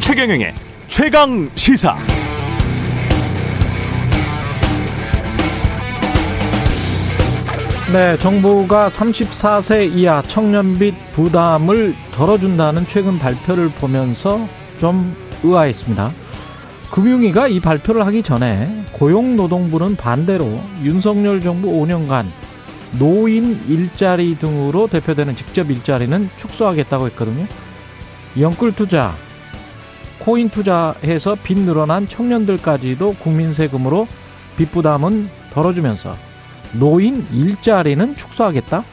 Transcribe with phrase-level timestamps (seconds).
[0.00, 0.54] 최경영의
[0.88, 1.96] 최강 시사.
[7.92, 14.40] 네, 정부가 34세 이하 청년빚 부담을 덜어준다는 최근 발표를 보면서
[14.78, 16.12] 좀 의아했습니다.
[16.90, 22.26] 금융위가 이 발표를 하기 전에 고용노동부는 반대로 윤석열 정부 5년간
[22.98, 27.46] 노인 일자리 등으로 대표되는 직접 일자리는 축소하겠다고 했거든요.
[28.38, 29.14] 영끌 투자,
[30.20, 34.06] 코인 투자해서 빚 늘어난 청년들까지도 국민 세금으로
[34.56, 36.16] 빚 부담은 덜어주면서
[36.72, 38.84] 노인 일자리는 축소하겠다?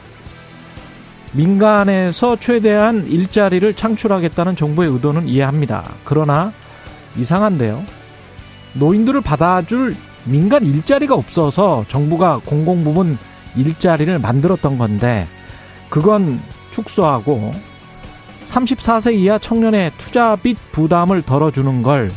[1.32, 5.84] 민간에서 최대한 일자리를 창출하겠다는 정부의 의도는 이해합니다.
[6.04, 6.52] 그러나
[7.16, 7.84] 이상한데요.
[8.74, 13.18] 노인들을 받아줄 민간 일자리가 없어서 정부가 공공부문
[13.56, 15.28] 일자리를 만들었던 건데
[15.88, 16.40] 그건
[16.72, 17.52] 축소하고
[18.46, 22.10] 34세 이하 청년의 투자빚 부담을 덜어주는 걸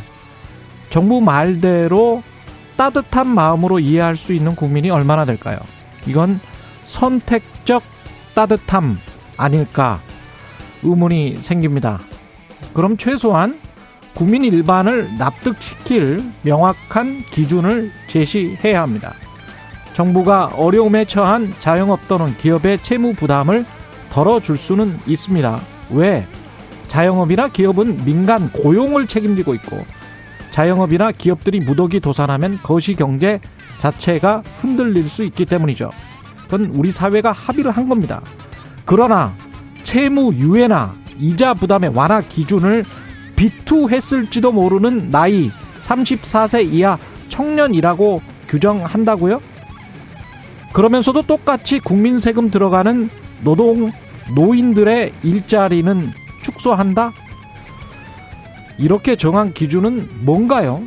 [0.90, 2.22] 정부 말대로
[2.76, 5.58] 따뜻한 마음으로 이해할 수 있는 국민이 얼마나 될까요?
[6.06, 6.40] 이건
[6.84, 7.82] 선택적
[8.34, 8.98] 따뜻함
[9.36, 10.00] 아닐까
[10.82, 12.00] 의문이 생깁니다.
[12.72, 13.60] 그럼 최소한
[14.18, 19.14] 국민 일반을 납득시킬 명확한 기준을 제시해야 합니다.
[19.94, 23.64] 정부가 어려움에 처한 자영업 또는 기업의 채무 부담을
[24.10, 25.60] 덜어줄 수는 있습니다.
[25.90, 26.26] 왜?
[26.88, 29.86] 자영업이나 기업은 민간 고용을 책임지고 있고
[30.50, 33.38] 자영업이나 기업들이 무더기 도산하면 거시 경제
[33.78, 35.92] 자체가 흔들릴 수 있기 때문이죠.
[36.46, 38.20] 그건 우리 사회가 합의를 한 겁니다.
[38.84, 39.32] 그러나
[39.84, 42.84] 채무 유예나 이자 부담의 완화 기준을
[43.38, 45.50] 비투했을지도 모르는 나이
[45.80, 49.40] 34세 이하 청년이라고 규정한다고요?
[50.72, 53.08] 그러면서도 똑같이 국민 세금 들어가는
[53.44, 53.92] 노동
[54.34, 56.10] 노인들의 일자리는
[56.42, 57.12] 축소한다?
[58.76, 60.82] 이렇게 정한 기준은 뭔가요?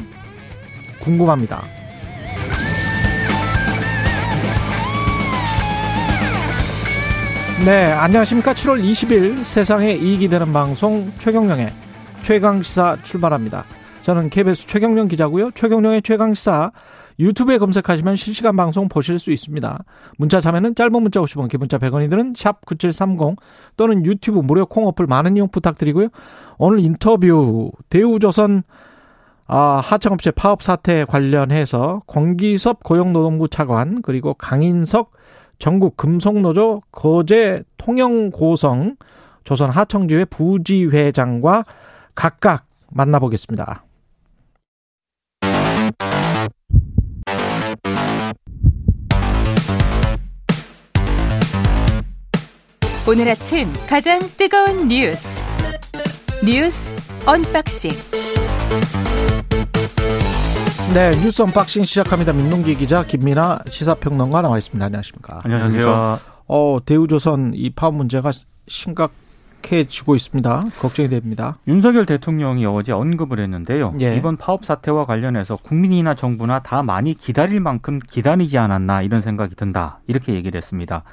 [0.99, 1.63] 궁금합니다.
[7.65, 8.53] 네, 안녕하십니까.
[8.53, 11.71] 7월 20일 세상에 이익이 되는 방송 최경령의
[12.23, 13.65] 최강시사 출발합니다.
[14.01, 15.51] 저는 KBS 최경령 기자고요.
[15.51, 16.71] 최경령의 최강시사
[17.19, 19.83] 유튜브에 검색하시면 실시간 방송 보실 수 있습니다.
[20.17, 23.37] 문자 자면은 짧은 문자 50원, 기본자 100원이 드는 샵 9730
[23.77, 26.07] 또는 유튜브 무료 콩 어플 많은 이용 부탁드리고요.
[26.57, 28.63] 오늘 인터뷰 대우조선
[29.45, 35.11] 아, 하청업체 파업 사태 관련해서 권기섭 고용노동부 차관 그리고 강인석
[35.59, 38.95] 전국 금속노조 거제 통영고성
[39.43, 41.65] 조선 하청지회 부지회장과
[42.15, 43.83] 각각 만나보겠습니다.
[53.07, 55.43] 오늘 아침 가장 뜨거운 뉴스
[56.45, 56.93] 뉴스
[57.25, 57.91] 언박싱
[60.93, 62.33] 네 뉴스 언박싱 시작합니다.
[62.33, 64.85] 민동기 기자 김민아 시사평론가 나와 있습니다.
[64.85, 65.41] 안녕하십니까?
[65.43, 66.19] 안녕하세요.
[66.47, 68.31] 어 대우조선 이 파업 문제가
[68.67, 69.11] 심각
[69.71, 70.63] 해지고 있습니다.
[70.79, 71.57] 걱정이 됩니다.
[71.67, 73.93] 윤석열 대통령이 어제 언급을 했는데요.
[74.01, 74.15] 예.
[74.15, 79.99] 이번 파업 사태와 관련해서 국민이나 정부나 다 많이 기다릴 만큼 기다리지 않았나 이런 생각이 든다.
[80.07, 81.03] 이렇게 얘기를 했습니다.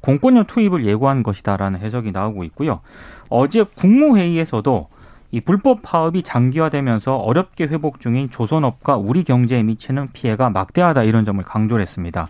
[0.00, 2.80] 공권력 투입을 예고한 것이다라는 해석이 나오고 있고요.
[3.28, 4.88] 어제 국무회의에서도
[5.32, 11.42] 이 불법 파업이 장기화되면서 어렵게 회복 중인 조선업과 우리 경제에 미치는 피해가 막대하다 이런 점을
[11.42, 12.28] 강조를 했습니다.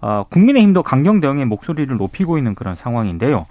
[0.00, 3.46] 아, 국민의힘도 강경 대응의 목소리를 높이고 있는 그런 상황인데요.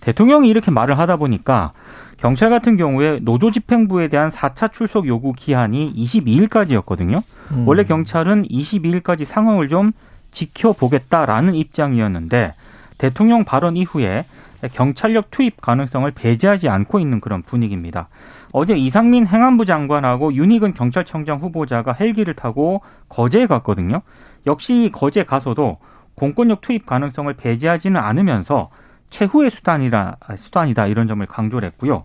[0.00, 1.72] 대통령이 이렇게 말을 하다 보니까
[2.16, 7.22] 경찰 같은 경우에 노조 집행부에 대한 4차 출석 요구 기한이 22일까지였거든요.
[7.52, 7.68] 음.
[7.68, 9.92] 원래 경찰은 22일까지 상황을 좀
[10.30, 12.54] 지켜보겠다라는 입장이었는데
[12.98, 14.26] 대통령 발언 이후에
[14.72, 18.08] 경찰력 투입 가능성을 배제하지 않고 있는 그런 분위기입니다.
[18.52, 24.02] 어제 이상민 행안부 장관하고 윤희근 경찰청장 후보자가 헬기를 타고 거제에 갔거든요.
[24.46, 25.78] 역시 거제 가서도
[26.20, 28.68] 공권력 투입 가능성을 배제하지는 않으면서
[29.08, 32.04] 최후의 수단이라 수단이다 이런 점을 강조를 했고요.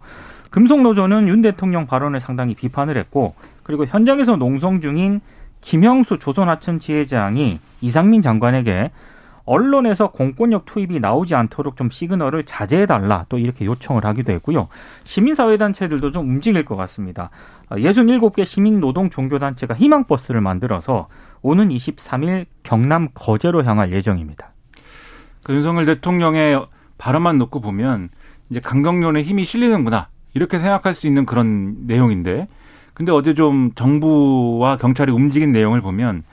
[0.51, 5.19] 금속노조는 윤 대통령 발언을 상당히 비판을 했고 그리고 현장에서 농성 중인
[5.59, 8.91] 김형수 조선하천 지회장이 이상민 장관에게
[9.43, 14.69] 언론에서 공권력 투입이 나오지 않도록 좀 시그널을 자제해달라 또 이렇게 요청을 하기도 했고요.
[15.03, 17.29] 시민사회단체들도 좀 움직일 것 같습니다.
[17.69, 21.09] 67개 시민노동 종교단체가 희망버스를 만들어서
[21.45, 24.51] 오는 23일 경남 거제로 향할 예정입니다.
[25.43, 26.65] 그 윤석열 대통령의
[26.97, 28.09] 발언만 놓고 보면
[28.49, 32.47] 이제 강경론에 힘이 실리는구나 이렇게 생각할 수 있는 그런 내용인데
[32.95, 36.23] 근데 어제 좀 정부와 경찰이 움직인 내용을 보면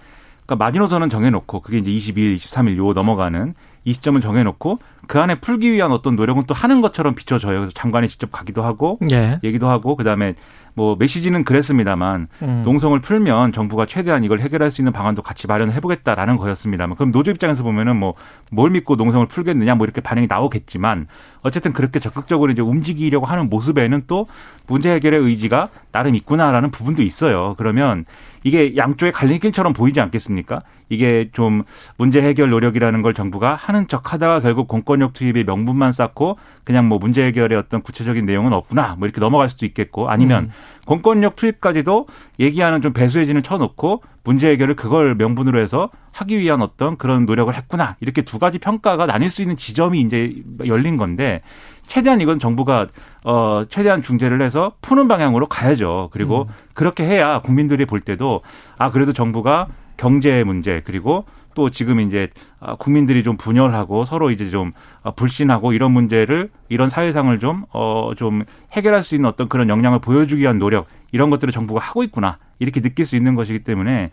[0.46, 3.52] 그러니까 마지노선은 정해놓고 그게 이제 22일, 23일 요 넘어가는
[3.84, 4.78] 이 시점을 정해놓고
[5.08, 7.58] 그 안에 풀기 위한 어떤 노력은 또 하는 것처럼 비춰져요.
[7.58, 9.40] 그래서 장관이 직접 가기도 하고 예.
[9.44, 10.36] 얘기도 하고 그다음에
[10.74, 12.62] 뭐 메시지는 그랬습니다만 음.
[12.64, 17.30] 농성을 풀면 정부가 최대한 이걸 해결할 수 있는 방안도 같이 마련해 보겠다라는 거였습니다만 그럼 노조
[17.30, 18.14] 입장에서 보면은 뭐
[18.52, 21.08] 뭘 믿고 농성을 풀겠느냐 뭐 이렇게 반응이 나오겠지만
[21.40, 24.28] 어쨌든 그렇게 적극적으로 이제 움직이려고 하는 모습에는 또
[24.66, 27.54] 문제 해결의 의지가 나름 있구나라는 부분도 있어요.
[27.56, 28.04] 그러면
[28.44, 30.62] 이게 양쪽의 갈림길처럼 보이지 않겠습니까?
[30.88, 31.62] 이게 좀
[31.96, 36.98] 문제 해결 노력이라는 걸 정부가 하는 척 하다가 결국 공권력 투입의 명분만 쌓고 그냥 뭐
[36.98, 40.50] 문제 해결의 어떤 구체적인 내용은 없구나 뭐 이렇게 넘어갈 수도 있겠고 아니면 음.
[40.86, 42.06] 공권력 투입까지도
[42.40, 47.52] 얘기하는 좀 배수의 진을 쳐놓고 문제 해결을 그걸 명분으로 해서 하기 위한 어떤 그런 노력을
[47.54, 50.34] 했구나 이렇게 두 가지 평가가 나뉠 수 있는 지점이 이제
[50.66, 51.42] 열린 건데
[51.86, 52.86] 최대한 이건 정부가
[53.24, 56.10] 어 최대한 중재를 해서 푸는 방향으로 가야죠.
[56.12, 58.42] 그리고 그렇게 해야 국민들이 볼 때도
[58.78, 61.24] 아 그래도 정부가 경제 문제 그리고
[61.54, 62.28] 또 지금 이제
[62.60, 64.72] 아, 국민들이 좀 분열하고 서로 이제 좀
[65.02, 69.98] 아, 불신하고 이런 문제를 이런 사회상을 좀 어 좀 해결할 수 있는 어떤 그런 역량을
[70.00, 74.10] 보여주기 위한 노력 이런 것들을 정부가 하고 있구나 이렇게 느낄 수 있는 것이기 때문에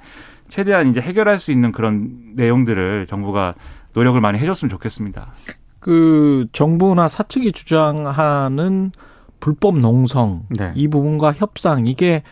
[0.49, 3.55] 최대한 이제 해결할 수 있는 그런 내용들을 정부가
[3.93, 5.31] 노력을 많이 해줬으면 좋겠습니다.
[5.79, 8.91] 그 정부나 사측이 주장하는
[9.39, 10.73] 불법 농성 네.
[10.75, 12.23] 이 부분과 협상 이게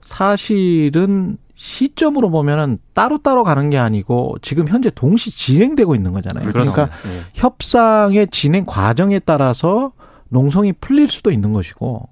[0.00, 6.52] 사실은 시점으로 보면은 따로따로 가는 게 아니고 지금 현재 동시 진행되고 있는 거잖아요.
[6.52, 7.22] 그러니까 예.
[7.34, 9.90] 협상의 진행 과정에 따라서
[10.28, 12.08] 농성이 풀릴 수도 있는 것이고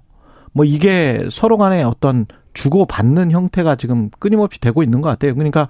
[0.51, 5.33] 뭐 이게 서로 간에 어떤 주고받는 형태가 지금 끊임없이 되고 있는 것 같아요.
[5.33, 5.69] 그러니까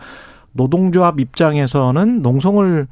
[0.54, 2.88] 노동조합 입장에서는 농성을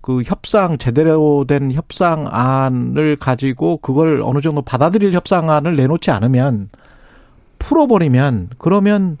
[0.00, 6.70] 그 협상 제대로 된 협상안을 가지고 그걸 어느 정도 받아들일 협상안을 내놓지 않으면
[7.58, 9.18] 풀어버리면 그러면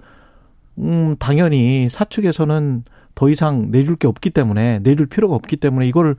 [0.78, 2.84] 음 당연히 사측에서는
[3.14, 6.16] 더 이상 내줄 게 없기 때문에 내줄 필요가 없기 때문에 이걸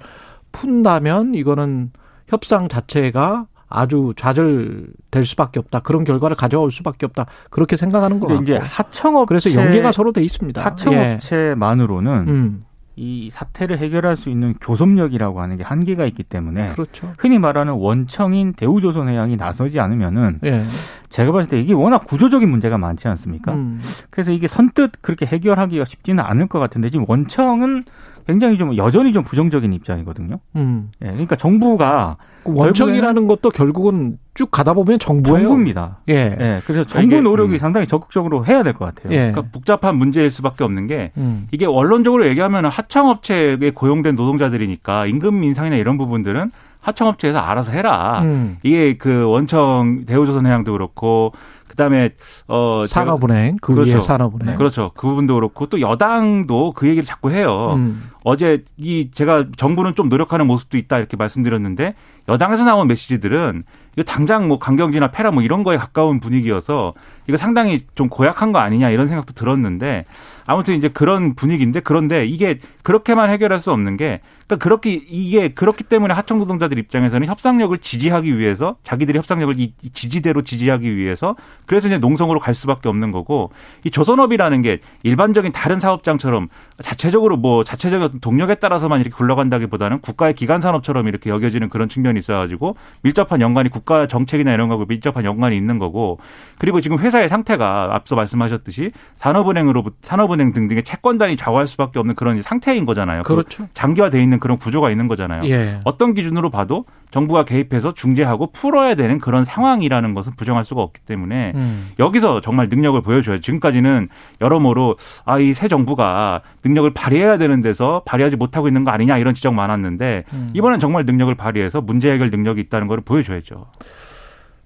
[0.52, 1.92] 푼다면 이거는
[2.28, 5.80] 협상 자체가 아주 좌절될 수밖에 없다.
[5.80, 7.26] 그런 결과를 가져올 수밖에 없다.
[7.50, 8.44] 그렇게 생각하는 같고.
[8.44, 10.62] 이제 하청업체 그래서 연계가 서로 돼 있습니다.
[10.62, 10.64] 예.
[10.64, 12.66] 하청업체만으로는 음,
[12.96, 17.14] 이 사태를 해결할 수 있는 교섭력이라고 하는 게 한계가 있기 때문에 그렇죠.
[17.18, 20.64] 흔히 말하는 원청인 대우조선해양이 나서지 않으면은 예.
[21.10, 23.54] 제가 봤을 때 이게 워낙 구조적인 문제가 많지 않습니까?
[23.54, 23.82] 음,
[24.12, 27.84] 그래서 이게 선뜻 그렇게 해결하기가 쉽지는 않을 것 같은데 지금 원청은
[28.28, 30.40] 굉장히 좀 여전히 좀 부정적인 입장이거든요.
[30.56, 30.92] 음.
[31.02, 35.48] 예, 그러니까 정부가 그 원청이라는 것도 결국은 쭉 가다 보면 정부예요.
[35.48, 36.00] 정부입니다.
[36.10, 36.36] 예.
[36.40, 37.60] 예, 그래서 정부 이게, 노력이 음.
[37.60, 39.14] 상당히 적극적으로 해야 될 것 같아요.
[39.14, 39.32] 예.
[39.32, 41.48] 그러니까 복잡한 문제일 수밖에 없는 게 음.
[41.52, 48.22] 이게 원론적으로 얘기하면 하청업체에 고용된 노동자들이니까 임금 인상이나 이런 부분들은 하청업체에서 알아서 해라.
[48.24, 48.58] 음.
[48.64, 51.32] 이게 그 원청 대우조선해양도 그렇고
[51.74, 52.12] 그다음에
[52.48, 53.94] 어 산업은행 그 그렇죠.
[53.94, 54.58] 위에 산업은행.
[54.58, 54.92] 그렇죠.
[54.96, 57.74] 그 부분도 그렇고 또 여당도 그 얘기를 자꾸 해요.
[57.76, 58.12] 음.
[58.24, 61.96] 어제 이 제가 정부는 좀 노력하는 모습도 있다 이렇게 말씀드렸는데
[62.30, 66.94] 여당에서 나온 메시지들은 이거 당장 뭐 강경지나 패라 뭐 이런 거에 가까운 분위기여서
[67.28, 70.06] 이거 상당히 좀 고약한 거 아니냐 이런 생각도 들었는데
[70.46, 75.84] 아무튼 이제 그런 분위기인데 그런데 이게 그렇게만 해결할 수 없는 게 그러니까 그렇게 이게 그렇기
[75.84, 81.36] 때문에 하청 노동자들 입장에서는 협상력을 지지하기 위해서 자기들이 협상력을 이이 지지대로 지지하기 위해서
[81.66, 83.52] 그래서 이제 농성으로 갈 수밖에 없는 거고
[83.84, 86.50] 이 조선업이라는 게 일반적인 다른 사업장처럼
[86.82, 92.20] 자체적으로 뭐 자체적인 어떤 동력에 따라서만 이렇게 굴러간다기보다는 국가의 기간 산업처럼 이렇게 여겨지는 그런 측면이
[92.20, 96.20] 있어가지고 밀접한 연관이 국가 정책이나 이런 거하고 밀접한 연관이 있는 거고
[96.58, 102.86] 그리고 지금 회사의 상태가 앞서 말씀하셨듯이 산업은행으로 산업은행 등등의 채권단이 좌우할 수밖에 없는 그런 상태인
[102.86, 103.24] 거잖아요.
[103.24, 103.68] 그 그렇죠.
[103.74, 105.44] 장기화돼 있는 그런 구조가 있는 거잖아요.
[105.46, 105.80] 예.
[105.84, 111.52] 어떤 기준으로 봐도 정부가 개입해서 중재하고 풀어야 되는 그런 상황이라는 것은 부정할 수가 없기 때문에
[111.56, 111.92] 음.
[112.00, 113.40] 여기서 정말 능력을 보여줘요.
[113.42, 114.10] 지금까지는
[114.42, 119.36] 여러모로 아 이 새 정부가 능력을 발휘해야 되는 데서 발휘하지 못하고 있는 거 아니냐 이런
[119.36, 120.50] 지적 많았는데 음.
[120.54, 123.68] 이번엔 정말 능력을 발휘해서 문제 해결 능력이 있다는 걸 보여줘야죠.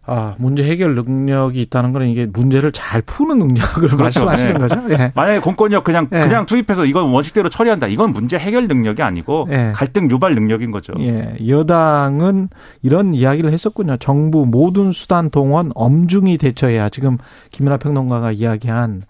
[0.07, 4.59] 아, 문제 해결 능력이 있다는 거는 이게 문제를 잘 푸는 능력을 말씀하시는 네.
[4.59, 4.81] 거죠?
[4.89, 5.11] 예.
[5.13, 6.21] 만약에 공권력 그냥 예.
[6.21, 7.87] 그냥 투입해서 이건 원칙대로 처리한다.
[7.87, 9.73] 이건 문제 해결 능력이 아니고 예.
[9.75, 10.93] 갈등 유발 능력인 거죠.
[10.99, 12.47] 예, 여당은
[12.81, 13.97] 이런 이야기를 했었군요.
[13.97, 17.17] 정부 모든 수단 동원 엄중히 대처해야 지금
[17.51, 19.03] 김연아 평론가가 이야기한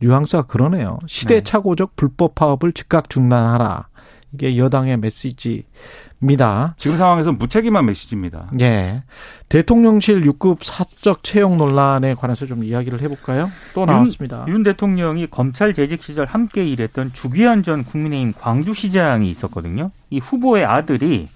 [0.00, 0.98] 뉘앙스가 그러네요.
[1.06, 3.86] 시대착오적 불법 파업을 즉각 중단하라.
[4.34, 6.74] 이게 여당의 메시지입니다.
[6.78, 8.50] 지금 상황에서 무책임한 메시지입니다.
[8.60, 9.02] 예.
[9.48, 13.50] 대통령실 6급 사적 채용 논란에 관해서 좀 이야기를 해볼까요?
[13.74, 14.46] 또 나왔습니다.
[14.48, 19.90] 윤 대통령이 검찰 재직 시절 함께 일했던 주기환 전 국민의힘 광주시장이 있었거든요.
[20.10, 21.28] 이 후보의 아들이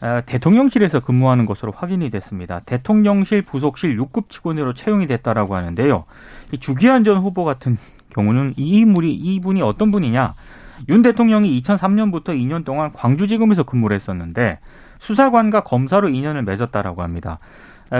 [0.00, 2.60] 아, 대통령실에서 근무하는 것으로 확인이 됐습니다.
[2.66, 6.04] 대통령실 부속실 6급 직원으로 채용이 됐다라고 하는데요.
[6.52, 7.78] 이 주기환 전 후보 같은
[8.10, 10.34] 경우는 이 인물이 이분이 어떤 분이냐?
[10.88, 14.58] 윤 대통령이 2003년부터 2년 동안 광주지검에서 근무를 했었는데
[14.98, 17.38] 수사관과 검사로 인연을 맺었다라고 합니다.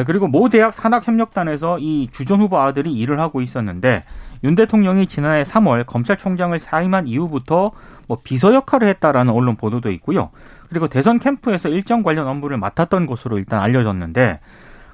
[0.07, 4.05] 그리고 모 대학 산학협력단에서 이 주전 후보 아들이 일을 하고 있었는데
[4.43, 7.71] 윤 대통령이 지난해 3월 검찰총장을 사임한 이후부터
[8.09, 10.31] 뭐 비서 역할을 했다라는 언론 보도도 있고요.
[10.69, 14.41] 그리고 대선 캠프에서 일정 관련 업무를 맡았던 것으로 일단 알려졌는데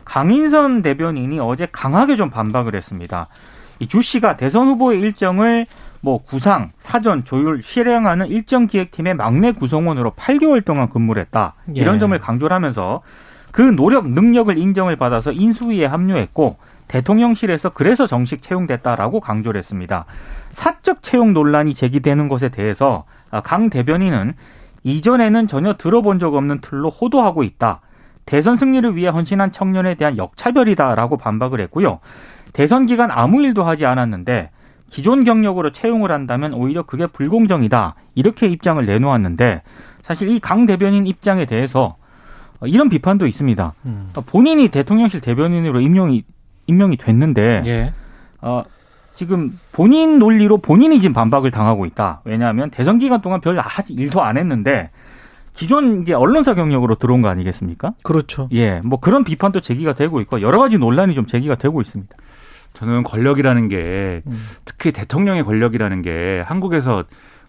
[0.05, 3.29] 강인선 대변인이 어제 강하게 좀 반박을 했습니다.
[3.81, 5.67] 이 주 씨가 대선 후보의 일정을
[6.03, 11.55] 뭐 구상, 사전, 조율, 실행하는 일정 기획팀의 막내 구성원으로 8개월 동안 근무를 했다.
[11.75, 11.99] 이런 예.
[12.01, 13.03] 점을 강조를 하면서
[13.53, 16.57] 그 노력, 능력을 인정을 받아서 인수위에 합류했고
[16.89, 20.05] 대통령실에서 그래서 정식 채용됐다라고 강조를 했습니다.
[20.53, 23.05] 사적 채용 논란이 제기되는 것에 대해서
[23.45, 24.35] 강 대변인은
[24.83, 27.81] 이전에는 전혀 들어본 적 없는 틀로 호도하고 있다.
[28.27, 32.01] 대선 승리를 위해 헌신한 청년에 대한 역차별이다라고 반박을 했고요.
[32.53, 34.51] 대선 기간 아무 일도 하지 않았는데
[34.93, 37.95] 기존 경력으로 채용을 한다면 오히려 그게 불공정이다.
[38.15, 39.63] 이렇게 입장을 내놓았는데
[40.03, 41.97] 사실 이 강 대변인 입장에 대해서
[42.65, 43.73] 이런 비판도 있습니다.
[43.87, 44.11] 음.
[44.27, 46.25] 본인이 대통령실 대변인으로 임명이
[46.67, 47.93] 임명이 됐는데 예.
[48.43, 48.65] 어,
[49.15, 52.21] 지금 본인 논리로 본인이 지금 반박을 당하고 있다.
[52.25, 53.59] 왜냐하면 대선 기간 동안 별
[53.89, 54.91] 일도 안 했는데
[55.55, 57.95] 기존 이제 언론사 경력으로 들어온 거 아니겠습니까?
[58.03, 58.49] 그렇죠.
[58.53, 62.15] 예, 뭐 그런 비판도 제기가 되고 있고 여러 가지 논란이 좀 제기가 되고 있습니다.
[62.83, 64.47] 저는 권력이라는 게 음.
[64.65, 67.05] 특히 대통령의 권력이라는 게 한국에서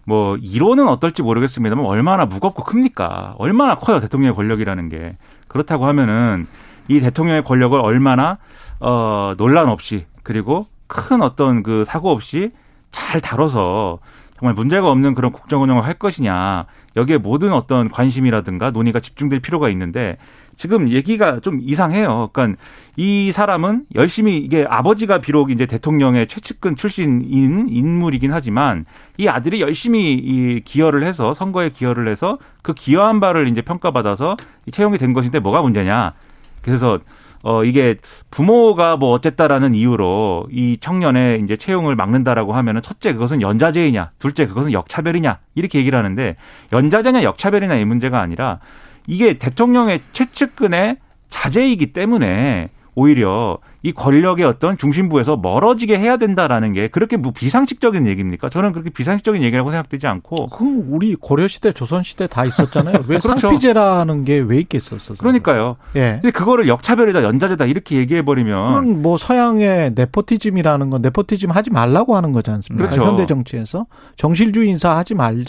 [0.06, 3.34] 뭐 이론은 어떨지 모르겠습니다만 얼마나 무겁고 큽니까?
[3.38, 5.16] 얼마나 커요 대통령의 권력이라는 게
[5.48, 6.46] 그렇다고 하면은
[6.86, 8.38] 이 대통령의 권력을 얼마나
[8.78, 12.52] 어 논란 없이 그리고 큰 어떤 그 사고 없이
[12.92, 13.98] 잘 다뤄서
[14.38, 19.68] 정말 문제가 없는 그런 국정 운영을 할 것이냐 여기에 모든 어떤 관심이라든가 논의가 집중될 필요가
[19.70, 20.16] 있는데
[20.56, 22.30] 지금 얘기가 좀 이상해요.
[22.32, 22.60] 그러니까
[22.96, 28.84] 이 사람은 열심히 이게 아버지가 비록 이제 대통령의 최측근 출신인 인물이긴 하지만
[29.16, 34.36] 이 아들이 열심히 이 기여를 해서 선거에 기여를 해서 그 기여한 바를 이제 평가받아서
[34.70, 36.14] 채용이 된 것인데 뭐가 문제냐.
[36.62, 36.98] 그래서
[37.42, 37.96] 어 이게
[38.30, 44.72] 부모가 뭐 어쨌다라는 이유로 이 청년의 이제 채용을 막는다라고 하면은 첫째 그것은 연자제이냐, 둘째 그것은
[44.72, 46.36] 역차별이냐 이렇게 얘기를 하는데
[46.72, 48.60] 연자제냐 역차별이냐 이 문제가 아니라
[49.06, 50.96] 이게 대통령의 최측근의
[51.30, 58.48] 자제이기 때문에 오히려 이 권력의 어떤 중심부에서 멀어지게 해야 된다라는 게 그렇게 뭐 비상식적인 얘기입니까?
[58.48, 60.46] 저는 그렇게 비상식적인 얘기라고 생각되지 않고.
[60.46, 63.00] 그 우리 고려 시대, 조선 시대 다 있었잖아요.
[63.06, 63.38] 왜 그렇죠.
[63.40, 65.14] 상피제라는 게 왜 있겠었어?
[65.14, 65.76] 그러니까요.
[65.96, 66.18] 예.
[66.22, 68.66] 근데 그거를 역차별이다, 연자제다 이렇게 얘기해 버리면.
[68.66, 72.88] 그건 뭐 서양의 네포티즘이라는 건 네포티즘 하지 말라고 하는 거지 않습니까?
[72.88, 73.06] 그렇죠.
[73.06, 73.84] 현대 정치에서
[74.16, 75.44] 정실주의 인사 하지 말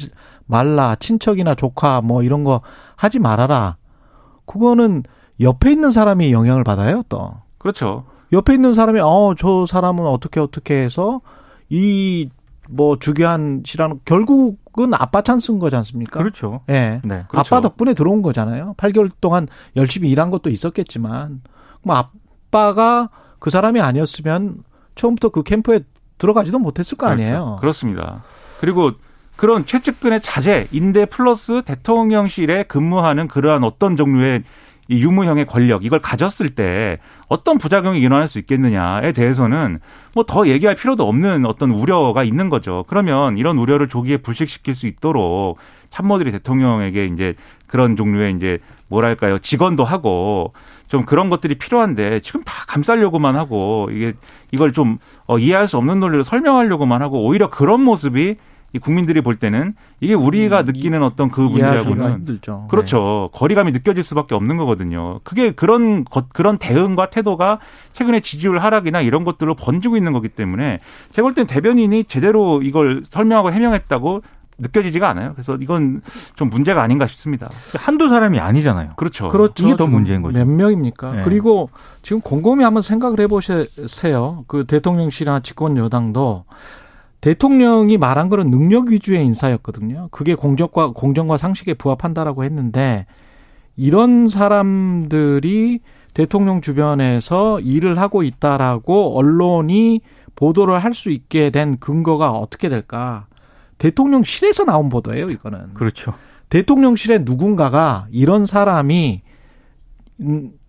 [0.45, 2.59] 말라, 친척이나 조카 뭐 이런 거
[2.97, 3.77] 하지 말아라.
[4.45, 5.03] 그거는
[5.39, 7.33] 옆에 있는 사람이 영향을 받아요, 또.
[7.59, 8.03] 그렇죠.
[8.33, 11.21] 옆에 있는 사람이 어 저 사람은 어떻게 어떻게 해서
[11.69, 12.29] 이
[12.69, 16.19] 뭐 주기한 씨라는 결국은 아빠 찬스인 거지 않습니까?
[16.19, 16.61] 그렇죠.
[16.69, 17.01] 예.
[17.03, 17.25] 네.
[17.29, 17.55] 그렇죠.
[17.55, 18.73] 아빠 덕분에 들어온 거잖아요.
[18.77, 21.41] 8개월 동안 열심히 일한 것도 있었겠지만
[21.83, 24.63] 뭐 아빠가 그 사람이 아니었으면
[24.95, 25.81] 처음부터 그 캠프에
[26.17, 27.21] 들어가지도 못했을 거 그렇죠.
[27.21, 27.37] 아니에요.
[27.43, 27.59] 그렇죠.
[27.61, 28.23] 그렇습니다.
[28.59, 28.91] 그리고
[29.35, 34.43] 그런 최측근의 자제, 인대 플러스 대통령실에 근무하는 그러한 어떤 종류의
[34.87, 39.79] 이 유무형의 권력 이걸 가졌을 때 어떤 부작용이 일어날 수 있겠느냐에 대해서는
[40.13, 42.83] 뭐 더 얘기할 필요도 없는 어떤 우려가 있는 거죠.
[42.87, 45.57] 그러면 이런 우려를 조기에 불식시킬 수 있도록
[45.91, 47.35] 참모들이 대통령에게 이제
[47.67, 50.53] 그런 종류의 이제 뭐랄까요 직원도 하고
[50.87, 54.13] 좀 그런 것들이 필요한데 지금 다 감싸려고만 하고 이게
[54.51, 58.35] 이걸 좀 어, 이해할 수 없는 논리로 설명하려고만 하고 오히려 그런 모습이
[58.75, 62.25] 이 국민들이 볼 때는 이게 우리가 음, 느끼는 어떤 그 문제하고는
[62.69, 63.29] 그렇죠.
[63.31, 63.39] 네.
[63.39, 65.21] 거리감이 느껴질 수밖에 없는 거거든요.
[65.23, 67.59] 그게 그런 것 그런 대응과 태도가
[67.93, 70.79] 최근에 지지율 하락이나 이런 것들로 번지고 있는 거기 때문에
[71.11, 74.21] 제가 볼 땐 대변인이 제대로 이걸 설명하고 해명했다고
[74.57, 75.31] 느껴지지가 않아요.
[75.35, 76.01] 그래서 이건
[76.35, 77.49] 좀 문제가 아닌가 싶습니다.
[77.77, 78.93] 한두 사람이 아니잖아요.
[78.97, 79.29] 그렇죠.
[79.29, 79.65] 그렇죠.
[79.65, 80.37] 이게 더 문제인 거죠.
[80.37, 81.11] 몇 명입니까?
[81.13, 81.21] 네.
[81.23, 81.69] 그리고
[82.01, 84.43] 지금 곰곰이 한번 생각을 해보세요.
[84.47, 86.43] 그 대통령실이나 집권 여당도
[87.25, 90.09] 대통령이 말한 거는 능력 위주의 인사였거든요.
[90.11, 93.07] 그게 공정과 공정과 상식에 부합한다라고 했는데
[93.75, 95.79] 이런 사람들이
[96.13, 100.01] 대통령 주변에서 일을 하고 있다라고 언론이
[100.35, 103.25] 보도를 할 수 있게 된 근거가 어떻게 될까?
[103.79, 105.73] 대통령실에서 나온 보도예요, 이거는.
[105.73, 106.13] 그렇죠.
[106.49, 109.23] 대통령실에 누군가가 이런 사람이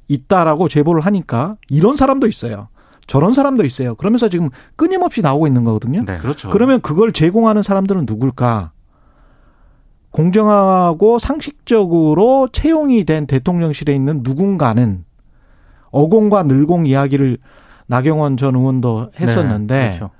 [0.08, 2.68] 있다라고 제보를 하니까 이런 사람도 있어요.
[3.06, 3.94] 저런 사람도 있어요.
[3.94, 6.04] 그러면서 지금 끊임없이 나오고 있는 거거든요.
[6.04, 6.50] 네, 그렇죠.
[6.50, 8.72] 그러면 그걸 제공하는 사람들은 누굴까?
[10.10, 15.04] 공정하고 상식적으로 채용이 된 대통령실에 있는 누군가는
[15.90, 17.38] 어공과 늘공 이야기를
[17.86, 20.10] 나경원 전 의원도 했었는데 네, 그렇죠.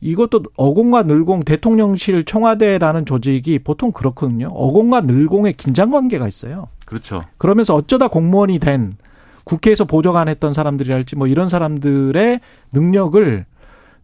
[0.00, 4.48] 이것도 어공과 늘공 대통령실 청와대라는 조직이 보통 그렇거든요.
[4.48, 6.68] 어공과 늘공의 긴장 관계가 있어요.
[6.84, 7.24] 그렇죠.
[7.38, 8.96] 그러면서 어쩌다 공무원이 된
[9.44, 12.40] 국회에서 보좌관 했던 사람들이랄지 뭐 이런 사람들의
[12.72, 13.46] 능력을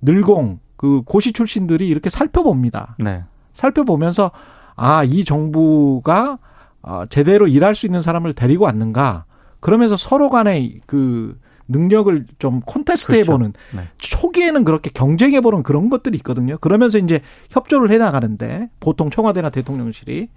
[0.02, 2.96] 늘공 그 고시 출신들이 이렇게 살펴봅니다.
[2.98, 3.24] 네.
[3.52, 4.30] 살펴보면서
[4.76, 6.38] 아, 이 정부가
[6.82, 9.26] 아, 제대로 일할 수 있는 사람을 데리고 왔는가.
[9.60, 13.32] 그러면서 서로 간의 그 능력을 좀 콘테스트 그렇죠.
[13.32, 13.88] 해보는 네.
[13.98, 16.58] 초기에는 그렇게 경쟁해보는 그런 것들이 있거든요.
[16.58, 17.20] 그러면서 이제
[17.50, 20.28] 협조를 해나가는데 보통 청와대나 대통령실이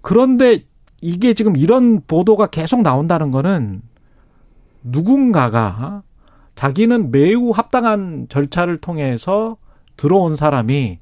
[0.00, 0.64] 그런데
[1.00, 3.82] 이게 지금 이런 보도가 계속 나온다는 거는
[4.82, 6.02] 누군가가
[6.54, 9.56] 자기는 매우 합당한 절차를 통해서
[9.96, 10.98] 들어온 사람이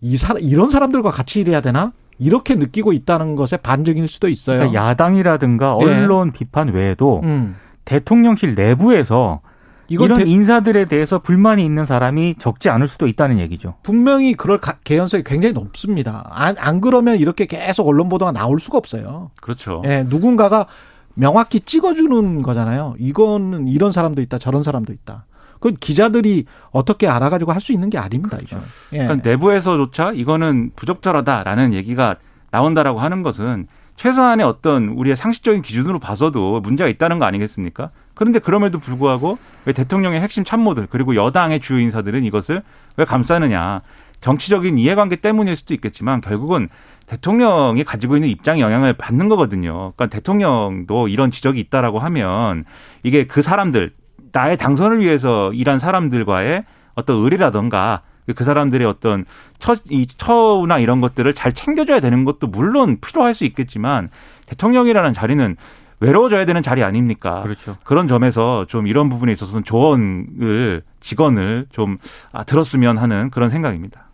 [0.00, 4.58] 이 사람 이런 사람들과 같이 일해야 되나 이렇게 느끼고 있다는 것의 반증일 수도 있어요.
[4.58, 5.84] 그러니까 야당이라든가 예.
[5.84, 7.56] 언론 비판 외에도 음.
[7.84, 9.40] 대통령실 내부에서
[9.88, 13.74] 이런 대- 인사들에 대해서 불만이 있는 사람이 적지 않을 수도 있다는 얘기죠.
[13.84, 16.28] 분명히 그럴 가- 개연성이 굉장히 높습니다.
[16.32, 19.30] 안, 안 그러면 이렇게 계속 언론 보도가 나올 수가 없어요.
[19.40, 19.82] 그렇죠.
[19.84, 20.66] 예, 누군가가
[21.16, 22.94] 명확히 찍어주는 거잖아요.
[22.98, 25.24] 이거는 이런 사람도 있다, 저런 사람도 있다.
[25.58, 28.38] 그 기자들이 어떻게 알아가지고 할 수 있는 게 아닙니다.
[28.42, 28.58] 이거.
[28.92, 28.98] 예.
[28.98, 32.16] 그러니까 내부에서조차 이거는 부적절하다라는 얘기가
[32.50, 37.90] 나온다라고 하는 것은 최소한의 어떤 우리의 상식적인 기준으로 봐서도 문제가 있다는 거 아니겠습니까?
[38.14, 42.62] 그런데 그럼에도 불구하고 왜 대통령의 핵심 참모들 그리고 여당의 주요 인사들은 이것을
[42.98, 43.80] 왜 감싸느냐?
[44.20, 46.68] 정치적인 이해관계 때문일 수도 있겠지만 결국은
[47.06, 49.92] 대통령이 가지고 있는 입장에 영향을 받는 거거든요.
[49.96, 52.64] 그러니까 대통령도 이런 지적이 있다라고 하면
[53.02, 53.92] 이게 그 사람들
[54.32, 58.02] 나의 당선을 위해서 일한 사람들과의 어떤 의리라던가
[58.34, 59.24] 그 사람들의 어떤
[59.58, 64.10] 처, 이 처우나 이런 것들을 잘 챙겨줘야 되는 것도 물론 필요할 수 있겠지만
[64.46, 65.56] 대통령이라는 자리는
[66.00, 67.42] 외로워져야 되는 자리 아닙니까?
[67.42, 67.76] 그렇죠.
[67.84, 71.98] 그런 점에서 좀 이런 부분에 있어서는 조언을 직원을 좀
[72.32, 74.05] 아, 들었으면 하는 그런 생각입니다.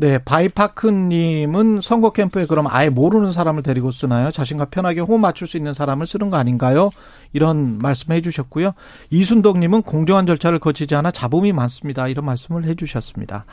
[0.00, 4.30] 네, 바이파크님은 선거 캠프에 그럼 아예 모르는 사람을 데리고 쓰나요?
[4.30, 6.88] 자신과 편하게 호흡 맞출 수 있는 사람을 쓰는 거 아닌가요?
[7.34, 8.72] 이런 말씀 해 주셨고요.
[9.10, 12.08] 이순덕님은 공정한 절차를 거치지 않아 잡음이 많습니다.
[12.08, 13.44] 이런 말씀을 해 주셨습니다.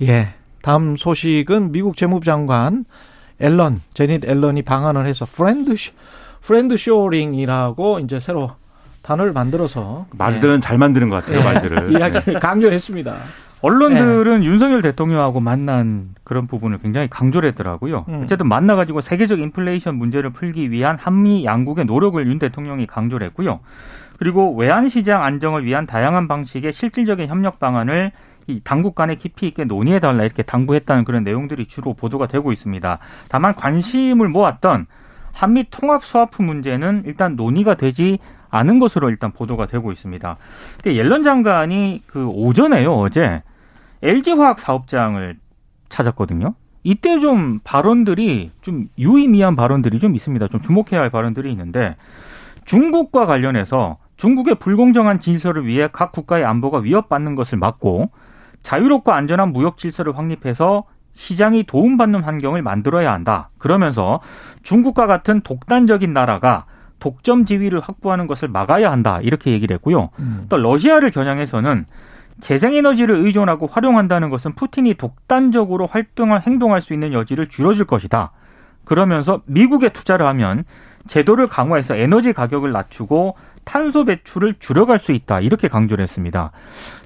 [0.00, 2.86] 예, 다음 소식은 미국 재무장관
[3.38, 5.92] 옐런 재닛 옐런이 방한을 해서 friend sho,
[6.40, 8.52] friend shoring이라고 이제 새로
[9.02, 11.92] 단어를 만들어서 말들은 잘 만드는 것 같아요, 예, 말들을.
[12.00, 13.14] 이야기를 강조했습니다.
[13.62, 14.46] 언론들은 네.
[14.46, 18.04] 윤석열 대통령하고 만난 그런 부분을 굉장히 강조를 했더라고요.
[18.08, 18.22] 음.
[18.24, 23.60] 어쨌든 만나가지고 세계적 인플레이션 문제를 풀기 위한 한미 양국의 노력을 윤 대통령이 강조를 했고요.
[24.18, 28.12] 그리고 외환시장 안정을 위한 다양한 방식의 실질적인 협력 방안을
[28.48, 32.98] 이 당국 간에 깊이 있게 논의해달라 이렇게 당부했다는 그런 내용들이 주로 보도가 되고 있습니다.
[33.28, 34.86] 다만 관심을 모았던
[35.32, 38.18] 한미 통합 스와프 문제는 일단 논의가 되지
[38.50, 40.36] 않은 것으로 일단 보도가 되고 있습니다.
[40.82, 43.42] 근데 옐런 장관이 그 오전에요 어제
[44.02, 45.36] LG화학 사업장을
[45.88, 46.54] 찾았거든요.
[46.84, 50.48] 이때 좀 발언들이 좀 유의미한 발언들이 좀 있습니다.
[50.48, 51.96] 좀 주목해야 할 발언들이 있는데
[52.64, 58.10] 중국과 관련해서 중국의 불공정한 질서를 위해 각 국가의 안보가 위협받는 것을 막고
[58.62, 63.50] 자유롭고 안전한 무역 질서를 확립해서 시장이 도움받는 환경을 만들어야 한다.
[63.58, 64.20] 그러면서
[64.62, 66.64] 중국과 같은 독단적인 나라가
[67.00, 69.18] 독점 지위를 확보하는 것을 막아야 한다.
[69.22, 70.10] 이렇게 얘기를 했고요.
[70.20, 70.46] 음.
[70.48, 71.86] 또 러시아를 겨냥해서는
[72.42, 78.32] 재생에너지를 의존하고 활용한다는 것은 푸틴이 독단적으로 활동할 행동할 수 있는 여지를 줄여줄 것이다.
[78.84, 80.64] 그러면서 미국에 투자를 하면
[81.06, 85.38] 제도를 강화해서 에너지 가격을 낮추고 탄소 배출을 줄여갈 수 있다.
[85.38, 86.50] 이렇게 강조를 했습니다.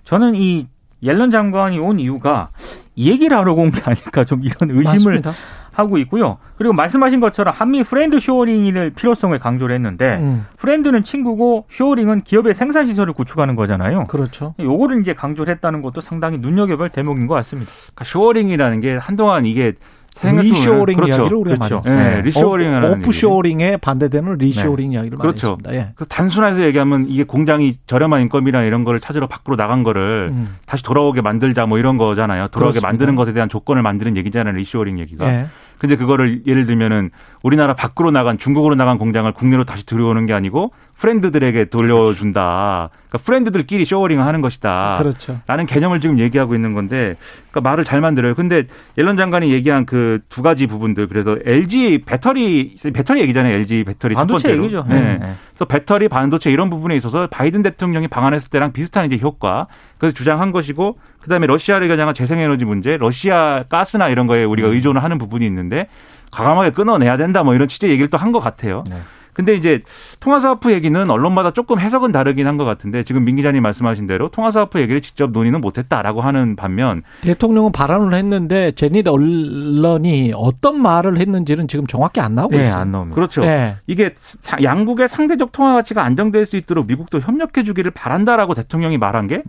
[0.05, 0.69] 저는 이
[1.03, 2.49] 옐런 장관이 온 이유가
[2.95, 5.33] 이 얘기를 하려고 온게 아닐까 좀 이런 의심을 맞습니다.
[5.77, 6.39] 하고 있고요.
[6.57, 12.87] 그리고 말씀하신 것처럼 한미 friend shoring의 필요성을 강조를 했는데 음, friend는 친구고 shoring은 기업의 생산
[12.87, 14.05] 시설을 구축하는 거잖아요.
[14.05, 14.55] 그렇죠.
[14.59, 17.71] 요거를 이제 강조를 했다는 것도 상당히 눈여겨볼 대목인 것 같습니다.
[17.95, 19.75] 그러니까 shoring이라는 게 한동안 이게
[20.17, 21.13] 생각해보면- 리쇼어링 그렇죠.
[21.13, 21.75] 이야기를 우리가 그렇죠.
[21.91, 22.15] 많이 했어요.
[22.17, 25.49] 네, reshoring이라는 어, offshoring에 반대되는 리쇼어링 이야기를 많이 그렇죠.
[25.49, 25.75] 했습니다.
[25.75, 25.93] 예.
[25.95, 30.57] 그 단순해서 얘기하면 이게 공장이 저렴한 인건비나 이런 거를 찾으러 밖으로 나간 거를 음.
[30.65, 32.49] 다시 돌아오게 만들자 뭐 이런 거잖아요.
[32.49, 32.89] 돌아오게 그렇습니다.
[32.89, 34.55] 만드는 것에 대한 조건을 만드는 얘기잖아요.
[34.55, 35.29] 리쇼어링 얘기가.
[35.31, 35.47] 예.
[35.79, 37.11] 근데 그거를 예를 들면은
[37.43, 42.91] 우리나라 밖으로 나간 중국으로 나간 공장을 국내로 다시 들여오는 게 아니고 friend들에게 돌려준다.
[43.06, 44.97] 그러니까 friend들끼리 shoring을 하는 것이다.
[44.99, 45.41] 그렇죠.
[45.47, 47.15] 라는 개념을 지금 얘기하고 있는 건데,
[47.51, 48.35] 그러니까 말을 잘 만들어요.
[48.35, 48.65] 근데
[48.99, 53.55] 옐런 장관이 얘기한 그 두 가지 부분들, 그래서 LG 배터리 배터리 얘기잖아요.
[53.55, 54.65] LG 배터리 첫 반도체 번째로.
[54.65, 54.85] 얘기죠.
[54.89, 54.95] 네.
[55.01, 55.19] 네.
[55.19, 55.35] 네.
[55.51, 59.67] 그래서 배터리 반도체 이런 부분에 있어서 바이든 대통령이 방한했을 때랑 비슷한 이제 효과,
[59.99, 64.51] 그래서 주장한 것이고, 그다음에 러시아를 겨냥한 재생에너지 문제, 러시아 가스나 이런 거에 음.
[64.51, 65.89] 우리가 의존을 하는 부분이 있는데
[66.33, 68.85] 과감하게 끊어내야 된다 뭐 이런 취재 얘기를 또 한 것 같아요.
[68.89, 68.97] 네.
[69.37, 69.83] 근데 이제
[70.21, 74.81] 통화사업부 얘기는 언론마다 조금 해석은 다르긴 한 것 같은데 지금 민 기자님 말씀하신 대로 통화사업부
[74.81, 81.87] 얘기를 직접 논의는 못했다라고 하는 반면 대통령은 발언을 했는데 제니드 언론이 어떤 말을 했는지는 지금
[81.87, 82.81] 정확히 안 나오고 네, 있어요.
[82.81, 83.15] 안 나옵니다.
[83.15, 83.43] 그렇죠.
[83.43, 83.77] 네.
[83.87, 89.27] 이게 사- 양국의 상대적 통화 가치가 안정될 수 있도록 미국도 협력해 주기를 바란다라고 대통령이 말한
[89.27, 89.43] 게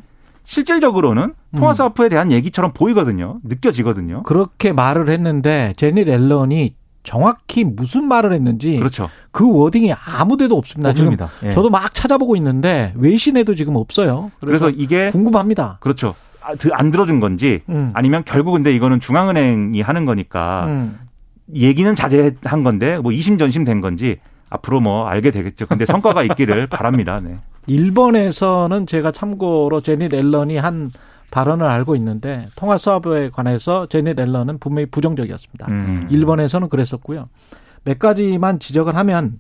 [0.43, 1.23] 실질적으로는
[1.54, 1.60] 음.
[1.60, 3.39] 통화사업부에 대한 얘기처럼 보이거든요.
[3.43, 4.23] 느껴지거든요.
[4.23, 6.73] 그렇게 말을 했는데 제니드 앨런이
[7.08, 9.10] 정확히 무슨 말을 했는지 그렇죠.
[9.32, 10.89] 그 워딩이 아무데도 없습니다.
[10.89, 11.30] 없습니다.
[11.36, 11.52] 지금 예.
[11.54, 14.30] 저도 막 찾아보고 있는데 외신에도 지금 없어요.
[14.41, 15.78] 그래서, 그래서, 이게 궁금합니다.
[15.80, 16.15] 그렇죠.
[16.41, 17.91] 아, 드- 안 들어준 건지 음.
[17.93, 21.00] 아니면 결국 근데 이거는 중앙은행이 하는 거니까 음.
[21.56, 24.17] 얘기는 자제한 건데 뭐 이심전심 된 건지
[24.50, 25.65] 앞으로 뭐 알게 되겠죠.
[25.65, 27.22] 근데 성과가 있기를 바랍니다.
[27.24, 27.38] 네.
[27.67, 30.91] 일본에서는 제가 참고로 제닛 앨런이 한
[31.32, 35.68] 발언을 알고 있는데 통화 사업에 관해서 제닛 앨런은 분명히 부정적이었습니다.
[35.70, 36.08] 음.
[36.10, 37.30] 일본에서는 그랬었고요.
[37.84, 39.40] 몇 가지만 지적을 하면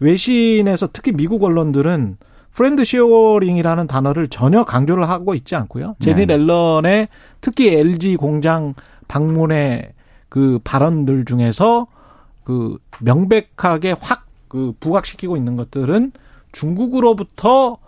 [0.00, 2.16] 외신에서 특히 미국 언론들은
[2.52, 5.96] friend shoring이라는 단어를 전혀 강조를 하고 있지 않고요.
[6.00, 6.34] 재닛 네.
[6.34, 7.08] 옐런의
[7.40, 8.74] 특히 LG 공장
[9.08, 9.92] 방문의
[10.28, 11.86] 그 발언들 중에서
[12.44, 16.12] 그 명백하게 확 그 부각시키고 있는 것들은
[16.52, 17.78] 중국으로부터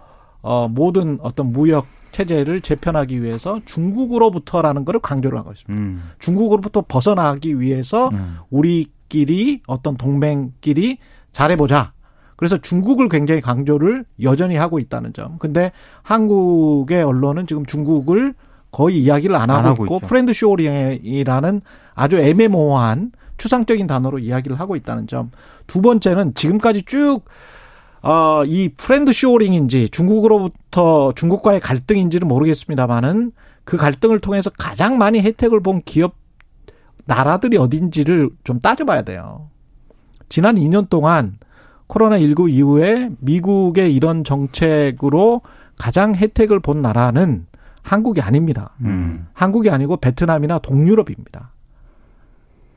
[0.43, 5.75] 어 모든 어떤 무역 체제를 재편하기 위해서 중국으로부터라는 것을 강조를 하고 있습니다.
[5.75, 6.03] 음.
[6.19, 8.39] 중국으로부터 벗어나기 위해서 음.
[8.49, 10.97] 우리끼리 어떤 동맹끼리
[11.33, 11.93] 잘해보자.
[12.37, 15.37] 그래서 중국을 굉장히 강조를 여전히 하고 있다는 점.
[15.39, 18.35] 근데 한국의 언론은 지금 중국을
[18.71, 20.07] 거의 이야기를 안 하고, 안 하고 있고 있죠.
[20.07, 21.61] friend shoring이라는
[21.95, 25.31] 아주 애매모호한 추상적인 단어로 이야기를 하고 있다는 점.
[25.67, 27.25] 두 번째는 지금까지 쭉
[28.03, 33.33] 어, 이 friend shoring인지 중국으로부터 중국과의 갈등인지는 모르겠습니다만은
[33.65, 36.15] 그 갈등을 통해서 가장 많이 혜택을 본 기업
[37.05, 39.49] 나라들이 어딘지를 좀 따져봐야 돼요.
[40.29, 41.39] 지난 2년 동안
[41.89, 45.43] 코로나19 이후에 미국의 이런 정책으로
[45.79, 47.47] 가장 혜택을 본 나라는
[47.83, 48.75] 한국이 아닙니다.
[48.81, 49.29] 음.
[49.33, 51.53] 한국이 아니고 베트남이나 동유럽입니다.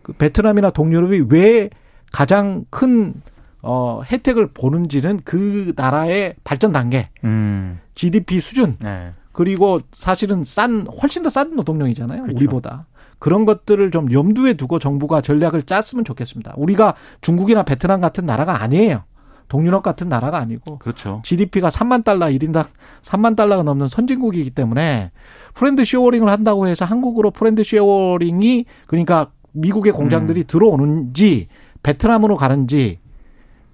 [0.03, 1.69] 그 베트남이나 동유럽이 왜
[2.11, 3.15] 가장 큰
[3.61, 7.79] 어, 혜택을 보는지는 그 나라의 발전 단계, 음.
[7.95, 9.11] GDP 수준, 네.
[9.31, 12.23] 그리고 사실은 싼 훨씬 더 싼 노동력이잖아요.
[12.23, 12.37] 그렇죠.
[12.37, 12.87] 우리보다.
[13.19, 16.53] 그런 것들을 좀 염두에 두고 정부가 전략을 짰으면 좋겠습니다.
[16.57, 19.03] 우리가 중국이나 베트남 같은 나라가 아니에요.
[19.49, 21.21] 동유럽 같은 나라가 아니고 그렇죠.
[21.25, 22.67] GDP가 3만 달러 1인당
[23.01, 25.11] 3만 달러가 넘는 선진국이기 때문에
[25.55, 29.97] friend shoring을 한다고 해서 한국으로 friend shoring이 그러니까 미국의 음.
[29.97, 31.47] 공장들이 들어오는지
[31.81, 32.99] 베트남으로 가는지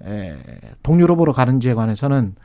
[0.04, 0.36] 에,
[0.84, 2.36] 동유럽으로 가는지에 관해서는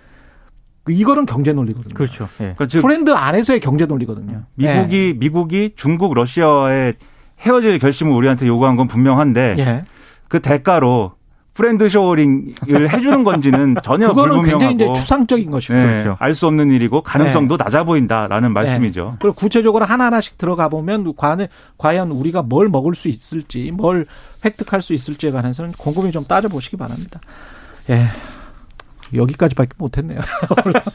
[0.82, 1.94] 그 이거는 경제 논리거든요.
[1.94, 2.24] 그렇죠.
[2.40, 2.54] 예.
[2.54, 4.44] 그러니까 즉 friend 안에서의 경제 논리거든요.
[4.54, 6.94] 미국이 미국이 중국 러시아와의
[7.40, 9.62] 헤어질 결심을 우리한테 요구한 건 분명한데 예.
[9.62, 9.84] 예.
[10.28, 11.12] 그 대가로
[11.52, 12.54] friend shoring을
[12.94, 16.16] 해주는 건지는 전혀 그거는 불분명하고 굉장히 이제 추상적인 것이고 네, 그렇죠.
[16.18, 19.16] 알 수 없는 일이고 가능성도 낮아 보인다라는 말씀이죠.
[19.20, 24.06] 그리고 구체적으로 하나 하나씩 들어가 보면 과연, 과연 우리가 뭘 먹을 수 있을지, 뭘
[24.44, 27.20] 획득할 수 있을지에 관해서는 곰곰이 좀 따져보시기 바랍니다.
[27.90, 28.06] 예.
[29.14, 30.20] 여기까지밖에 못했네요.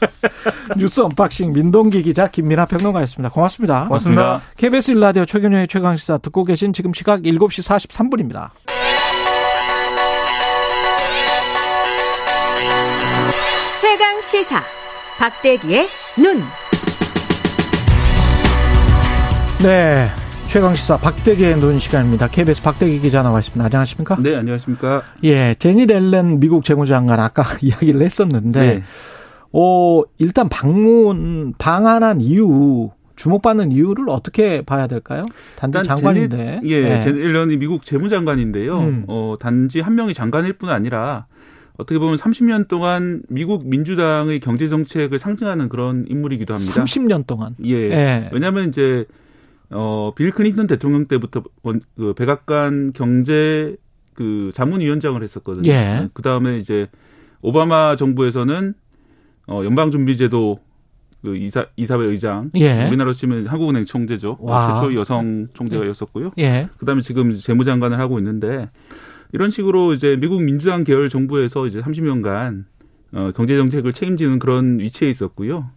[0.76, 3.30] 뉴스 언박싱 민동기 기자 김민아 평론가였습니다.
[3.30, 3.84] 고맙습니다.
[3.88, 4.40] 고맙습니다.
[4.56, 8.50] KBS 일라디오 최경영의 최강시사 듣고 계신 지금 시각 7시 43분입니다.
[13.78, 14.62] 최강 시사
[15.18, 16.42] 박대기의 눈.
[19.62, 20.25] 네.
[20.56, 22.28] 최강시사 박대기의 눈 시간입니다.
[22.28, 23.62] KBS 박대기 기자 나와 있습니다.
[23.62, 24.16] 안녕하십니까?
[24.22, 25.02] 네, 안녕하십니까.
[25.22, 28.82] 예, 제니 델렌 미국 재무장관 아까 이야기를 했었는데, 네.
[29.52, 35.24] 어, 일단 방문, 방한한 이유, 주목받는 이유를 어떻게 봐야 될까요?
[35.56, 36.60] 단지 장관인데.
[36.62, 37.04] 제니, 예, 예.
[37.04, 38.78] 제니 앨런이 미국 재무장관인데요.
[38.78, 39.04] 음.
[39.08, 41.26] 어, 단지 한 명이 장관일 뿐 아니라
[41.76, 46.82] 어떻게 보면 30년 동안 미국 민주당의 경제 정책을 상징하는 그런 인물이기도 합니다.
[46.82, 47.56] 30년 동안.
[47.62, 47.74] 예.
[47.74, 48.30] 예.
[48.32, 49.04] 왜냐하면 이제
[49.70, 53.76] 어, 빌 클린턴 대통령 때부터 원- 그 백악관 경제
[54.14, 55.68] 그 자문위원장을 했었거든요.
[55.70, 56.08] 예.
[56.12, 56.88] 그 다음에 이제
[57.42, 58.74] 오바마 정부에서는
[59.48, 60.60] 어, 연방준비제도
[61.22, 62.86] 그 이사 이사회 의장, 예.
[62.86, 64.38] 우리나라로 치면 한국은행 총재죠.
[64.40, 64.80] 어, 와.
[64.80, 66.32] 최초 여성 총재였었고요.
[66.38, 66.68] 예.
[66.78, 68.70] 그다음에 지금 재무장관을 하고 있는데
[69.32, 72.64] 이런 식으로 이제 미국 민주당 계열 정부에서 이제 30년간
[73.14, 75.68] 어, 경제 정책을 책임지는 그런 위치에 있었고요.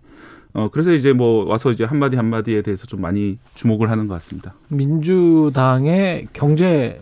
[0.53, 4.55] 어, 그래서 이제 뭐 와서 이제 한마디 한마디에 대해서 좀 많이 주목을 하는 것 같습니다.
[4.69, 6.99] 민주당의 경제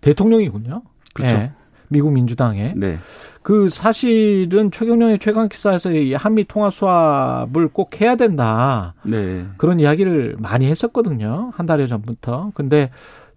[0.00, 0.82] 대통령이군요.
[1.14, 1.34] 그렇죠.
[1.34, 1.52] 예.
[1.88, 2.74] 미국 민주당의.
[2.76, 2.98] 네.
[3.42, 8.94] 그 사실은 최경영의 최강 기사에서 이 한미 통화 수합을 꼭 해야 된다.
[9.02, 9.44] 네.
[9.58, 11.50] 그런 이야기를 많이 했었거든요.
[11.54, 12.52] 한 달여 전부터.
[12.54, 12.90] 근데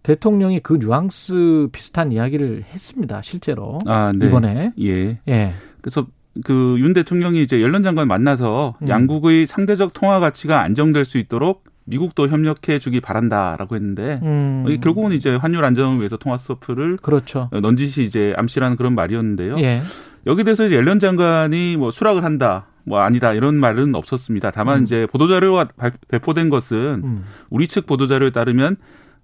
[0.04, 3.22] 대통령이 그 뉘앙스 비슷한 이야기를 했습니다.
[3.24, 4.28] 실제로 아, 네.
[4.28, 5.20] 이번에 예.
[5.28, 5.54] 예.
[5.82, 6.08] 그래서
[6.44, 8.90] 그 윤 대통령이 이제 옐런 장관 만나서 음.
[8.90, 14.66] 양국의 상대적 통화 가치가 안정될 수 있도록 미국도 협력해 주기 바란다라고 했는데 음.
[14.82, 17.50] 결국은 이제 환율 안정을 위해서 통화 스토프를 그렇죠.
[17.54, 19.58] 넌지시 이제 암시라는 그런 말이었는데요.
[19.60, 19.84] 예.
[20.26, 24.50] 여기 대해서 이제 옐런 장관이 뭐 수락을 한다, 뭐 아니다 이런 말은 없었습니다.
[24.52, 24.84] 다만 음.
[24.84, 27.24] 이제 보도 자료가 발- 배포된 것은 음.
[27.52, 28.78] 우리 측 보도 자료에 따르면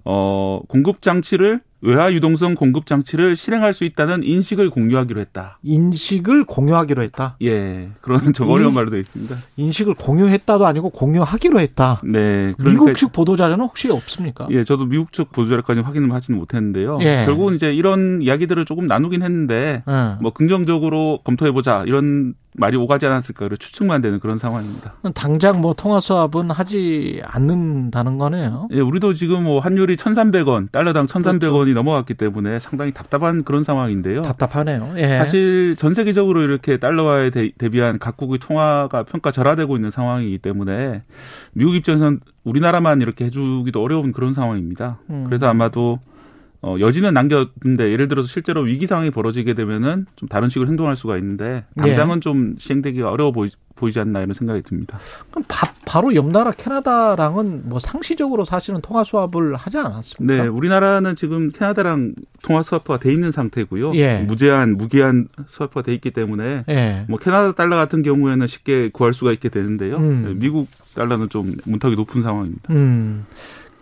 [0.05, 5.57] 어 공급 장치를 외화 유동성 공급 장치를 실행할 수 있다는 인식을 공유하기로 했다.
[5.63, 7.37] 인식을 공유하기로 했다.
[7.41, 9.35] 예, 그런 좀 어려운 말로 되어 있습니다.
[9.57, 12.01] 인식을 공유했다도 아니고 공유하기로 했다.
[12.03, 14.47] 네, 그러니까 미국 측 보도 자료는 혹시 없습니까?
[14.51, 16.99] 예, 저도 미국 측 보도 자료까지 확인을 하지는 못했는데요.
[17.01, 17.23] 예.
[17.25, 20.15] 결국은 이제 이런 이야기들을 조금 나누긴 했는데 예.
[20.21, 24.95] 뭐 긍정적으로 검토해 보자 이런 말이 오가지 않았을까 그 추측만 되는 그런 상황입니다.
[25.15, 28.67] 당장 뭐 통화 수합은 하지 않는다는 거네요.
[28.71, 31.70] 예, 우리도 지금 뭐 환율이 1,300원, 달러당 1,300원이 그렇죠.
[31.73, 34.21] 넘어갔기 때문에 상당히 답답한 그런 상황인데요.
[34.21, 34.93] 답답하네요.
[34.97, 35.17] 예.
[35.17, 41.03] 사실 전 세계적으로 이렇게 달러화에 대, 대비한 각국의 통화가 평가절하되고 있는 상황이기 때문에
[41.53, 44.99] 미국 입장에서는 우리나라만 이렇게 해주기도 어려운 그런 상황입니다.
[45.09, 45.25] 음.
[45.27, 45.99] 그래서 아마도
[46.63, 51.17] 어, 여지는 남겼는데 예를 들어서 실제로 위기 상황이 벌어지게 되면은 좀 다른 식으로 행동할 수가
[51.17, 52.19] 있는데 당장은 예.
[52.19, 53.49] 좀 시행되기가 어려워 보이,
[53.81, 54.99] 보이지 않나 이런 생각이 듭니다.
[55.31, 60.43] 그럼 바, 바로 옆 나라 캐나다랑은 뭐 상시적으로 사실은 통화 수합을 하지 않았습니까?
[60.43, 62.13] 네, 우리나라는 지금 캐나다랑
[62.43, 63.93] 통화 스와프가 돼 있는 상태고요.
[63.95, 64.19] 예.
[64.19, 67.05] 무제한, 무기한 스와프가 돼 있기 때문에 예.
[67.09, 69.97] 뭐 캐나다 달러 같은 경우에는 쉽게 구할 수가 있게 되는데요.
[69.97, 70.23] 음.
[70.25, 72.73] 네, 미국 달러는 좀 문턱이 높은 상황입니다.
[72.73, 73.25] 음.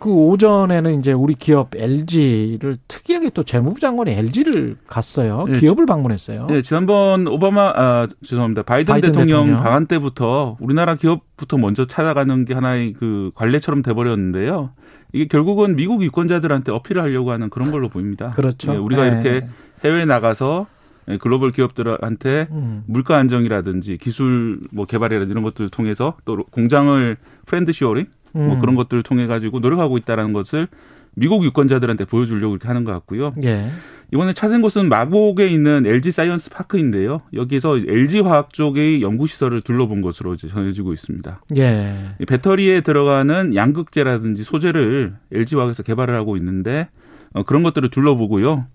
[0.00, 5.44] 그 오전에는 이제 우리 기업 LG를 특이하게 또 재무부 장관이 LG를 갔어요.
[5.48, 6.46] 예, 기업을 방문했어요.
[6.46, 8.62] 네, 지난번 오바마 아 죄송합니다.
[8.62, 9.62] 바이든, 바이든 대통령, 대통령.
[9.62, 14.70] 방한 때부터 우리나라 기업부터 먼저 찾아가는 게 하나의 그 관례처럼 돼 버렸는데요.
[15.12, 18.30] 이게 결국은 미국 유권자들한테 어필을 하려고 하는 그런 걸로 보입니다.
[18.30, 18.72] 그렇죠.
[18.72, 19.12] 네, 우리가 예.
[19.12, 19.46] 이렇게
[19.84, 20.66] 해외에 나가서
[21.08, 22.84] 예, 글로벌 기업들한테 음.
[22.86, 28.60] 물가 안정이라든지 기술 뭐 개발이라든지 이런 것들을 통해서 또 공장을 friend shoring 뭐 음.
[28.60, 30.68] 그런 것들을 통해 가지고 노력하고 있다라는 것을
[31.14, 33.32] 미국 유권자들한테 보여주려고 이렇게 하는 것 같고요.
[33.42, 33.70] 예.
[34.12, 37.20] 이번에 찾은 곳은 마곡에 있는 LG 사이언스 파크인데요.
[37.32, 41.42] 여기서 LG 화학 쪽의 연구 시설을 둘러본 것으로 이제 전해지고 있습니다.
[41.56, 41.94] 예.
[42.20, 46.88] 이 배터리에 들어가는 양극재라든지 소재를 LG 화학에서 개발을 하고 있는데
[47.32, 48.66] 어, 그런 것들을 둘러보고요.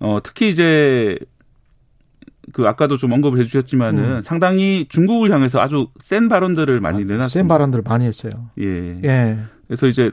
[0.00, 1.16] 어, 특히 이제
[2.52, 4.22] 그 아까도 좀 언급을 해주셨지만은 음.
[4.22, 7.28] 상당히 중국을 향해서 아주 센 발언들을 많이 내놨습니다.
[7.28, 8.50] 센 발언들 많이 했어요.
[8.60, 9.00] 예.
[9.04, 9.38] 예.
[9.66, 10.10] 그래서 이제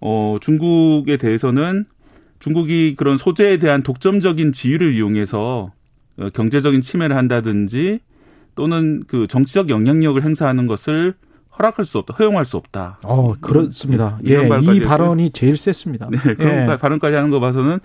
[0.00, 1.86] 어 중국에 대해서는
[2.40, 5.72] 중국이 그런 소재에 대한 독점적인 지위를 이용해서
[6.18, 8.00] 어, 경제적인 침해를 한다든지
[8.54, 11.14] 또는 그 정치적 영향력을 행사하는 것을
[11.58, 12.98] 허락할 수 없다, 허용할 수 없다.
[13.04, 14.18] 어, 그렇습니다.
[14.22, 14.74] 음, 예.
[14.74, 16.08] 이 발언이 제일 셌습니다.
[16.10, 16.78] 네, 그런 예.
[16.78, 17.78] 발언까지 하는 거 봐서는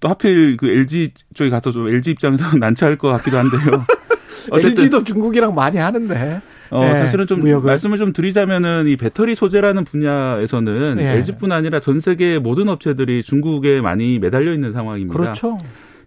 [0.00, 3.84] 또 하필 그 LG 쪽에 가서 좀 LG 입장에서 난처할 것 같기도 한데요.
[4.50, 6.40] 어쨌든 LG도 중국이랑 많이 하는데.
[6.70, 7.66] 어, 예, 사실은 좀 무역을.
[7.66, 11.04] 말씀을 좀 드리자면은 이 배터리 소재라는 분야에서는 예.
[11.16, 15.18] LG뿐 아니라 전 세계 모든 업체들이 중국에 많이 매달려 있는 상황입니다.
[15.18, 15.58] 그렇죠.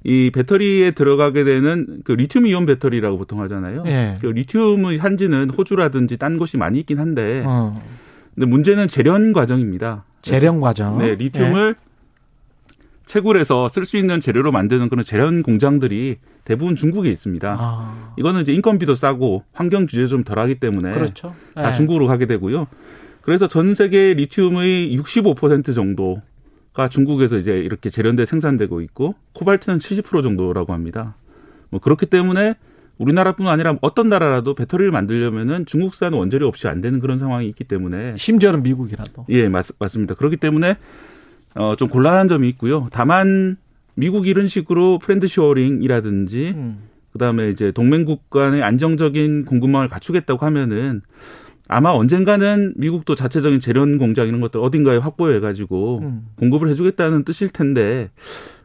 [0.04, 3.84] 이 배터리에 들어가게 되는 그 리튬 이온 배터리라고 보통 하잖아요.
[3.88, 4.17] 예.
[4.21, 7.80] 그 리튬의 산지는 호주라든지 딴 곳이 많이 있긴 한데 어.
[8.34, 10.04] 근데 문제는 재련 과정입니다.
[10.21, 10.99] 재련 과정.
[10.99, 11.75] 네, 리튬을
[13.12, 17.12] 채굴해서 쓸 수 있는 재료로 만드는 그런 재련 공장들이 대부분 중국에 예.
[17.12, 17.58] 있습니다.
[17.60, 18.13] 아.
[18.17, 21.36] 이거는 이제 인건비도 싸고 환경 규제 좀 덜하기 때문에 그렇죠.
[21.54, 21.76] 다 예.
[21.76, 22.67] 중국으로 가게 되고요.
[23.21, 30.71] 그래서 전 세계 리튬의 65% 정도가 중국에서 이제 이렇게 재련돼 생산되고 있고 코발트는 70% 정도라고
[30.71, 31.15] 합니다.
[31.69, 32.56] 뭐 그렇기 때문에
[32.97, 38.15] 우리나라뿐 아니라 어떤 나라라도 배터리를 만들려면은 중국산 원재료 없이 안 되는 그런 상황이 있기 때문에
[38.15, 39.26] 심지어는 미국이라도.
[39.30, 40.15] 예, 맞, 맞습니다.
[40.15, 40.78] 그렇기 때문에
[41.56, 42.88] 어, 좀 곤란한 점이 있고요.
[42.92, 43.58] 다만
[43.96, 46.78] 미국이 이런 식으로 friend shoring이라든지 음.
[47.14, 51.02] 그다음에 이제 동맹국 간의 안정적인 공급망을 갖추겠다고 하면은
[51.68, 56.28] 아마 언젠가는 미국도 자체적인 제련 공장 이런 것들 어딘가에 확보해 가지고 음.
[56.38, 58.10] 공급을 해 주겠다는 뜻일 텐데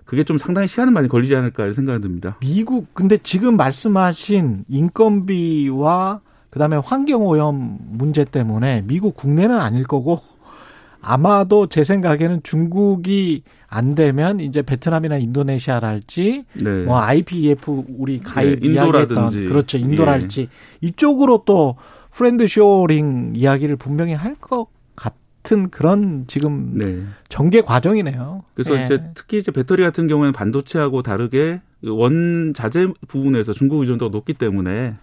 [0.05, 2.37] 그게 좀 상당히 시간은 많이 걸리지 않을까 이런 생각이 듭니다.
[2.41, 6.21] 미국 근데 지금 말씀하신 인건비와
[6.51, 10.21] 그다음에 환경 오염 문제 때문에 미국 국내는 아닐 거고
[11.07, 16.85] 아마도 제 생각에는 중국이 안 되면 이제 베트남이나 인도네시아랄지 네.
[16.85, 19.31] 뭐 IPEF 우리 가입 네, 이야기했던.
[19.49, 19.83] 그렇죠 예.
[19.83, 20.49] 인도랄지
[20.81, 21.77] 이쪽으로 또
[22.11, 24.67] friend shoring 이야기를 분명히 할 것
[24.97, 27.03] 같은 그런 지금 네.
[27.29, 28.43] 전개 과정이네요.
[28.55, 28.85] 그래서 예.
[28.85, 34.95] 이제 특히 이제 배터리 같은 경우에는 반도체하고 다르게 원자재 부분에서 중국 의존도가 높기 때문에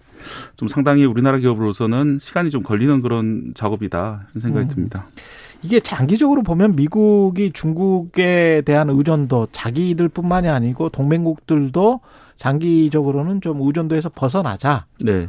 [0.56, 4.74] 좀 상당히 우리나라 기업으로서는 시간이 좀 걸리는 그런 작업이다 이런 생각이 음.
[4.74, 5.06] 듭니다.
[5.64, 12.00] 이게 장기적으로 보면 미국이 중국에 대한 의존도 자기들뿐만이 아니고 동맹국들도
[12.36, 14.86] 장기적으로는 좀 의존도에서 벗어나자.
[15.00, 15.28] 네.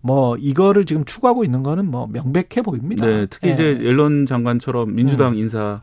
[0.00, 3.04] 뭐 이거를 지금 추구하고 있는 거는 뭐 명백해 보입니다.
[3.04, 3.52] 네, 특히 예.
[3.52, 5.38] 이제 옐런 장관처럼 민주당 음.
[5.38, 5.80] 인사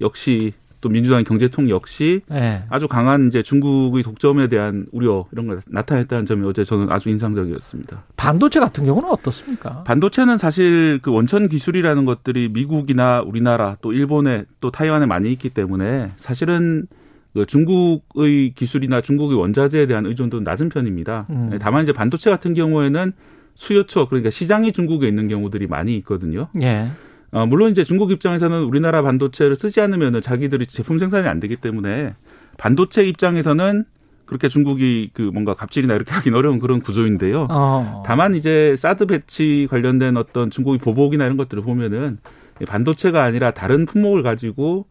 [0.00, 2.64] 역시 또 민주당 경제통 역시 예.
[2.68, 8.02] 아주 강한 이제 중국의 독점에 대한 우려 이런 걸 나타냈다는 점이 어제 저는 아주 인상적이었습니다.
[8.16, 9.84] 반도체 같은 경우는 어떻습니까?
[9.84, 16.08] 반도체는 사실 그 원천 기술이라는 것들이 미국이나 우리나라 또 일본에 또 타이완에 많이 있기 때문에
[16.16, 16.86] 사실은
[17.32, 21.26] 그 중국의 기술이나 중국의 원자재에 대한 의존도는 낮은 편입니다.
[21.30, 21.58] 네, 음.
[21.60, 23.12] 다만 이제 반도체 같은 경우에는
[23.54, 26.48] 수요처 그러니까 시장이 중국에 있는 경우들이 많이 있거든요.
[26.60, 26.86] 예.
[27.32, 32.14] 어, 물론 이제 중국 입장에서는 우리나라 반도체를 쓰지 않으면 자기들이 제품 생산이 안 되기 때문에
[32.58, 33.84] 반도체 입장에서는
[34.26, 37.48] 그렇게 중국이 그 뭔가 갑질이나 이렇게 하긴 어려운 그런 구조인데요.
[37.50, 38.02] 어.
[38.06, 42.18] 다만 이제 사드 배치 관련된 어떤 중국의 보복이나 이런 것들을 보면은
[42.66, 44.86] 반도체가 아니라 다른 품목을 가지고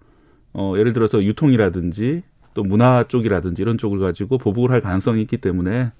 [0.53, 2.23] 어 예를 들어서 유통이라든지
[2.53, 5.91] 또 문화 쪽이라든지 이런 쪽을 가지고 보복을 할 가능성이 있기 때문에 뭐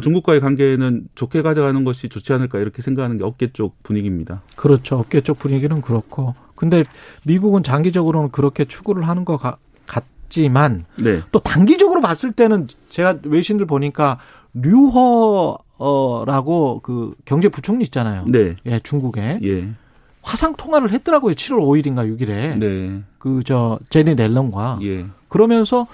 [0.00, 4.42] 중국과의 관계는 좋게 가져가는 것이 좋지 않을까 이렇게 생각하는 게 업계 쪽 분위기입니다.
[4.56, 4.98] 그렇죠.
[4.98, 6.34] 업계 쪽 분위기는 그렇고.
[6.54, 6.84] 근데
[7.24, 11.20] 미국은 장기적으로는 그렇게 추구를 하는 것 같- 같지만 네.
[11.30, 14.18] 또 단기적으로 봤을 때는 제가 외신들 보니까
[15.78, 18.24] 류허라고 그 경제 부총리 있잖아요.
[18.28, 18.56] 네.
[18.66, 19.68] 예, 중국에 예.
[20.22, 21.34] 화상 통화를 했더라고요.
[21.34, 23.02] 7월 5일인가 6일에 네.
[23.18, 25.06] 그저 제니 넬런과 예.
[25.28, 25.86] 그러면서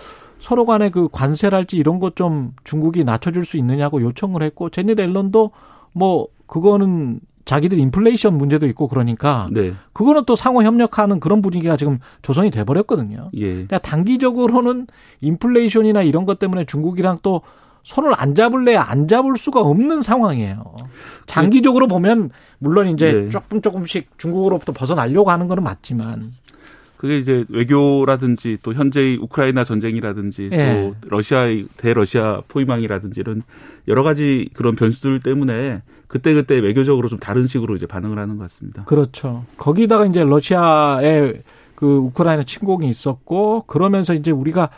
[0.42, 5.52] 서로 간의 그 관세랄지 이런 것 좀 중국이 낮춰줄 수 있느냐고 요청을 했고 제니 넬런도
[5.92, 9.72] 뭐 그거는 자기들 인플레이션 문제도 있고 그러니까 네.
[9.92, 13.30] 그거는 또 상호 협력하는 그런 분위기가 지금 조성이 돼 버렸거든요.
[13.34, 13.46] 예.
[13.46, 14.86] 그러니까 단기적으로는
[15.20, 17.42] 인플레이션이나 이런 것 때문에 중국이랑 또
[17.82, 20.76] 손을 안 잡을래야 안 잡을 수가 없는 상황이에요.
[21.26, 23.28] 장기적으로 보면 물론 이제 네.
[23.28, 26.32] 조금 조금씩 중국으로부터 벗어나려고 하는 거는 맞지만
[27.02, 30.94] 그게 이제 외교라든지 또 현재의 우크라이나 전쟁이라든지 예.
[31.02, 33.42] 또 러시아의 대러시아 포위망이라든지 이런
[33.88, 38.84] 여러 가지 그런 변수들 때문에 그때그때 외교적으로 좀 다른 식으로 이제 반응을 하는 것 같습니다.
[38.84, 39.44] 그렇죠.
[39.56, 41.42] 거기다가 이제 러시아의
[41.74, 44.70] 그 우크라이나 침공이 있었고 그러면서 이제 우리가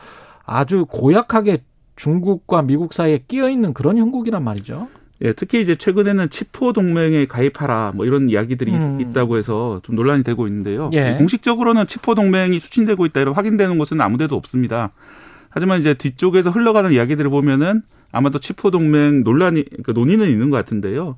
[0.46, 1.58] 아주 고약하게
[1.96, 4.88] 중국과 미국 사이에 끼어 있는 그런 형국이란 말이죠.
[5.24, 9.00] 예, 특히 이제 최근에는 치포 동맹에 가입하라 뭐 이런 이야기들이 있- 음.
[9.00, 10.90] 있다고 해서 좀 논란이 되고 있는데요.
[10.92, 11.14] 예.
[11.18, 14.92] 공식적으로는 치포 동맹이 추진되고 있다 이런 확인되는 곳은 아무데도 없습니다.
[15.48, 17.82] 하지만 이제 뒤쪽에서 흘러가는 이야기들을 보면은
[18.12, 21.16] 아마도 치포 동맹 논란이 그러니까 논의는 있는 것 같은데요.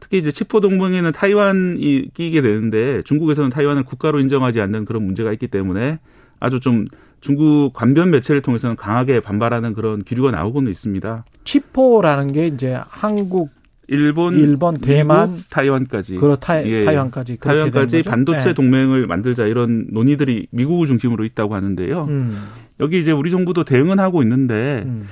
[0.00, 5.48] 특히 이제 치포 동맹에는 타이완이 끼게 되는데 중국에서는 타이완을 국가로 인정하지 않는 그런 문제가 있기
[5.48, 5.98] 때문에
[6.40, 6.86] 아주 좀
[7.22, 11.24] 중국 관변 매체를 통해서는 강하게 반발하는 그런 기류가 나오고는 있습니다.
[11.44, 13.50] 치포라는 게 이제 한국,
[13.86, 16.84] 일본, 일본, 대만, 미국, 타이완까지 그리고 타, 예.
[16.84, 18.10] 타이완까지 그렇게 타이완까지 거죠?
[18.10, 18.54] 반도체 네.
[18.54, 22.06] 동맹을 만들자 이런 논의들이 미국을 중심으로 있다고 하는데요.
[22.10, 22.48] 음,
[22.80, 25.06] 여기 이제 우리 정부도 대응은 하고 있는데 음.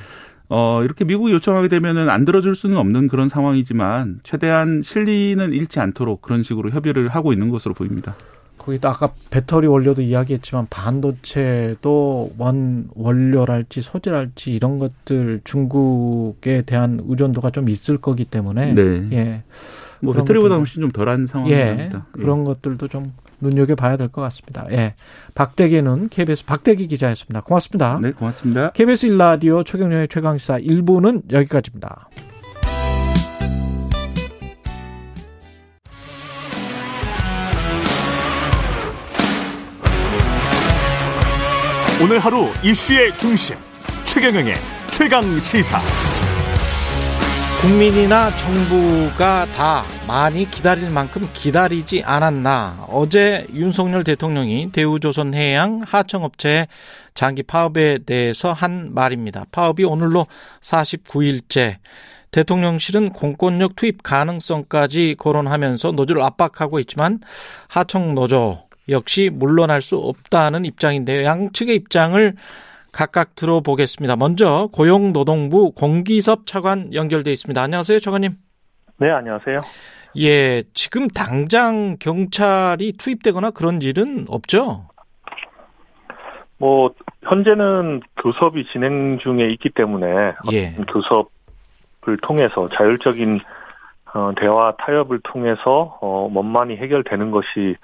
[0.48, 6.22] 어 이렇게 미국이 요청하게 되면은 안 들어줄 수는 없는 그런 상황이지만 최대한 실리는 잃지 않도록
[6.22, 8.16] 그런 식으로 협의를 하고 있는 것으로 보입니다.
[8.60, 17.68] 거기다 아까 배터리 원료도 이야기했지만 반도체도 원 원료랄지 소재랄지 이런 것들 중국에 대한 의존도가 좀
[17.68, 19.08] 있을 거기 때문에 네.
[19.12, 19.42] 예.
[20.00, 21.26] 뭐 배터리보다 훨씬 좀 덜한 예.
[21.26, 22.06] 상황입니다.
[22.12, 24.66] 그런 것들도 좀 눈여겨 봐야 될 것 같습니다.
[24.70, 24.94] 예.
[25.34, 27.40] 박대기는 KBS 박대기 기자였습니다.
[27.40, 27.98] 고맙습니다.
[28.02, 28.72] 네, 고맙습니다.
[28.72, 32.08] KBS 일라디오 최경련의 최강시사 1부는 여기까지입니다.
[42.02, 43.56] 오늘 하루 이슈의 중심
[44.04, 44.54] 최경영의
[44.90, 45.78] 최강 시사.
[47.60, 52.86] 국민이나 정부가 다 많이 기다릴 만큼 기다리지 않았나.
[52.88, 56.68] 어제 윤석열 대통령이 대우조선해양 하청업체의
[57.12, 59.44] 장기 파업에 대해서 한 말입니다.
[59.52, 60.26] 파업이 오늘로
[60.62, 61.76] 49일째.
[62.30, 67.20] 대통령실은 공권력 투입 가능성까지 거론하면서 노조를 압박하고 있지만
[67.68, 71.24] 하청 노조 역시 물러날 수 없다는 입장인데요.
[71.24, 72.34] 양측의 입장을
[72.92, 74.16] 각각 들어보겠습니다.
[74.16, 77.60] 먼저 고용노동부 공기섭 차관 연결돼 있습니다.
[77.60, 78.32] 안녕하세요, 차관님.
[78.98, 79.60] 네, 안녕하세요.
[80.18, 84.88] 예, 지금 당장 경찰이 투입되거나 그런 일은 없죠?
[86.58, 86.90] 뭐
[87.22, 90.72] 현재는 교섭이 진행 중에 있기 때문에 예.
[90.92, 93.40] 교섭을 통해서 자율적인
[94.12, 97.76] 어, 대화 타협을 통해서 어, 원만히 해결되는 것이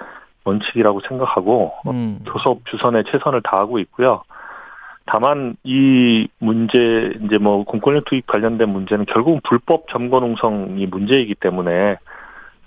[0.47, 4.23] 원칙이라고 생각하고 어, 음, 교섭 주선에 최선을 다하고 있고요.
[5.05, 11.97] 다만 이 문제 이제 뭐 공권력 투입 관련된 문제는 결국은 불법 점거 농성이 문제이기 때문에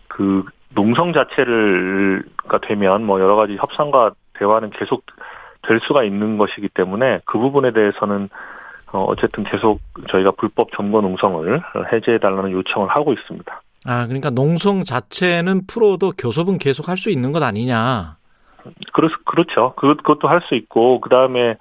[0.08, 5.04] 그 농성 자체를 가 되면 뭐 여러 가지 협상과 대화는 계속
[5.64, 8.30] 될 수가 있는 것이기 때문에 그 부분에 대해서는
[8.92, 11.62] 어, 어쨌든 계속 저희가 불법 점거 농성을
[11.92, 13.62] 해제해 달라는 요청을 하고 있습니다.
[13.86, 18.18] 아, 그러니까 농성 자체는 풀어도 교섭은 계속 할 수 있는 것 아니냐.
[18.94, 19.74] 그렇, 그렇죠.
[19.78, 21.56] 그, 그것도 할 수 있고, 그 다음에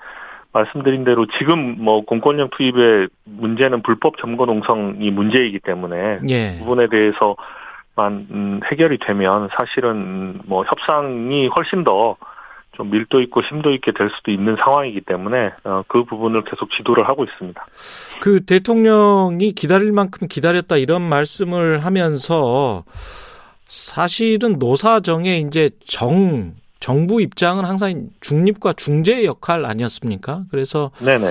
[0.52, 6.52] 말씀드린 대로 지금 뭐 공권력 투입의 문제는 불법 점거 농성이 문제이기 때문에 예.
[6.52, 7.36] 그 부분에 대해서만
[8.30, 12.16] 음, 해결이 되면 사실은 뭐 협상이 훨씬 더
[12.78, 17.08] 좀 밀도 있고 심도 있게 될 수도 있는 상황이기 때문에 어, 그 부분을 계속 지도를
[17.08, 17.66] 하고 있습니다.
[18.20, 22.84] 그 대통령이 기다릴 만큼 기다렸다 이런 말씀을 하면서
[23.66, 30.44] 사실은 노사정의 이제 정 정부 입장은 항상 중립과 중재 역할 아니었습니까?
[30.48, 31.26] 그래서 네네.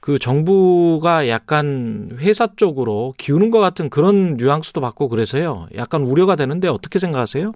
[0.00, 5.68] 그 정부가 약간 회사 쪽으로 기우는 것 같은 그런 뉘앙스도 받고 그래서요.
[5.74, 7.52] 약간 우려가 되는데 어떻게 생각하세요?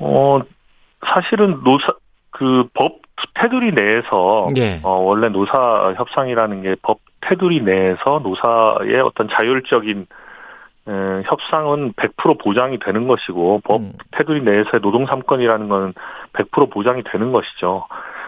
[0.00, 0.40] 어
[1.06, 1.92] 사실은 노사
[2.30, 3.00] 그 법
[3.34, 4.80] 테두리 내에서 예.
[4.82, 10.06] 어 원래 노사 협상이라는 게 법 테두리 내에서 노사의 어떤 자율적인
[10.88, 13.92] 에, 협상은 100% 보장이 되는 것이고 법 음.
[14.12, 15.94] 테두리 내에서의 노동 삼권이라는 건
[16.32, 17.84] 100% 보장이 되는 것이죠.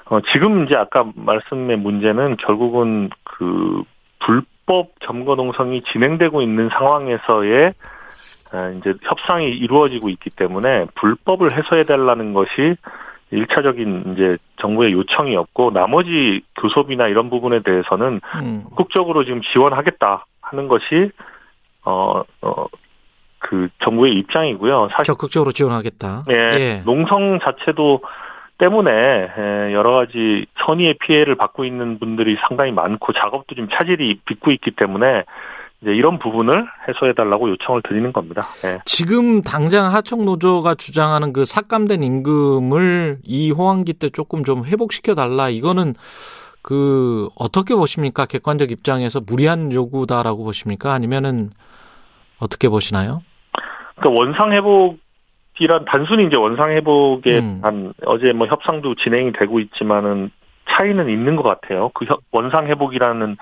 [0.07, 3.83] 어, 지금 이제 아까 말씀의 문제는 결국은 그
[4.21, 7.73] 불법 점거 농성이 진행되고 있는 상황에서의 에,
[8.79, 12.77] 이제 협상이 이루어지고 있기 때문에 불법을 해소해 달라는 것이
[13.31, 18.63] 일차적인 이제 정부의 요청이었고 나머지 교섭이나 이런 부분에 대해서는 음.
[18.71, 21.11] 적극적으로 지금 지원하겠다 하는 것이
[21.85, 22.67] 어, 어,
[23.41, 24.89] 그 정부의 입장이고요.
[24.93, 26.25] 사실 적극적으로 지원하겠다.
[26.31, 28.01] 예, 농성 자체도
[28.59, 34.51] 때문에 예, 여러 가지 선의의 피해를 받고 있는 분들이 상당히 많고 작업도 좀 차질이 빚고
[34.53, 35.25] 있기 때문에
[35.85, 38.43] 이제 이런 부분을 해소해 달라고 요청을 드리는 겁니다.
[38.65, 38.79] 예.
[38.87, 45.51] 지금 당장 하청 노조가 주장하는 그 삭감된 임금을 이 호황기 때 조금 좀 회복시켜 달라.
[45.51, 45.93] 이거는
[46.63, 48.25] 그 어떻게 보십니까?
[48.25, 50.95] 객관적 입장에서 무리한 요구다라고 보십니까?
[50.95, 51.51] 아니면은
[52.41, 53.23] 어떻게 보시나요?
[53.97, 54.97] 그러니까 원상 회복
[55.61, 57.61] 이란 단순히 이제 원상 회복에 음.
[57.63, 60.31] 한 어제 뭐 협상도 진행이 되고 있지만은
[60.71, 61.91] 차이는 있는 것 같아요.
[61.93, 63.37] 그 협- 원상 회복이라는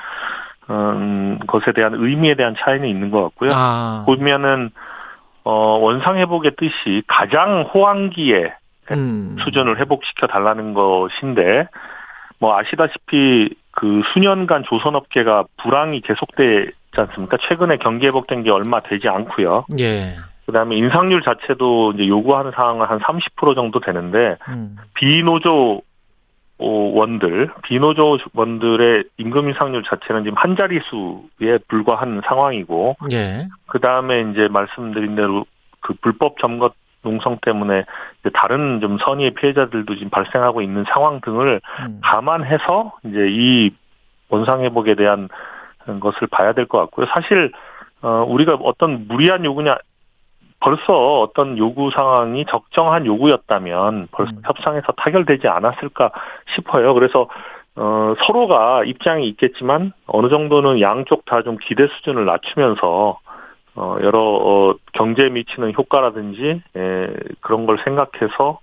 [0.71, 3.51] 음, 것에 대한 의미에 대한 차이는 있는 것 같고요.
[3.55, 4.71] 아, 보면은
[5.45, 8.55] 어, 원상 회복의 뜻이 가장 호황기에
[8.93, 11.67] 음, 수준을 회복시켜 달라는 것인데
[12.39, 17.39] 뭐 아시다시피 그 수년간 조선업계가 불황이 계속되지 않습니까?
[17.49, 19.67] 최근에 경기 회복된 게 얼마 되지 않고요.
[19.79, 20.15] 예,
[20.47, 25.92] 그다음에 인상률 자체도 이제 요구하는 상황은 한 30% 정도 되는데 음, 비노조 어,
[26.67, 34.49] 원들, 비노조 원들의 임금 인상률 자체는 지금 한 자릿수에 불과한 상황이고 예, 그 다음에 이제
[34.49, 35.45] 말씀드린 대로
[35.81, 36.71] 그 불법 점거
[37.03, 37.85] 농성 때문에
[38.21, 43.71] 이제 다른 좀 선의의 피해자들도 지금 발생하고 있는 상황 등을 음, 감안해서 이제 이
[44.29, 45.29] 원상 회복에 대한
[46.01, 47.07] 것을 봐야 될 것 같고요.
[47.07, 47.51] 사실
[48.03, 49.77] 어 우리가 어떤 무리한 요구냐
[50.63, 54.43] 벌써 어떤 요구 상황이 적정한 요구였다면 벌써 음.
[54.45, 56.13] 협상에서 타결되지 않았을까
[56.55, 56.95] 싶어요.
[56.95, 57.29] 그래서
[57.75, 63.19] 어 서로가 입장이 있겠지만 어느 정도는 양쪽 다 좀 기대 수준을 낮추면서
[63.75, 67.09] 어 여러 어 경제에 미치는 효과라든지 예,
[67.41, 68.61] 그런 걸 생각해서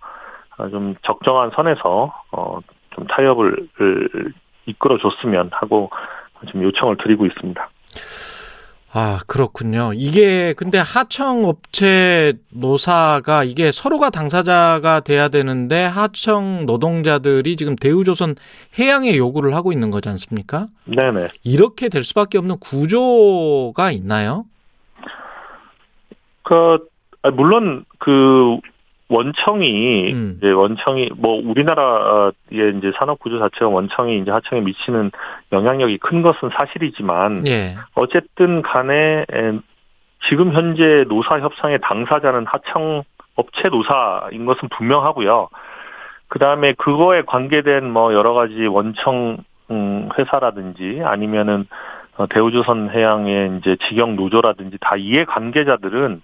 [0.57, 2.59] 어, 좀 적정한 선에서 어
[2.91, 4.33] 좀 타협을 을
[4.65, 5.89] 이끌어 줬으면 하고
[6.47, 7.69] 지금 요청을 드리고 있습니다.
[8.91, 9.91] 아, 그렇군요.
[9.93, 18.35] 이게 근데 하청 업체 노사가 이게 서로가 당사자가 돼야 되는데 하청 노동자들이 지금 대우조선
[18.79, 20.67] 해양에 요구를 하고 있는 거지 않습니까?
[20.85, 21.29] 네네.
[21.43, 24.45] 이렇게 될 수밖에 없는 구조가 있나요?
[26.41, 26.79] 그
[27.21, 28.57] 아, 물론 그
[29.09, 30.35] 원청이 음.
[30.37, 32.31] 이제 원청이 뭐 우리나라의
[32.77, 35.11] 이제 산업 구조 자체가 원청이 이제 하청에 미치는
[35.51, 37.75] 영향력이 큰 것은 사실이지만 예.
[37.95, 39.59] 어쨌든 간에 에,
[40.29, 43.03] 지금 현재 노사 협상의 당사자는 하청
[43.35, 45.49] 업체 노사인 것은 분명하고요.
[46.27, 49.37] 그 다음에 그거에 관계된 뭐 여러 가지 원청
[49.71, 51.67] 음, 회사라든지 아니면은
[52.17, 56.21] 어, 대우조선 해양의 이제 직영 노조라든지 다 이해 관계자들은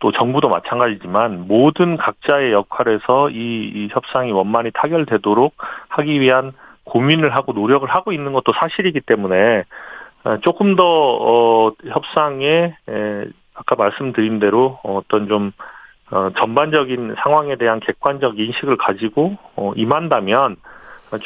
[0.00, 5.54] 또 정부도 마찬가지지만 모든 각자의 역할에서 이, 이 협상이 원만히 타결되도록
[5.88, 6.52] 하기 위한
[6.84, 9.64] 고민을 하고 노력을 하고 있는 것도 사실이기 때문에
[10.24, 13.24] 어, 조금 더 어, 협상에 에,
[13.54, 15.52] 아까 말씀드린 대로 어떤 좀
[16.10, 20.56] 어, 전반적인 상황에 대한 객관적 인식을 가지고 어, 임한다면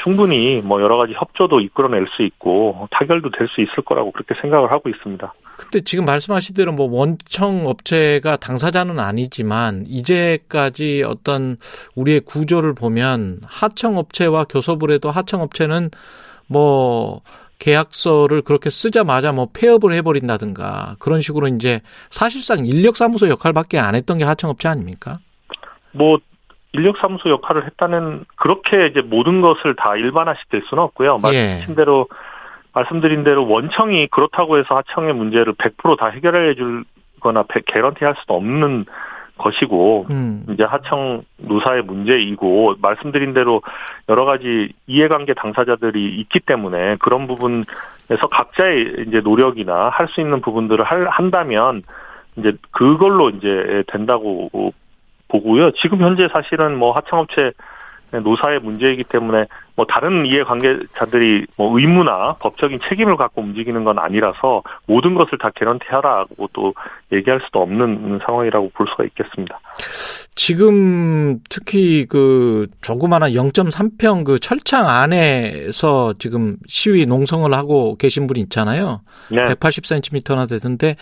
[0.02, 4.70] 충분히 뭐 여러 가지 협조도 이끌어낼 수 있고 타결도 될 수 있을 거라고 그렇게 생각을
[4.70, 5.32] 하고 있습니다.
[5.56, 11.56] 근데 지금 말씀하신 대로 뭐 원청 업체가 당사자는 아니지만 이제까지 어떤
[11.94, 15.90] 우리의 구조를 보면 하청 업체와 교섭을 해도 하청 업체는
[16.46, 17.20] 뭐
[17.58, 21.80] 계약서를 그렇게 쓰자마자 뭐 폐업을 해버린다든가 그런 식으로 이제
[22.10, 25.18] 사실상 인력사무소 역할밖에 안 했던 게 하청업체 아닙니까?
[25.92, 26.18] 뭐
[26.72, 31.18] 인력사무소 역할을 했다는 그렇게 이제 모든 것을 다 일반화시킬 수는 없고요.
[31.18, 31.74] 말씀하신 예.
[31.74, 32.08] 대로
[32.72, 38.86] 말씀드린 대로 원청이 그렇다고 해서 하청의 문제를 100%다 해결해 줄거나 개런티 할 수도 없는
[39.36, 40.44] 것이고 음.
[40.50, 43.62] 이제 하청 노사의 문제이고 말씀드린 대로
[44.08, 50.84] 여러 가지 이해관계 당사자들이 있기 때문에 그런 부분에서 각자의 이제 노력이나 할 수 있는 부분들을
[50.84, 51.82] 할, 한다면
[52.36, 54.72] 이제 그걸로 이제 된다고
[55.32, 55.72] 보고요.
[55.82, 57.52] 지금 현재 사실은 뭐 하청업체
[58.20, 65.14] 노사의 문제이기 때문에 뭐 다른 이해관계자들이 뭐 의무나 법적인 책임을 갖고 움직이는 건 아니라서 모든
[65.14, 66.74] 것을 다 개런티하라고 또
[67.10, 69.58] 얘기할 수도 없는 상황이라고 볼 수가 있겠습니다.
[70.34, 79.00] 지금 특히 그 조그마한 0.3평 그 철창 안에서 지금 시위 농성을 하고 계신 분이 있잖아요.
[79.30, 79.42] 네.
[79.42, 80.96] 180cm나 되던데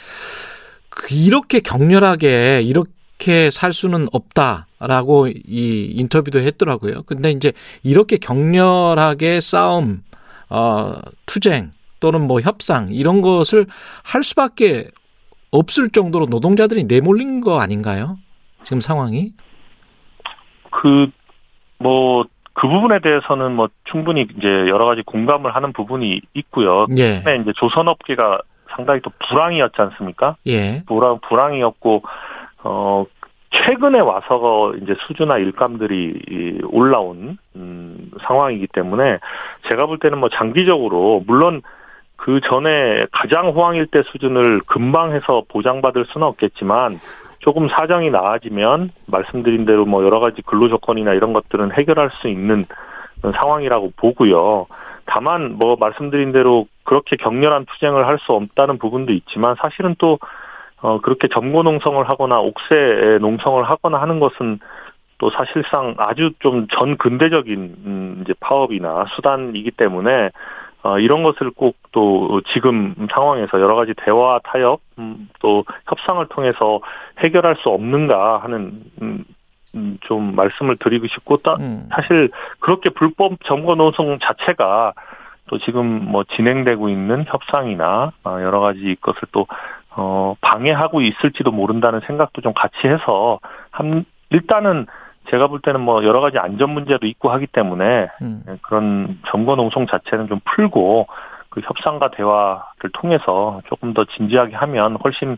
[0.89, 2.91] 그 이렇게 격렬하게 이렇게
[3.21, 7.03] 이렇게 살 수는 없다라고 이 인터뷰도 했더라고요.
[7.03, 7.53] 근데 이제
[7.83, 10.03] 이렇게 격렬하게 싸움,
[10.49, 10.95] 어,
[11.27, 13.67] 투쟁 또는 뭐 협상 이런 것을
[14.03, 14.89] 할 수밖에
[15.51, 18.17] 없을 정도로 노동자들이 내몰린 거 아닌가요?
[18.65, 19.33] 지금 상황이?
[20.71, 21.11] 그,
[21.79, 26.87] 뭐, 그 부분에 대해서는 뭐 충분히 이제 여러 가지 공감을 하는 부분이 있고요.
[26.97, 27.21] 예.
[27.23, 28.41] 근데 이제 조선업계가
[28.75, 30.37] 상당히 또 불황이었지 않습니까?
[30.47, 30.85] 예.
[30.87, 32.03] 불황, 불황이었고,
[32.63, 33.05] 어,
[33.53, 39.19] 최근에 와서 이제 수주나 일감들이 올라온 음, 상황이기 때문에
[39.69, 41.63] 제가 볼 때는 뭐 장기적으로 물론
[42.17, 46.97] 그 전에 가장 호황일 때 수준을 금방 해서 보장받을 수는 없겠지만
[47.41, 52.65] 조금 사정이 나아지면 말씀드린 대로 뭐 여러 가지 근로 조건이나 이런 것들은 해결할 수 있는
[53.23, 54.67] 상황이라고 보고요.
[55.07, 60.19] 다만 뭐 말씀드린 대로 그렇게 격렬한 투쟁을 할 수 없다는 부분도 있지만 사실은 또
[60.83, 64.59] 어, 그렇게 점고 농성을 하거나 옥새 농성을 하거나 하는 것은
[65.19, 70.31] 또 사실상 아주 좀 전 근대적인 음, 이제 파업이나 수단이기 때문에
[70.83, 76.81] 어, 이런 것을 꼭 또 지금 상황에서 여러 가지 대화 타협 음, 또 협상을 통해서
[77.19, 79.25] 해결할 수 없는가 하는 음,
[79.75, 81.89] 음, 좀 말씀을 드리고 싶고 따, 음.
[81.91, 84.93] 사실 그렇게 불법 점거 농성 자체가
[85.49, 89.47] 또 지금 뭐 진행되고 있는 협상이나 어, 여러 가지 것을 또
[89.97, 94.87] 어, 방해하고 있을지도 모른다는 생각도 좀 같이 해서, 한, 일단은
[95.31, 98.43] 제가 볼 때는 뭐 여러 가지 안전 문제도 있고 하기 때문에 음.
[98.63, 101.07] 그런 점거 농성 자체는 좀 풀고
[101.51, 105.37] 그 협상과 대화를 통해서 조금 더 진지하게 하면 훨씬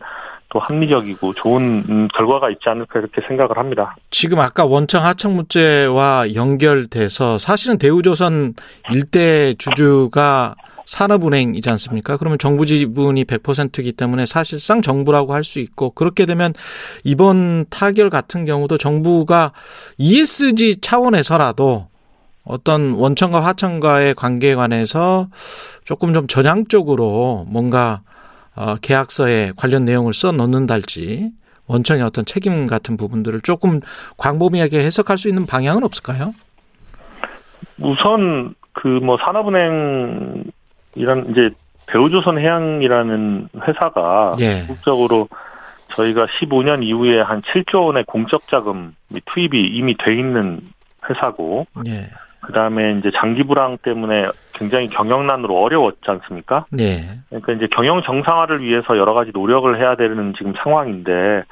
[0.49, 3.95] 또 합리적이고 좋은 음, 결과가 있지 않을까 이렇게 생각을 합니다.
[4.11, 8.53] 지금 아까 원청 하청 문제와 연결돼서 사실은 대우조선
[8.91, 10.53] 일대 주주가
[10.85, 12.17] 산업은행이지 않습니까?
[12.17, 16.53] 그러면 정부 지분이 100%이기 때문에 사실상 정부라고 할 수 있고 그렇게 되면
[17.03, 19.51] 이번 타결 같은 경우도 정부가
[19.97, 21.87] ESG 차원에서라도
[22.45, 25.27] 어떤 원청과 하청과의 관계에 관해서
[25.85, 28.01] 조금 좀 전향적으로 뭔가
[28.55, 31.31] 어, 계약서에 관련 내용을 써 넣는달지
[31.67, 33.79] 원청의 어떤 책임 같은 부분들을 조금
[34.17, 36.33] 광범위하게 해석할 수 있는 방향은 없을까요?
[37.79, 40.43] 우선 그 뭐 산업은행
[40.95, 41.49] 이런 이제
[41.87, 44.65] 대우조선 해양이라는 회사가 예.
[44.67, 45.27] 국적으로
[45.93, 50.61] 저희가 15년 이후에 한 7조 원의 공적 자금 투입이 이미 돼 있는
[51.09, 52.07] 회사고 예.
[52.41, 56.65] 그다음에 이제 장기 불황 때문에 굉장히 경영난으로 어려웠지 않습니까?
[56.79, 57.03] 예.
[57.29, 61.43] 그러니까 이제 경영 정상화를 위해서 여러 가지 노력을 해야 되는 지금 상황인데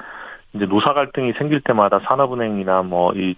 [0.54, 3.34] 이제 노사 갈등이 생길 때마다 산업은행이나 뭐 이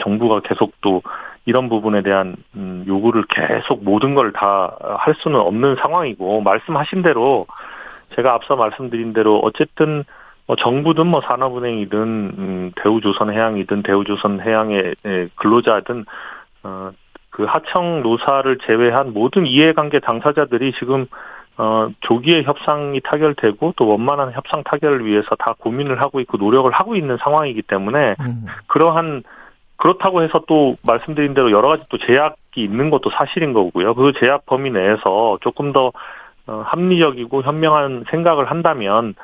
[0.00, 1.02] 정부가 계속 또
[1.46, 7.46] 이런 부분에 대한 음, 요구를 계속 모든 걸 다 할 수는 없는 상황이고 말씀하신 대로
[8.14, 10.04] 제가 앞서 말씀드린 대로 어쨌든
[10.46, 16.04] 뭐 정부든 뭐 산업은행이든 음, 대우조선해양이든 대우조선해양의 예, 근로자든
[16.64, 16.90] 어,
[17.30, 21.06] 그 하청 노사를 제외한 모든 이해관계 당사자들이 지금
[21.56, 26.96] 어, 조기에 협상이 타결되고 또 원만한 협상 타결을 위해서 다 고민을 하고 있고 노력을 하고
[26.96, 28.46] 있는 상황이기 때문에 음.
[28.66, 29.22] 그러한
[29.80, 33.94] 그렇다고 해서 또 말씀드린 대로 여러 가지 또 제약이 있는 것도 사실인 거고요.
[33.94, 35.90] 그 제약 범위 내에서 조금 더
[36.46, 39.14] 어, 합리적이고 현명한 생각을 한다면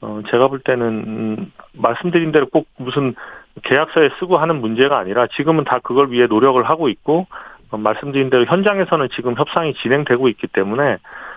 [0.00, 3.14] 어, 제가 볼 때는 음, 말씀드린 대로 꼭 무슨
[3.62, 7.26] 계약서에 쓰고 하는 문제가 아니라 지금은 다 그걸 위해 노력을 하고 있고
[7.70, 10.96] 말씀드린 대로 현장에서는 지금 협상이 진행되고 있기 때문에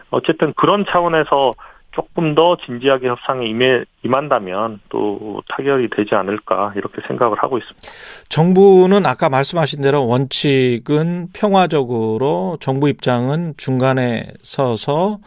[0.09, 1.53] 어쨌든 그런 차원에서
[1.99, 7.89] 조금 더 진지하게 협상에 임해, 임한다면 또 타결이 되지 않을까 이렇게 생각을 하고 있습니다.
[8.29, 15.17] 정부는 아까 말씀하신 대로 원칙은 평화적으로 정부 입장은 중간에 서서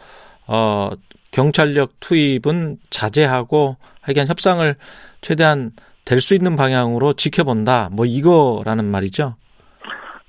[0.47, 0.89] 어
[1.31, 4.75] 경찰력 투입은 자제하고 하여간 협상을
[5.21, 5.71] 최대한
[6.05, 7.89] 될 수 있는 방향으로 지켜본다.
[7.91, 9.35] 뭐 이거라는 말이죠.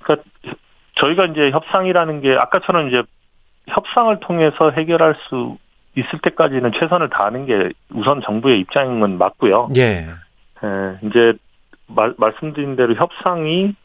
[0.03, 0.29] 그러니까
[0.95, 3.01] 저희가 이제 협상이라는 게 아까처럼 이제
[3.67, 5.57] 협상을 통해서 해결할 수
[5.95, 9.67] 있을 때까지는 최선을 다하는 게 우선 정부의 입장은 맞고요.
[9.75, 10.05] 예.
[10.63, 11.33] 예, 이제
[11.87, 13.75] 말, 말씀드린 대로 협상이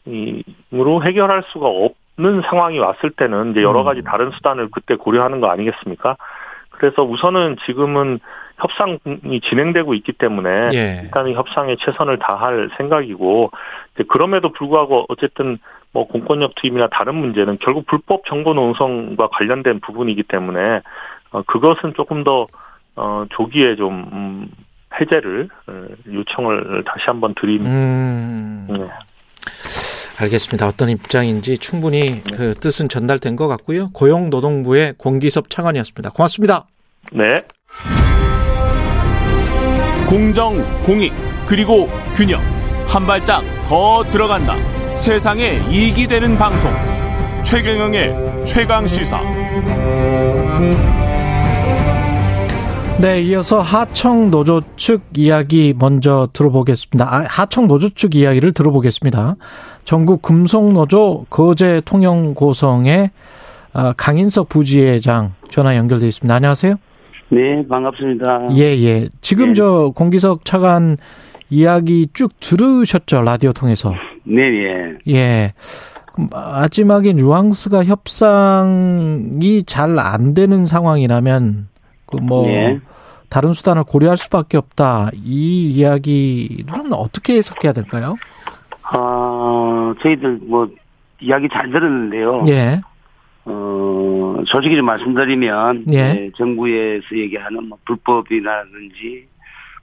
[0.73, 5.47] 으로 해결할 수가 없는 상황이 왔을 때는 이제 여러 가지 다른 수단을 그때 고려하는 거
[5.47, 6.17] 아니겠습니까?
[6.71, 8.19] 그래서 우선은 지금은
[8.57, 11.01] 협상이 진행되고 있기 때문에 예.
[11.03, 13.51] 일단 은 협상에 최선을 다할 생각이고
[14.07, 15.57] 그럼에도 불구하고 어쨌든
[15.93, 20.81] 뭐 공권력 투입이나 다른 문제는 결국 불법 정보 농성과 관련된 부분이기 때문에
[21.31, 22.47] 어, 그것은 조금 더
[22.95, 24.51] 어, 조기에 좀 음,
[24.99, 27.65] 해제를 어, 요청을 다시 한번 드리는.
[27.65, 28.67] 음.
[28.69, 28.87] 네.
[30.21, 30.67] 알겠습니다.
[30.67, 33.89] 어떤 입장인지 충분히 그 뜻은 전달된 것 같고요.
[33.91, 36.11] 고용노동부의 공기섭 차관이었습니다.
[36.11, 36.67] 고맙습니다.
[37.11, 37.43] 네.
[40.07, 41.13] 공정, 공익,
[41.47, 42.41] 그리고 균형.
[42.87, 44.55] 한 발짝 더 들어간다.
[44.95, 46.69] 세상에 이익이 되는 방송.
[47.43, 49.21] 최경영의 최강 시사.
[53.01, 57.11] 네, 이어서 하청 노조 측 이야기 먼저 들어보겠습니다.
[57.11, 59.37] 아, 하청 노조 측 이야기를 들어보겠습니다.
[59.85, 63.09] 전국 금속 노조 거제 통영 고성의
[63.73, 66.35] 아, 강인석 부지회장 전화 연결돼 있습니다.
[66.35, 66.75] 안녕하세요.
[67.29, 68.49] 네, 반갑습니다.
[68.57, 69.09] 예, 예.
[69.21, 69.53] 지금 네.
[69.55, 70.97] 저 공기석 차관
[71.49, 73.23] 이야기 쭉 들으셨죠?
[73.23, 73.95] 라디오 통해서.
[74.25, 74.97] 네, 예.
[75.07, 75.53] 예.
[76.31, 81.80] 마지막에 뉘앙스가 협상이 잘 안 되는 상황이라면 그
[82.19, 82.79] 뭐 예.
[83.29, 85.09] 다른 수단을 고려할 수밖에 없다.
[85.13, 88.15] 이 이야기는 어떻게 해석해야 될까요?
[88.83, 90.67] 아, 저희들 뭐
[91.21, 92.45] 이야기 잘 들었는데요.
[92.49, 92.81] 예.
[93.45, 96.13] 어, 솔직히 좀 말씀드리면 예.
[96.13, 99.27] 네, 정부에서 얘기하는 뭐 불법이라든지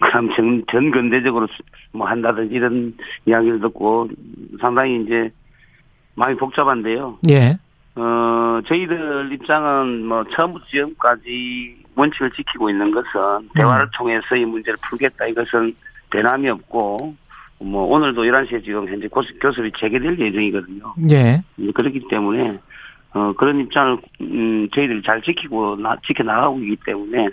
[0.00, 1.62] 그다음 전, 전 근대적으로 수-
[1.92, 2.94] 뭐 한다든지 이런
[3.26, 4.08] 이야기를 듣고
[4.60, 5.30] 상당히 이제
[6.14, 7.18] 마음이 복잡한데요.
[7.30, 7.58] 예.
[7.96, 15.26] 어, 저희들 입장은 뭐 처음부터 지금까지 원칙을 지키고 있는 것은 대화를 통해서 이 문제를 풀겠다
[15.26, 15.74] 이것은
[16.10, 17.14] 변함이 없고
[17.60, 20.94] 뭐 오늘도 11시에 지금 현재 고스- 교섭이 재개될 예정이거든요.
[21.10, 21.42] 예.
[21.58, 22.58] 음, 그렇기 때문에
[23.14, 27.28] 어, 그런 입장을 음, 저희들이 잘 지키고 나, 지켜 나가고 있기 때문에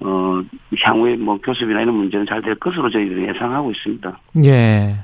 [0.00, 0.42] 어,
[0.78, 4.18] 향후에 뭐 교섭이나 이런 문제는 잘 될 것으로 저희들이 예상하고 있습니다.
[4.44, 4.96] 예.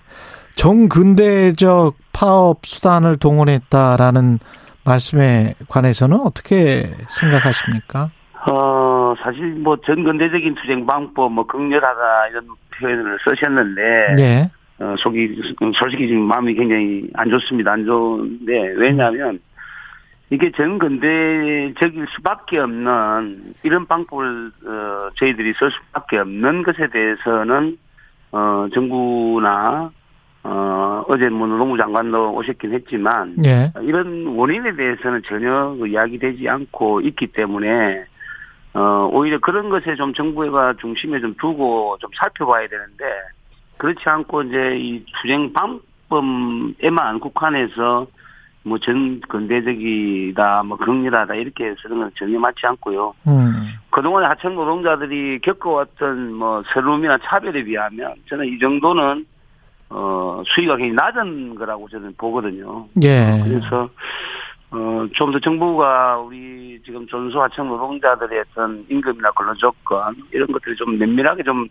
[0.55, 4.39] 정근대적 파업 수단을 동원했다라는
[4.85, 8.11] 말씀에 관해서는 어떻게 생각하십니까?
[8.47, 13.83] 어, 사실 뭐 전근대적인 투쟁 방법, 뭐 극렬하다 이런 표현을 쓰셨는데,
[14.19, 14.51] 예.
[14.83, 17.73] 어, 속이, 솔직히 지금 마음이 굉장히 안 좋습니다.
[17.73, 19.39] 안 좋은데, 왜냐하면,
[20.31, 27.79] 이게 전근대적일 수밖에 없는, 이런 방법을, 어, 저희들이 쓸 수밖에 없는 것에 대해서는,
[28.33, 29.91] 어, 정부나,
[30.43, 33.71] 어, 어제 뭐 노동부 장관도 오셨긴 했지만, 예.
[33.83, 38.07] 이런 원인에 대해서는 전혀 그 이야기되지 않고 있기 때문에
[38.75, 43.05] 어 오히려 그런 것에 좀 정부가 중심에 좀 두고 좀 살펴봐야 되는데
[43.77, 48.07] 그렇지 않고 이제 이 투쟁 방법에만 국한해서
[48.65, 53.15] 뭐 전 근대적이다 뭐 극렬하다 이렇게 쓰는 건 전혀 맞지 않고요.
[53.27, 53.73] 음.
[53.91, 59.27] 그동안에 하청 노동자들이 겪어왔던 뭐 세rum이나 차별에 비하면 저는 이 정도는
[59.91, 62.87] 어 수위가 굉장히 낮은 거라고 저는 보거든요.
[63.03, 63.41] 예.
[63.45, 63.89] 그래서
[64.73, 70.99] 어, 좀 더 정부가 우리 지금 전수하청 노동자들의 어떤 임금이나 근로 조건 이런 것들을 좀
[70.99, 71.69] 면밀하게 좀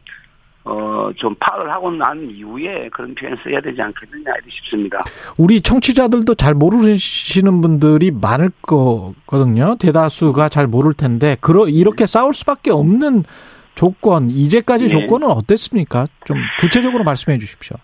[0.63, 5.01] 어, 좀 파악을 하고 난 이후에 그런 표현 써야 되지 않겠느냐 이렇게 싶습니다.
[5.37, 9.75] 우리 청취자들도 잘 모르시는 분들이 많을 거거든요.
[9.79, 13.23] 대다수가 잘 모를 텐데, 그러, 이렇게 싸울 수밖에 없는
[13.73, 14.89] 조건, 이제까지 네.
[14.91, 16.07] 조건은 어땠습니까?
[16.25, 17.77] 좀 구체적으로 말씀해 주십시오.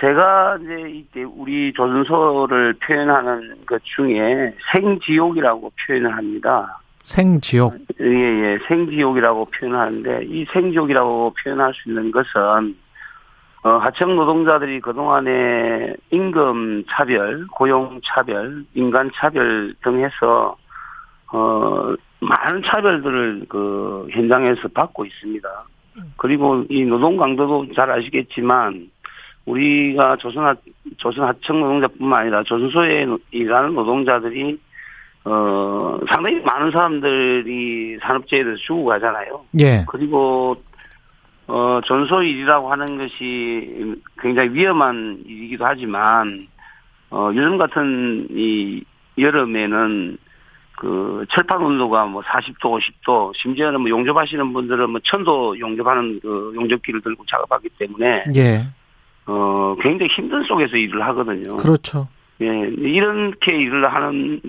[0.00, 6.78] 어, 제가 이제 우리 조선소를 표현하는 것 중에 생지옥이라고 표현을 합니다.
[7.02, 7.74] 생지옥.
[8.00, 12.76] 예, 예, 생지옥이라고 표현하는데, 이 생지옥이라고 표현할 수 있는 것은,
[13.62, 20.56] 어, 하청 노동자들이 그동안에 임금 차별, 고용 차별, 인간 차별 등 해서,
[21.32, 25.48] 어, 많은 차별들을 그 현장에서 받고 있습니다.
[26.16, 28.90] 그리고 이 노동 강도도 잘 아시겠지만,
[29.46, 30.54] 우리가 조선 하,
[30.98, 34.58] 조선 하청 노동자뿐만 아니라 조선소에 일하는 노동자들이
[35.24, 39.44] 어 상당히 많은 사람들이 산업재해에 대해서 죽고 가잖아요.
[39.58, 39.84] 예.
[39.88, 40.54] 그리고
[41.46, 46.46] 어 전소 일이라고 하는 것이 굉장히 위험한 일이기도 하지만
[47.10, 48.82] 어 요즘 같은 이
[49.18, 50.16] 여름에는
[50.80, 57.02] 그 철판 온도가 뭐 40도, 50도, 심지어는 뭐 용접하시는 분들은 뭐 천도 용접하는 그 용접기를
[57.02, 58.66] 들고 작업하기 때문에 예.
[59.26, 61.56] 어 굉장히 힘든 속에서 일을 하거든요.
[61.56, 62.08] 그렇죠.
[62.40, 64.40] 예, 이렇게 일을 하는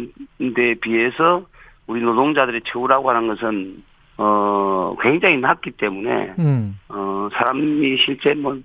[0.56, 1.46] 데 비해서
[1.88, 3.84] 우리 노동자들의 처우라고 하는 것은
[4.18, 6.80] 어 굉장히 낮기 때문에 음.
[6.90, 8.58] 어 사람이 실제 뭐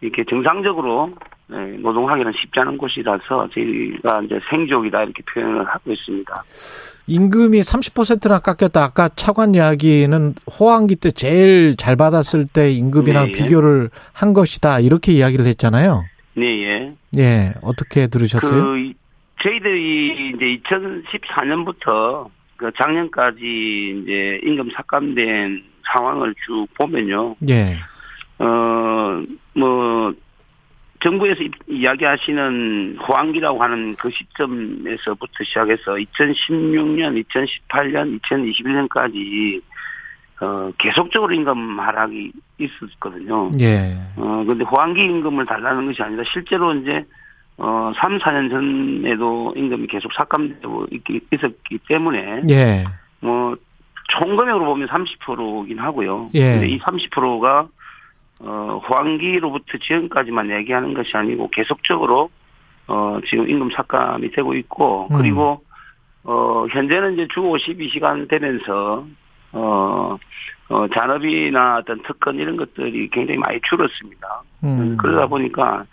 [0.00, 1.14] 이렇게 정상적으로 예,
[1.48, 6.44] 노동하기는 쉽지 않은 곳이라서 저희가 이제 생족이다 이렇게 표현을 하고 있습니다.
[7.06, 8.82] 임금이 30%나 깎였다.
[8.84, 13.32] 아까 차관 이야기는 호황기 때 제일 잘 받았을 때 임금이랑 네, 예.
[13.32, 14.80] 비교를 한 것이다.
[14.80, 16.04] 이렇게 이야기를 했잖아요.
[16.34, 16.92] 네, 예.
[17.16, 17.54] 예.
[17.62, 18.62] 어떻게 들으셨어요?
[18.64, 18.94] 그 이-
[19.42, 27.36] 저희들이 이제 2014년부터 그 작년까지 이제 임금 삭감된 상황을 쭉 보면요.
[27.48, 27.76] 예.
[28.40, 29.22] 어,
[29.54, 30.12] 뭐,
[31.00, 39.60] 정부에서 이- 이야기하시는 호황기라고 하는 그 시점에서부터 시작해서 2016년, 2018년, 2021년까지
[40.40, 43.50] 어, 계속적으로 임금 하락이 있었거든요.
[43.60, 43.96] 예.
[44.16, 47.04] 어, 근데 호황기 임금을 달라는 것이 아니라 실제로 이제
[47.56, 52.84] 어, 3, 4년 전에도 임금이 계속 삭감되고 있기, 있었기 때문에 예.
[53.20, 53.56] 뭐
[54.10, 56.30] 총금액으로 보면 30%긴 하고요.
[56.34, 56.52] 예.
[56.52, 57.66] 근데 이 30%가
[58.40, 62.30] 어, 호황기로부터 지금까지만 얘기하는 것이 아니고 계속적으로
[62.86, 65.18] 어, 지금 임금 삭감이 되고 있고 음.
[65.18, 65.62] 그리고
[66.24, 69.06] 어, 현재는 이제 주 52시간 되면서
[69.52, 70.16] 어,
[70.68, 74.42] 어, 잔업이나 어떤 특권 이런 것들이 굉장히 많이 줄었습니다.
[74.64, 74.96] 음.
[74.98, 75.84] 그러다 보니까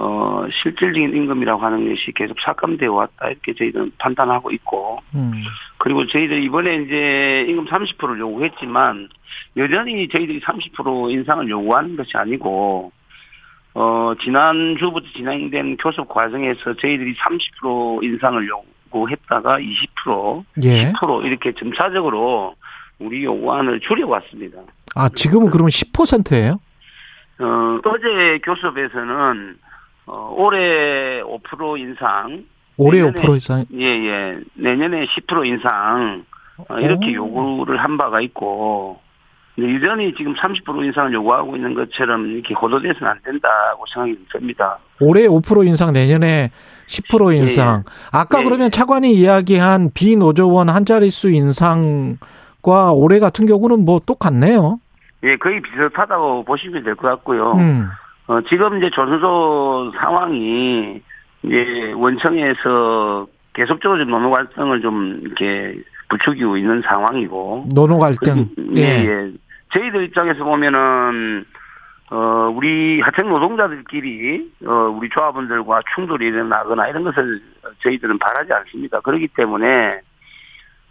[0.00, 5.32] 어, 실질적인 임금이라고 하는 것이 계속 삭감되어 왔다 이렇게 저희들은 판단하고 있고 음.
[5.78, 9.08] 그리고 저희들 이번에 이제 임금 30%를 요구했지만
[9.56, 12.92] 여전히 저희들이 30% 인상을 요구하는 것이 아니고
[13.74, 20.92] 어 지난주부터 진행된 교섭 과정에서 저희들이 30% 인상을 요구했다가 20% 예.
[20.92, 22.54] 10% 이렇게 점차적으로
[23.00, 24.58] 우리 요구안을 줄여왔습니다.
[24.94, 26.60] 아, 지금은 그러면 10%예요?
[27.40, 29.58] 어 어제 교섭에서는
[30.08, 32.44] 어 올해 5% 인상
[32.78, 33.64] 올해 내년에 5% 이상.
[33.74, 34.38] 예, 예.
[34.54, 36.24] 내년에 10% 인상,
[36.68, 37.24] 어, 이렇게 오.
[37.58, 39.00] 요구를 한 바가 있고,
[39.58, 44.78] 여전히 지금 30% 인상을 요구하고 있는 것처럼 이렇게 호도돼서는 안 된다고 생각이 듭니다.
[45.00, 46.52] 올해 5% 인상, 내년에
[46.86, 47.82] 10% 인상.
[48.12, 48.70] 아까 예, 그러면 예.
[48.70, 54.78] 차관이 이야기한 비노조원 한 자릿수 인상과 올해 같은 경우는 뭐 똑같네요.
[55.24, 57.52] 예, 거의 비슷하다고 보시면 될 것 같고요.
[57.54, 57.88] 음.
[58.28, 61.00] 어, 지금 이제 조선소 상황이
[61.42, 65.78] 이제 원청에서 계속적으로 좀 노노 갈등을 좀 이렇게
[66.10, 68.48] 부추기고 있는 상황이고, 노노 갈등.
[68.76, 69.32] 예, 예.
[69.72, 71.44] 저희들 입장에서 보면은,
[72.10, 77.40] 어, 우리 하청 노동자들끼리, 어, 우리 조합원들과 충돌이 일어나거나 이런 것을
[77.82, 79.00] 저희들은 바라지 않습니다.
[79.00, 80.00] 그렇기 때문에,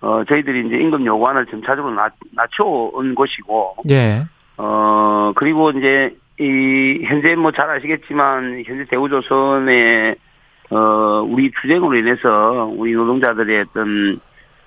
[0.01, 4.25] 어, 저희들이 이제 임금 요구안을 점차적으로 낮, 낮춰온 것이고, 예.
[4.57, 10.15] 어, 그리고 이제, 이, 현재 뭐 잘 아시겠지만, 현재 대우조선의,
[10.69, 14.19] 어, 우리 투쟁으로 인해서 우리 노동자들의 어떤,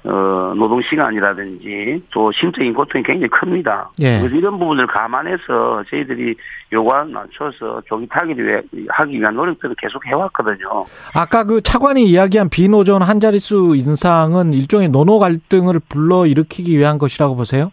[0.03, 3.91] 어, 노동 시간이라든지 또 심적인 고통이 굉장히 큽니다.
[4.01, 4.19] 예.
[4.19, 6.35] 그래서 이런 부분을 감안해서 저희들이
[6.73, 10.87] 요구안 낮춰서 조기 타기를 위해, 하기 위한 노력들을 계속 해왔거든요.
[11.15, 17.37] 아까 그 차관이 이야기한 비노조원 한 자릿수 인상은 일종의 노노 갈등을 불러 일으키기 위한 것이라고
[17.37, 17.71] 보세요?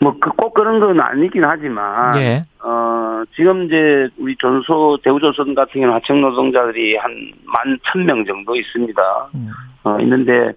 [0.00, 2.44] 뭐, 그, 꼭 그런 건 아니긴 하지만, 예.
[2.62, 7.10] 어, 지금 이제 우리 전소, 대우조선 같은 경우는 하청 노동자들이 한
[7.46, 9.02] 만 천 명 정도 있습니다.
[9.34, 9.48] 음.
[9.84, 10.52] 어, 있는데,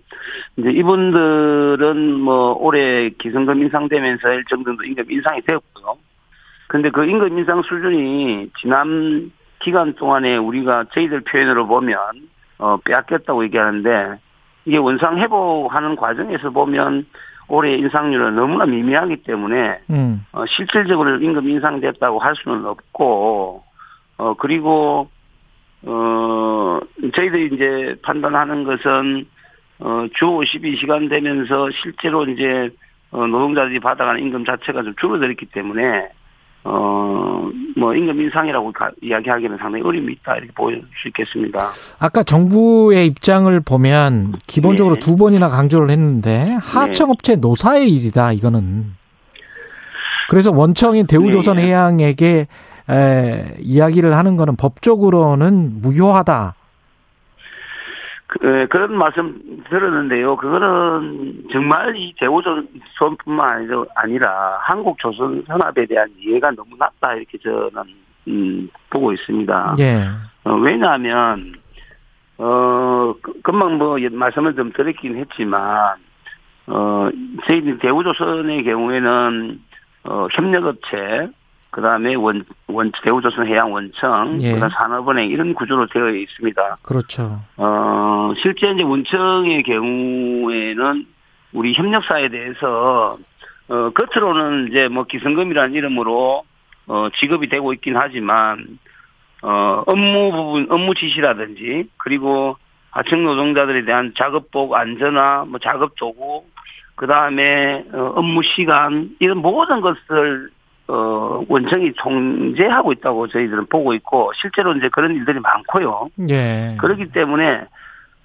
[0.58, 5.98] 이제 이분들은 뭐 올해 기성금 인상되면서 일정 정도 임금 인상이 되었고요.
[6.68, 11.98] 근데 그 임금 인상 수준이 지난 기간 동안에 우리가 저희들 표현으로 보면,
[12.60, 14.20] 어, 빼앗겼다고 얘기하는데,
[14.66, 17.06] 이게 원상 회복하는 과정에서 보면
[17.52, 20.26] 올해 인상률은 너무나 미미하기 때문에, 음.
[20.32, 23.62] 어, 실질적으로 임금 인상됐다고 할 수는 없고,
[24.18, 25.10] 어, 그리고,
[25.84, 26.80] 어,
[27.14, 29.26] 저희들이 이제 판단하는 것은,
[29.80, 32.70] 어, 주 52시간 되면서 실제로 이제,
[33.12, 36.10] 어, 노동자들이 받아가는 임금 자체가 좀 줄어들었기 때문에,
[36.64, 41.70] 어, 뭐, 임금 인상이라고 가- 이야기하기는 상당히 어림이 있다, 이렇게 보일 수 있겠습니다.
[42.00, 45.00] 아까 정부의 입장을 보면 기본적으로 네.
[45.00, 48.94] 두 번이나 강조를 했는데 하청업체 노사의 일이다 이거는.
[50.30, 51.64] 그래서 원청인 대우조선 네.
[51.68, 52.48] 해양에게
[52.90, 56.56] 에, 이야기를 하는 거는 법적으로는 무효하다.
[58.32, 60.38] 그, 에, 그런 말씀 들었는데요.
[60.38, 67.84] 그거는 정말 이 대우조선뿐만 아니라 한국 조선 산업에 대한 이해가 너무 낮다 이렇게 저는
[68.30, 69.76] 음, 보고 있습니다.
[69.80, 70.08] 예.
[70.46, 71.56] 어, 왜냐하면
[72.38, 75.96] 어 그- 금방 뭐 말씀을 좀 드렸긴 했지만
[76.68, 77.10] 어
[77.46, 79.60] 저희 대우조선의 경우에는
[80.06, 81.28] 어 협력업체
[81.72, 84.54] 그다음에 원, 원 대우조선 해양 원청 예.
[84.54, 86.78] 그다음 산업은행 이런 구조로 되어 있습니다.
[86.84, 87.40] 그렇죠.
[87.58, 91.06] 어, 실제 이제 원청의 경우에는
[91.54, 93.18] 우리 협력사에 대해서,
[93.68, 96.44] 어, 겉으로는 이제 뭐 기성금이라는 이름으로,
[96.88, 98.80] 어, 지급이 되고 있긴 하지만,
[99.42, 102.58] 어, 업무 부분, 업무 지시라든지, 그리고
[102.92, 106.46] 하청 노동자들에 대한 작업복 안전화, 뭐 작업 도구,
[106.96, 110.52] 그 다음에, 어, 업무 시간, 이런 모든 것을,
[110.92, 116.10] 어, 원청이 통제하고 있다고 저희들은 보고 있고, 실제로 이제 그런 일들이 많고요.
[116.30, 116.76] 예.
[116.80, 117.66] 그렇기 때문에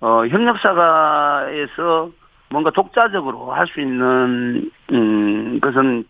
[0.00, 2.10] 어 협력사가에서
[2.50, 6.04] 뭔가 독자적으로 할 수 있는 음 것은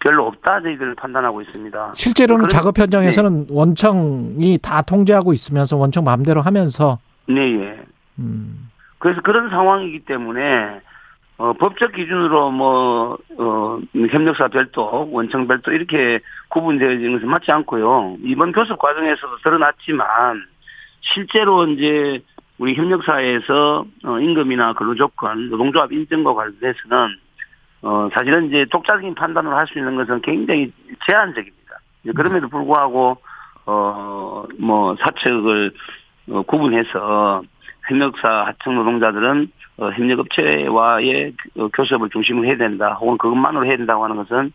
[0.00, 1.92] 별로 없다 저희들은 판단하고 있습니다.
[1.94, 2.56] 실제로는 네.
[2.56, 6.98] 작업 현장에서는 원청이 다 통제하고 있으면서 원청 마음대로 하면서
[7.28, 7.78] 네, 예.
[8.18, 8.68] 음,
[8.98, 10.80] 그래서 그런 상황이기 때문에
[11.40, 13.80] 어, 법적 기준으로 뭐 어,
[14.10, 16.20] 협력사 별도, 원청 별도 이렇게
[16.50, 18.18] 구분되어 있는 것은 맞지 않고요.
[18.24, 20.44] 이번 교섭 과정에서도 드러났지만
[21.00, 22.20] 실제로 이제
[22.58, 27.16] 우리 협력사에서 어, 임금이나 근로 조건, 노동조합 인증과 관련해서는
[27.84, 30.70] 어, 사실은 이제 독자적인 판단을 할 수 있는 것은 굉장히
[31.06, 31.80] 제한적입니다.
[32.14, 33.16] 그럼에도 불구하고
[33.64, 35.72] 어, 뭐 사측을
[36.32, 37.42] 어, 구분해서
[37.90, 42.96] 협력사 하청 노동자들은 어, 협력업체와의 어, 교섭을 중심으로 해야 된다.
[43.00, 44.52] 혹은 그것만으로 해야 된다고 하는 것은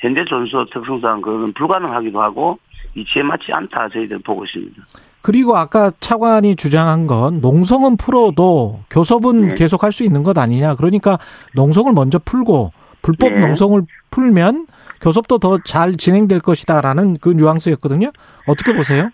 [0.00, 2.58] 현대 존수 특성상 그건 불가능하기도 하고
[2.94, 4.82] 이치에 맞지 않다 저희들 보고 있습니다.
[5.20, 9.54] 그리고 아까 차관이 주장한 건 농성은 풀어도 교섭은 네.
[9.56, 10.76] 계속 할 수 있는 것 아니냐.
[10.76, 11.18] 그러니까
[11.54, 12.72] 농성을 먼저 풀고
[13.02, 13.40] 불법 네.
[13.40, 14.66] 농성을 풀면
[15.00, 18.10] 교섭도 더 잘 진행될 것이다라는 그 뉘앙스였거든요.
[18.46, 19.10] 어떻게 보세요?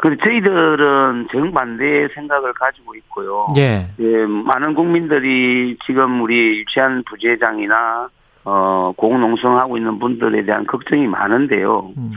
[0.00, 3.48] 그 저희들은 정반대의 생각을 가지고 있고요.
[3.56, 3.88] 예.
[3.98, 8.08] 예, 많은 국민들이 지금 우리 유치한 부재장이나
[8.44, 11.92] 어, 공농성하고 있는 분들에 대한 걱정이 많은데요.
[11.96, 12.12] 음.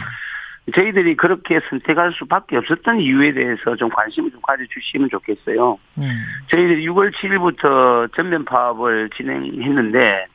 [0.75, 5.77] 저희들이 그렇게 선택할 수밖에 없었던 이유에 대해서 좀 관심을 좀 가져주시면 좋겠어요.
[5.97, 6.03] 음.
[6.51, 10.27] 저희들이 6월 7일부터 전면 파업을 진행했는데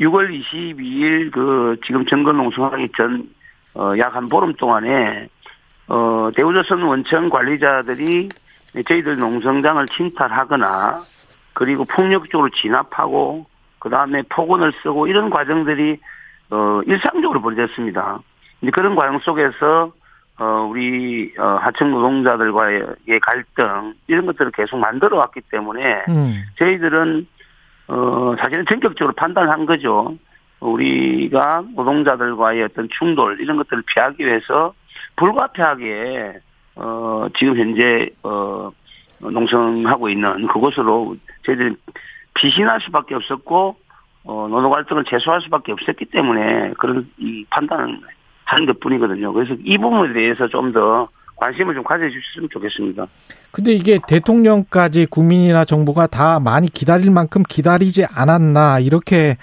[0.00, 3.28] 6월 22일 그 지금 정권 농성하기 전
[3.74, 5.28] 어, 약 한 보름 동안에
[5.88, 8.28] 어, 대우조선 원청 관리자들이
[8.86, 10.98] 저희들 농성장을 침탈하거나
[11.52, 13.46] 그리고 폭력적으로 진압하고
[13.78, 15.98] 그 다음에 폭언을 쓰고 이런 과정들이
[16.50, 18.20] 어, 일상적으로 벌어졌습니다.
[18.60, 19.92] 이제 그런 과정 속에서
[20.38, 26.42] 어, 우리 어, 하청 노동자들과의 갈등 이런 것들을 계속 만들어 왔기 때문에 음.
[26.58, 27.26] 저희들은
[27.88, 30.16] 어 사실은 전격적으로 판단한 거죠.
[30.60, 34.74] 우리가 노동자들과의 어떤 충돌 이런 것들을 피하기 위해서
[35.16, 36.40] 불가피하게
[36.76, 38.70] 어 지금 현재 어
[39.18, 41.74] 농성하고 있는 그곳으로 저희들이
[42.34, 43.76] 피신할 수밖에 없었고
[44.24, 48.00] 어 노동 활동을 제소할 수밖에 없었기 때문에 그런 이 판단을
[48.44, 49.32] 한 것뿐이거든요.
[49.32, 53.06] 그래서 이 부분에 대해서 좀 더 관심을 좀 가져주셨으면 좋겠습니다.
[53.52, 59.36] 근데 이게 대통령까지 국민이나 정부가 다 많이 기다릴 만큼 기다리지 않았나 이렇게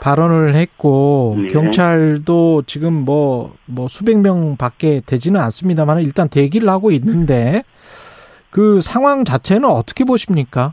[0.00, 1.46] 발언을 했고 네.
[1.48, 7.62] 경찰도 지금 뭐뭐 수백 명밖에 되지는 않습니다만 일단 대기를 하고 있는데
[8.50, 10.72] 그 상황 자체는 어떻게 보십니까?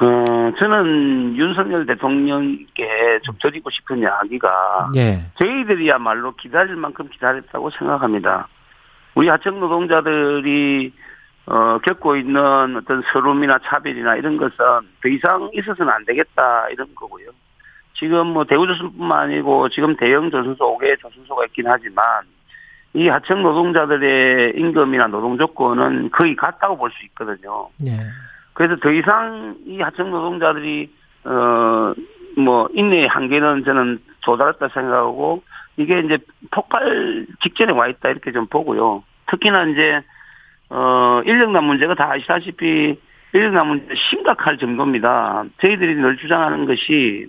[0.00, 5.26] 어, 저는 윤석열 대통령께 좀 드리고 싶은 이야기가 예.
[5.36, 8.48] 저희들이야말로 기다릴 만큼 기다렸다고 생각합니다.
[9.14, 10.92] 우리 하청 노동자들이
[11.50, 14.56] 어, 겪고 있는 어떤 서름이나 차별이나 이런 것은
[15.02, 17.30] 더 이상 있어서는 안 되겠다 이런 거고요.
[17.94, 22.04] 지금 뭐 대우조선뿐만 아니고 지금 대형 조선소 5개 조선소가 있긴 하지만
[22.94, 27.68] 이 하청 노동자들의 임금이나 노동 조건은 거의 같다고 볼 수 있거든요.
[27.84, 27.98] 예.
[28.52, 30.90] 그래서 더 이상 이 하청 노동자들이
[31.24, 31.94] 어
[32.36, 35.42] 뭐 인내의 한계는 저는 도달했다 생각하고
[35.76, 36.18] 이게 이제
[36.50, 39.02] 폭발 직전에 와 있다 이렇게 좀 보고요.
[39.26, 40.00] 특히나 이제
[40.70, 42.98] 어 인력난 문제가 다 아시다시피
[43.34, 45.44] 인력난 문제 심각할 정도입니다.
[45.60, 47.26] 저희들이 늘 주장하는 것이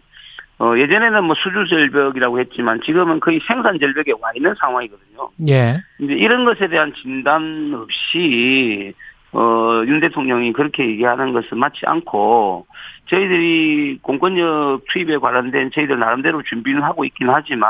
[0.59, 5.29] 어 예전에는 뭐 수주 절벽이라고 했지만 지금은 거의 생산 절벽에 와 있는 상황이거든요.
[5.49, 5.81] 예.
[5.99, 8.93] 이제 이런 것에 대한 진단 없이
[9.33, 12.67] 어, 윤 대통령이 그렇게 얘기하는 것은 맞지 않고
[13.09, 17.69] 저희들이 공권력 투입에 관련된 저희들 나름대로 준비는 하고 있긴 하지만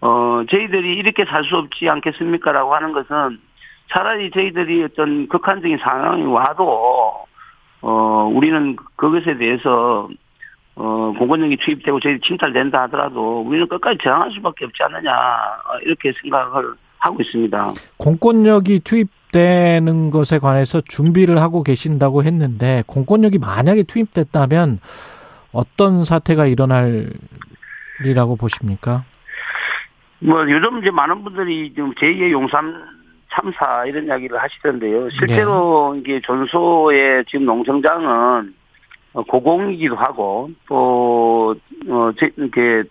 [0.00, 3.38] 어, 저희들이 이렇게 살 수 없지 않겠습니까라고 하는 것은
[3.90, 7.26] 차라리 저희들이 어떤 극한적인 상황이 와도
[7.80, 10.08] 어, 우리는 그것에 대해서
[10.74, 16.74] 어, 공권력이 투입되고 저희 침탈된다 하더라도 우리는 끝까지 저항할 수밖에 없지 않느냐 어, 이렇게 생각을
[16.98, 17.72] 하고 있습니다.
[17.96, 24.80] 공권력이 투입되는 것에 관해서 준비를 하고 계신다고 했는데 공권력이 만약에 투입됐다면
[25.52, 29.04] 어떤 사태가 일어날이라고 보십니까?
[30.20, 32.97] 뭐 요즘 이제 많은 분들이 지금 제2의 용산
[33.32, 35.10] 참사 이런 이야기를 하시던데요.
[35.10, 38.54] 실제로 이게 전소의 지금 농성장은
[39.14, 41.54] 어, 고공이기도 하고 또
[41.88, 42.84] 어, 제, 이렇게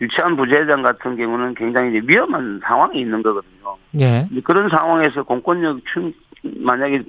[0.00, 3.76] 유치한 부재장 같은 경우는 굉장히 위험한 상황에 있는 거거든요.
[4.00, 4.26] 예.
[4.30, 6.12] 이제 그런 상황에서 공권력 충
[6.42, 7.02] 만약에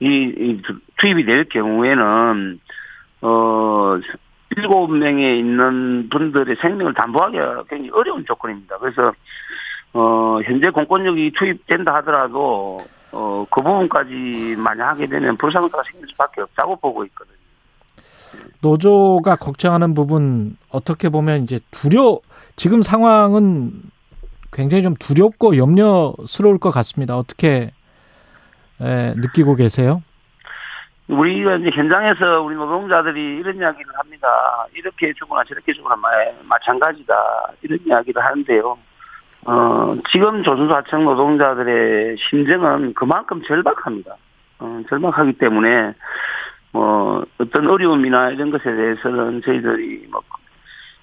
[0.00, 0.62] 이, 이
[0.96, 2.60] 투입이 될 경우에는
[3.22, 3.98] 어
[4.56, 8.78] 일곱 명에 있는 분들의 생명을 담보하기가 굉장히 어려운 조건입니다.
[8.78, 9.12] 그래서
[9.92, 12.80] 어 현재 공권력이 투입된다 하더라도
[13.12, 17.36] 어 그 부분까지 만약 하게 되면 불상사가 생길 수밖에 없다고 보고 있거든요.
[18.62, 22.20] 노조가 걱정하는 부분 어떻게 보면 이제 두려
[22.56, 23.72] 지금 상황은
[24.52, 27.16] 굉장히 좀 두렵고 염려스러울 것 같습니다.
[27.16, 27.72] 어떻게
[28.80, 30.02] 에, 느끼고 계세요?
[31.08, 34.28] 우리가 이제 현장에서 우리 노동자들이 이런 이야기를 합니다.
[34.74, 35.96] 이렇게 주거나 저렇게 주거나
[36.44, 37.14] 마찬가지다.
[37.62, 38.78] 이런 이야기를 하는데요.
[39.46, 44.14] 어, 지금 조선소 하청 노동자들의 심정은 그만큼 절박합니다.
[44.58, 45.94] 어, 절박하기 때문에
[46.72, 50.22] 뭐 어떤 어려움이나 이런 것에 대해서는 저희들이 뭐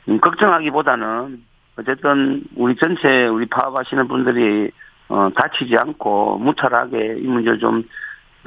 [0.07, 1.43] 음, 걱정하기보다는
[1.77, 4.71] 어쨌든 우리 전체 우리 파업하시는 분들이
[5.09, 7.83] 어, 다치지 않고 무탈하게 이 문제를 좀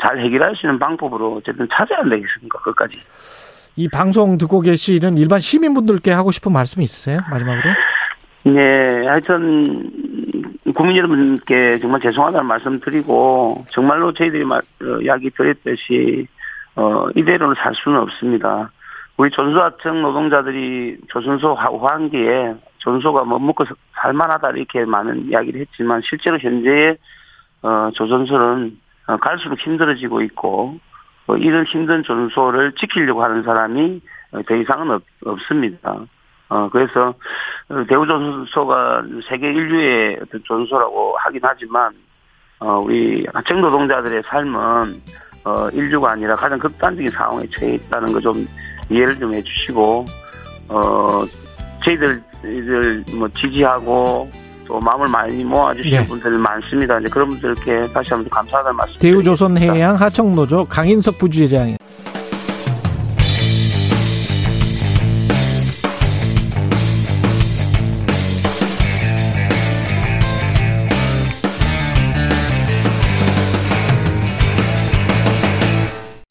[0.01, 2.99] 잘 해결할 수 있는 방법으로 어쨌든 찾아야 되겠습니까 끝까지.
[3.77, 7.21] 이 방송 듣고 계시는 일반 시민분들께 하고 싶은 말씀 있으세요?
[7.31, 7.63] 마지막으로?
[8.43, 9.91] 네, 하여튼
[10.75, 16.27] 국민 여러분께 정말 죄송하다는 말씀 드리고 정말로 저희들이 말, 어, 이야기 드렸듯이
[16.75, 18.71] 어, 이대로는 살 수는 없습니다.
[19.19, 23.65] 우리 전소하청 노동자들이 조선소 호황기에 조선소가 뭐 먹고
[24.01, 26.97] 살만하다 이렇게 많은 이야기를 했지만 실제로 현재의
[27.63, 28.79] 어, 조선소는
[29.09, 30.79] 어, 갈수록 힘들어지고 있고
[31.27, 34.01] 어, 이런 힘든 조선소를 지키려고 하는 사람이
[34.33, 36.07] 어, 더 이상은 없, 없습니다.
[36.51, 37.15] 어, 그래서
[37.89, 41.93] 대우조선소가 세계 인류의 어떤 조선소라고 하긴 하지만
[42.59, 45.01] 어, 우리 하청 노동자들의 삶은
[45.45, 48.47] 어, 인류가 아니라 가장 극단적인 상황에 처해 있다는 거 좀
[48.91, 50.05] 이해를 좀 해주시고,
[50.69, 51.25] 어,
[51.85, 52.23] 저희들,
[53.17, 54.29] 뭐, 지지하고,
[54.67, 56.07] 또 마음을 많이 모아주시는 네.
[56.07, 56.99] 분들 많습니다.
[56.99, 58.99] 이제 그런 분들께 다시 한번 감사하다는 말씀.
[58.99, 61.77] 대우조선해양 하청노조 강인석 부주의장.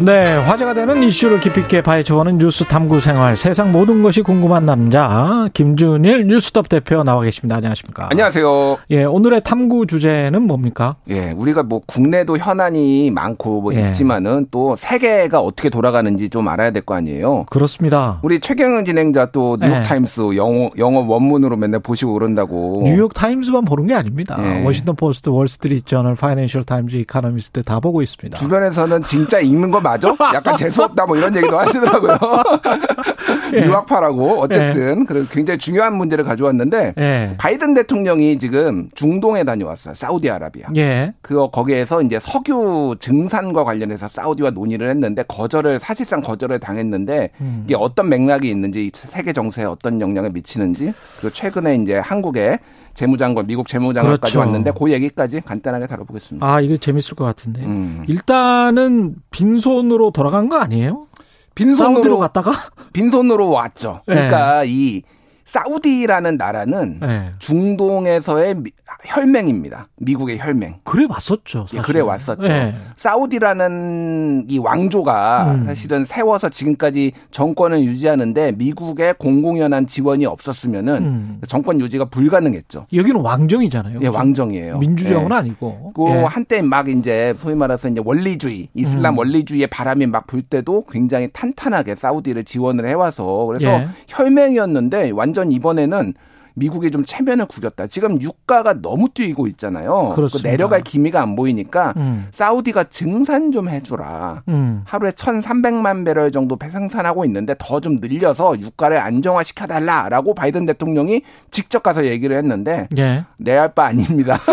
[0.00, 3.36] 네, 화제가 되는 이슈를 깊이 있게 파헤쳐보는 뉴스 탐구 생활.
[3.36, 7.56] 세상 모든 것이 궁금한 남자 김준일 뉴스톱 대표 나와 계십니다.
[7.56, 8.06] 안녕하십니까?
[8.12, 8.78] 안녕하세요.
[8.90, 10.94] 예, 오늘의 탐구 주제는 뭡니까?
[11.10, 13.88] 예, 우리가 뭐 국내도 현안이 많고 뭐 예.
[13.88, 17.46] 있지만은 또 세계가 어떻게 돌아가는지 좀 알아야 될 거 아니에요.
[17.50, 18.20] 그렇습니다.
[18.22, 19.82] 우리 최경영 진행자 또 뉴욕 예.
[19.82, 22.82] 타임스 영어 영어 원문으로 맨날 보시고 그런다고.
[22.84, 24.36] 뉴욕 타임스만 보는 게 아닙니다.
[24.38, 24.64] 예.
[24.64, 28.38] 워싱턴 포스트, 월스트리트 저널, 파이낸셜 타임즈, 이코노미스트 다 보고 있습니다.
[28.38, 30.14] 주변에서는 진짜 읽는 거 맞아?
[30.34, 32.18] 약간 재수 없다 뭐 이런 얘기도 하시더라고요.
[33.54, 33.64] 예.
[33.64, 37.34] 유학파라고 어쨌든 그래서 굉장히 중요한 문제를 가져왔는데 예.
[37.38, 39.94] 바이든 대통령이 지금 중동에 다녀왔어요.
[39.94, 40.68] 사우디아라비아.
[40.76, 41.14] 예.
[41.22, 47.62] 그 거기에서 이제 석유 증산과 관련해서 사우디와 논의를 했는데 거절을 사실상 거절을 당했는데 음.
[47.64, 52.58] 이게 어떤 맥락이 있는지 이 세계 정세에 어떤 영향을 미치는지 그리고 최근에 이제 한국에
[52.98, 54.40] 재무장관 미국 재무장관까지 그렇죠.
[54.40, 56.44] 왔는데 그 얘기까지 간단하게 다뤄보겠습니다.
[56.44, 57.62] 아, 이거 재밌을 것 같은데.
[57.62, 58.04] 음.
[58.08, 61.06] 일단은 빈 손으로 돌아간 거 아니에요?
[61.54, 62.52] 빈손으로 갔다가?
[62.92, 64.02] 빈손으로 왔죠.
[64.06, 64.14] 네.
[64.14, 65.02] 그러니까 이
[65.48, 67.30] 사우디라는 나라는 네.
[67.38, 68.70] 중동에서의 미-
[69.04, 69.88] 혈맹입니다.
[69.96, 70.76] 미국의 혈맹.
[70.84, 71.66] 그래 왔었죠.
[71.74, 71.78] 예.
[71.78, 72.42] 그래 왔었죠.
[72.42, 72.74] 네.
[72.96, 75.66] 사우디라는 이 왕조가 음.
[75.66, 81.40] 사실은 세워서 지금까지 정권을 유지하는데 미국의 공공연한 지원이 없었으면은 음.
[81.48, 82.86] 정권 유지가 불가능했죠.
[82.92, 84.00] 여기는 왕정이잖아요.
[84.02, 84.78] 예, 왕정이에요.
[84.78, 85.34] 민주정은 예.
[85.34, 85.92] 아니고.
[85.94, 86.12] 그 예.
[86.24, 89.18] 한때 막 이제 소위 말해서 이제 원리주의, 이슬람 음.
[89.18, 93.88] 원리주의의 바람이 막 불 때도 굉장히 탄탄하게 사우디를 지원을 해와서 그래서 예.
[94.08, 96.14] 혈맹이었는데 완전 완전 이번에는
[96.58, 97.86] 미국이 좀 체면을 구겼다.
[97.86, 100.12] 지금 유가가 너무 뛰고 있잖아요.
[100.14, 100.28] 그.
[100.42, 102.26] 내려갈 기미가 안 보이니까 음.
[102.32, 104.42] 사우디가 증산 좀 해주라.
[104.48, 104.82] 음.
[104.84, 112.04] 하루에 1,300만 배럴 정도 생산하고 있는데 더 좀 늘려서 유가를 안정화시켜달라라고 바이든 대통령이 직접 가서
[112.06, 113.24] 얘기를 했는데 예.
[113.36, 114.38] 내할 바 아닙니다.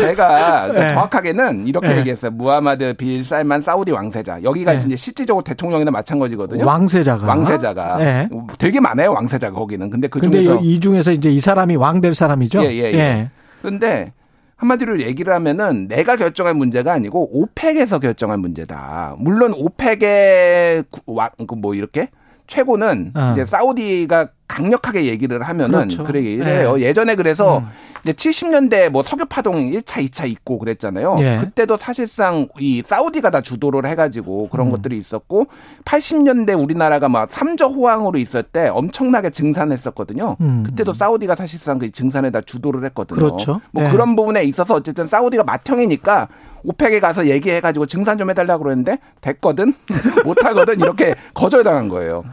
[0.00, 0.88] 제가 네.
[0.88, 1.98] 정확하게는 이렇게 네.
[1.98, 2.30] 얘기했어요.
[2.30, 4.42] 무하마드 빌 살만 사우디 왕세자.
[4.42, 4.78] 여기가 네.
[4.78, 6.64] 이제 실질적으로 대통령이나 마찬가지거든요.
[6.66, 7.26] 왕세자가.
[7.26, 8.28] 왕세자가 예.
[8.58, 9.12] 되게 많아요.
[9.12, 9.88] 왕세 자가 거기는.
[9.90, 12.62] 근데 그 근데 중에서 이 중에서 이제 이 사람이 왕 될 사람이죠?
[12.64, 13.30] 예, 예, 예.
[13.62, 14.12] 그런데
[14.56, 19.16] 한마디로 얘기를 하면은 내가 결정할 문제가 아니고 오펙에서 결정할 문제다.
[19.18, 22.08] 물론 오펙의 구- 와- 그뭐 이렇게
[22.46, 23.32] 최고는 어.
[23.32, 26.04] 이제 사우디가 강력하게 얘기를 하면은 그렇죠.
[26.04, 26.76] 그래 이래요.
[26.78, 26.82] 예.
[26.82, 27.66] 예전에 그래서 음.
[28.02, 31.16] 이제 70년대 뭐 석유 파동 1차, 2차 있고 그랬잖아요.
[31.20, 31.38] 예.
[31.40, 34.70] 그때도 사실상 이 사우디가 다 주도를 해가지고 그런 음.
[34.70, 35.46] 것들이 있었고
[35.84, 40.36] 80년대 우리나라가 막 삼저 호황으로 있을 때 엄청나게 증산했었거든요.
[40.40, 40.62] 음.
[40.66, 43.16] 그때도 사우디가 사실상 그 증산에다 주도를 했거든요.
[43.16, 43.60] 그렇죠.
[43.70, 43.88] 뭐 예.
[43.88, 46.28] 그런 부분에 있어서 어쨌든 사우디가 맏형이니까
[46.64, 49.74] 오펙에 가서 얘기해가지고 증산 좀 해달라고 그랬는데 됐거든
[50.24, 52.24] 못하거든 이렇게 거절당한 거예요.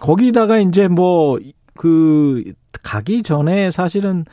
[0.00, 1.38] 거기다가 이제 뭐
[1.80, 2.44] 그
[2.82, 4.26] 가기 전에 사실은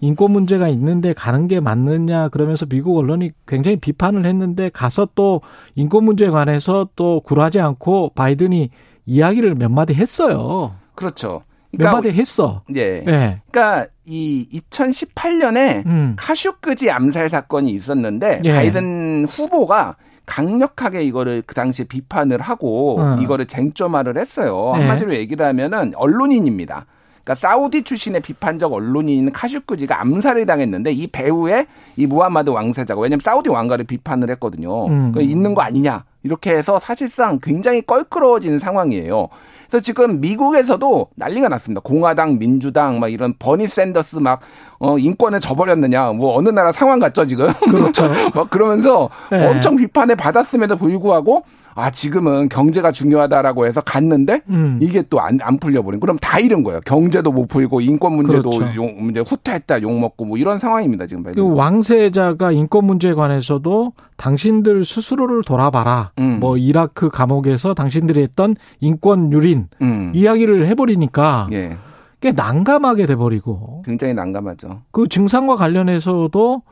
[0.00, 5.42] 인권 문제가 있는데 가는 게 맞느냐 그러면서 미국 언론이 굉장히 비판을 했는데 가서 또
[5.74, 8.70] 인권 문제에 관해서 또 굴하지 않고 바이든이
[9.04, 10.76] 이야기를 몇 마디 했어요.
[10.94, 11.42] 그렇죠.
[11.72, 12.62] 몇 마디 했어.
[12.74, 13.04] 예.
[13.06, 13.42] 예.
[13.50, 16.14] 그러니까 이 2018년에 음.
[16.16, 18.54] 카슈크지 암살 사건이 있었는데 예.
[18.54, 23.18] 바이든 후보가 강력하게 이거를 그 당시에 비판을 하고 어.
[23.20, 24.72] 이거를 쟁점화를 했어요.
[24.76, 24.80] 예.
[24.80, 26.86] 한마디로 얘기를 하면은 언론인입니다.
[27.24, 31.66] 그러니까 사우디 출신의 비판적 언론인 카슈크지가 암살을 당했는데 이 배우의
[31.96, 34.86] 이 무하마드 왕세자가 왜냐면 사우디 왕가를 비판을 했거든요.
[34.88, 35.12] 음.
[35.12, 39.28] 그 있는 거 아니냐 이렇게 해서 사실상 굉장히 껄끄러워지는 상황이에요.
[39.68, 41.80] 그래서 지금 미국에서도 난리가 났습니다.
[41.80, 44.40] 공화당, 민주당, 막 이런 버니 샌더스 막,
[44.78, 46.12] 어, 인권을 저버렸느냐.
[46.12, 47.52] 뭐 어느 나라 상황 같죠, 지금?
[47.54, 48.08] 그렇죠.
[48.34, 49.46] 막 그러면서 네.
[49.46, 51.44] 엄청 비판을 받았음에도 불구하고
[51.76, 54.78] 아, 지금은 경제가 중요하다라고 해서 갔는데 음.
[54.80, 56.00] 이게 또 안 안 풀려버린.
[56.00, 56.80] 그럼 다 잃은 거예요.
[56.86, 58.74] 경제도 못 풀고 인권 문제도 그렇죠.
[58.76, 61.24] 욕, 문제 후퇴했다, 욕 먹고 뭐 이런 상황입니다, 지금.
[61.24, 66.12] 그 왕세자가 인권 문제에 관해서도 당신들 스스로를 돌아봐라.
[66.18, 66.38] 음.
[66.40, 70.12] 뭐 이라크 감옥에서 당신들이 했던 인권 유린 음.
[70.14, 71.76] 이야기를 해버리니까 예.
[72.20, 74.82] 꽤 난감하게 돼버리고 굉장히 난감하죠.
[74.92, 76.62] 그 증상과 관련해서도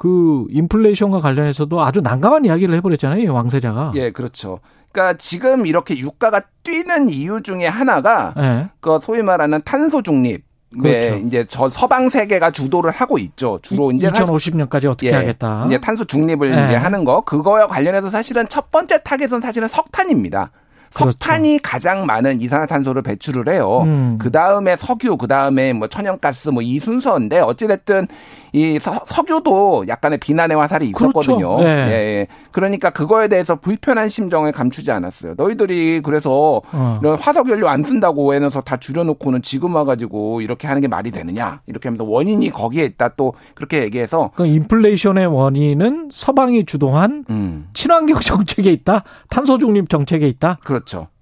[0.00, 3.92] 그 인플레이션과 관련해서도 아주 난감한 이야기를 해버렸잖아요, 이 왕세자가.
[3.96, 4.60] 예, 그렇죠.
[4.92, 8.70] 그러니까 지금 이렇게 유가가 뛰는 이유 중에 하나가 예.
[8.80, 10.42] 그 소위 말하는 탄소 중립.
[10.82, 11.26] 왜 그렇죠.
[11.26, 13.58] 이제 저 서방 세계가 주도를 하고 있죠.
[13.60, 15.66] 주로 이제 사실- 2050년까지 어떻게 예, 하겠다.
[15.66, 16.64] 이제 탄소 중립을 예.
[16.64, 20.50] 이제 하는 거 그거와 관련해서 사실은 첫 번째 타겟은 사실은 석탄입니다.
[20.94, 21.10] 그렇죠.
[21.12, 23.82] 석탄이 가장 많은 이산화탄소를 배출을 해요.
[23.84, 24.18] 음.
[24.20, 28.06] 그 다음에 석유, 그 다음에 뭐 천연가스 뭐 이 순서인데 어찌됐든
[28.52, 31.56] 이 서, 석유도 약간의 비난의 화살이 있었거든요.
[31.56, 31.68] 그렇죠.
[31.68, 31.88] 예.
[31.88, 32.26] 예, 예.
[32.50, 35.34] 그러니까 그거에 대해서 불편한 심정을 감추지 않았어요.
[35.36, 36.98] 너희들이 그래서 어.
[37.00, 41.60] 이런 화석 연료 안 쓴다고 해놔서 다 줄여놓고는 지금 와가지고 이렇게 하는 게 말이 되느냐
[41.66, 47.68] 이렇게 하면서 원인이 거기에 있다 또 그렇게 얘기해서 그 인플레이션의 원인은 서방이 주도한 음.
[47.74, 50.58] 친환경 정책에 있다, 탄소 중립 정책에 있다.
[50.64, 50.79] 그렇죠.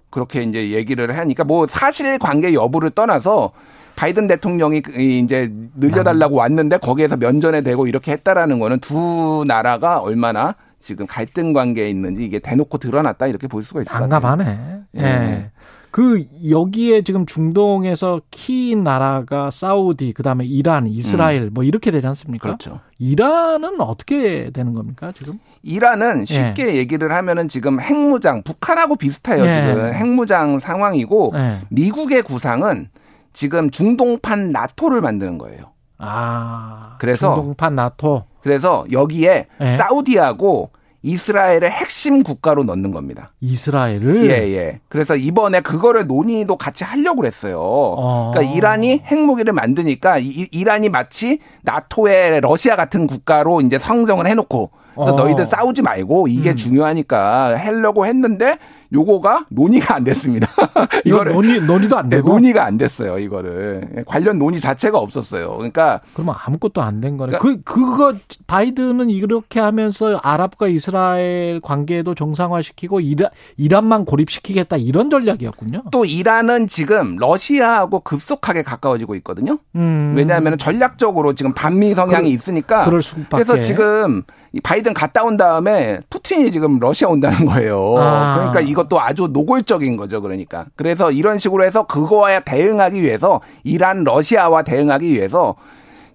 [0.09, 3.51] 그렇게 이제 얘기를 하니까 뭐 사실 관계 여부를 떠나서
[3.95, 10.55] 바이든 대통령이 그 이제 늘려달라고 왔는데 거기에서 면전에 대고 이렇게 했다라는 거는 두 나라가 얼마나
[10.79, 14.07] 지금 갈등 관계에 있는지 이게 대놓고 드러났다 이렇게 볼 수가 있을 것 같아요.
[14.07, 14.81] 난감하네.
[14.95, 15.01] 예.
[15.01, 15.51] 예.
[15.91, 22.47] 그 여기에 지금 중동에서 키인 나라가 사우디, 그다음에 이란, 이스라엘 뭐 이렇게 되지 않습니까?
[22.47, 22.57] 음.
[22.57, 22.79] 그렇죠.
[22.99, 25.39] 이란은 어떻게 되는 겁니까, 지금?
[25.63, 29.45] 이란은 쉽게 얘기를 하면은 지금 핵무장 북한하고 비슷해요.
[29.45, 29.53] 예.
[29.53, 31.57] 지금 핵무장 상황이고 예.
[31.69, 32.89] 미국의 구상은
[33.33, 35.71] 지금 중동판 나토를 만드는 거예요.
[35.97, 36.95] 아.
[36.99, 38.23] 그래서 중동판 나토.
[38.41, 39.77] 그래서 여기에 예.
[39.77, 43.31] 사우디하고 이스라엘의 핵심 국가로 넣는 겁니다.
[43.39, 44.79] 이스라엘을 예, 예.
[44.89, 47.59] 그래서 이번에 그거를 논의도 같이 하려고 그랬어요.
[47.61, 48.31] 어.
[48.33, 55.13] 그러니까 이란이 핵무기를 만드니까 이, 이란이 마치 나토의 러시아 같은 국가로 이제 성정을 해놓고 그래서
[55.13, 55.15] 어.
[55.15, 56.55] 너희들 싸우지 말고 이게 음.
[56.55, 58.57] 중요하니까 하려고 했는데
[58.91, 60.47] 요거가 논의가 안 됐습니다.
[61.05, 63.19] 이거 이거를 논의 논의도 안 네, 되고 논의가 안 됐어요.
[63.19, 65.53] 이거를 관련 논의 자체가 없었어요.
[65.57, 67.37] 그러니까 그러면 아무것도 안 된 거네.
[67.37, 68.13] 그 그거
[68.47, 75.83] 바이든은 이렇게 하면서 아랍과 이스라엘 관계도 정상화시키고 이란, 이란만 고립시키겠다 이런 전략이었군요.
[75.91, 79.59] 또 이란은 지금 러시아하고 급속하게 가까워지고 있거든요.
[79.75, 80.13] 음.
[80.17, 83.27] 왜냐하면 전략적으로 지금 반미 성향이 그럴- 있으니까 그럴 수밖에.
[83.31, 87.95] 그래서 지금 이 바이든 갔다 온 다음에 푸틴이 지금 러시아 온다는 거예요.
[87.99, 88.33] 아.
[88.35, 90.21] 그러니까 이 것도 아주 노골적인 거죠.
[90.21, 90.65] 그러니까.
[90.75, 95.55] 그래서 이런 식으로 해서 그거에 대응하기 위해서 이란 러시아와 대응하기 위해서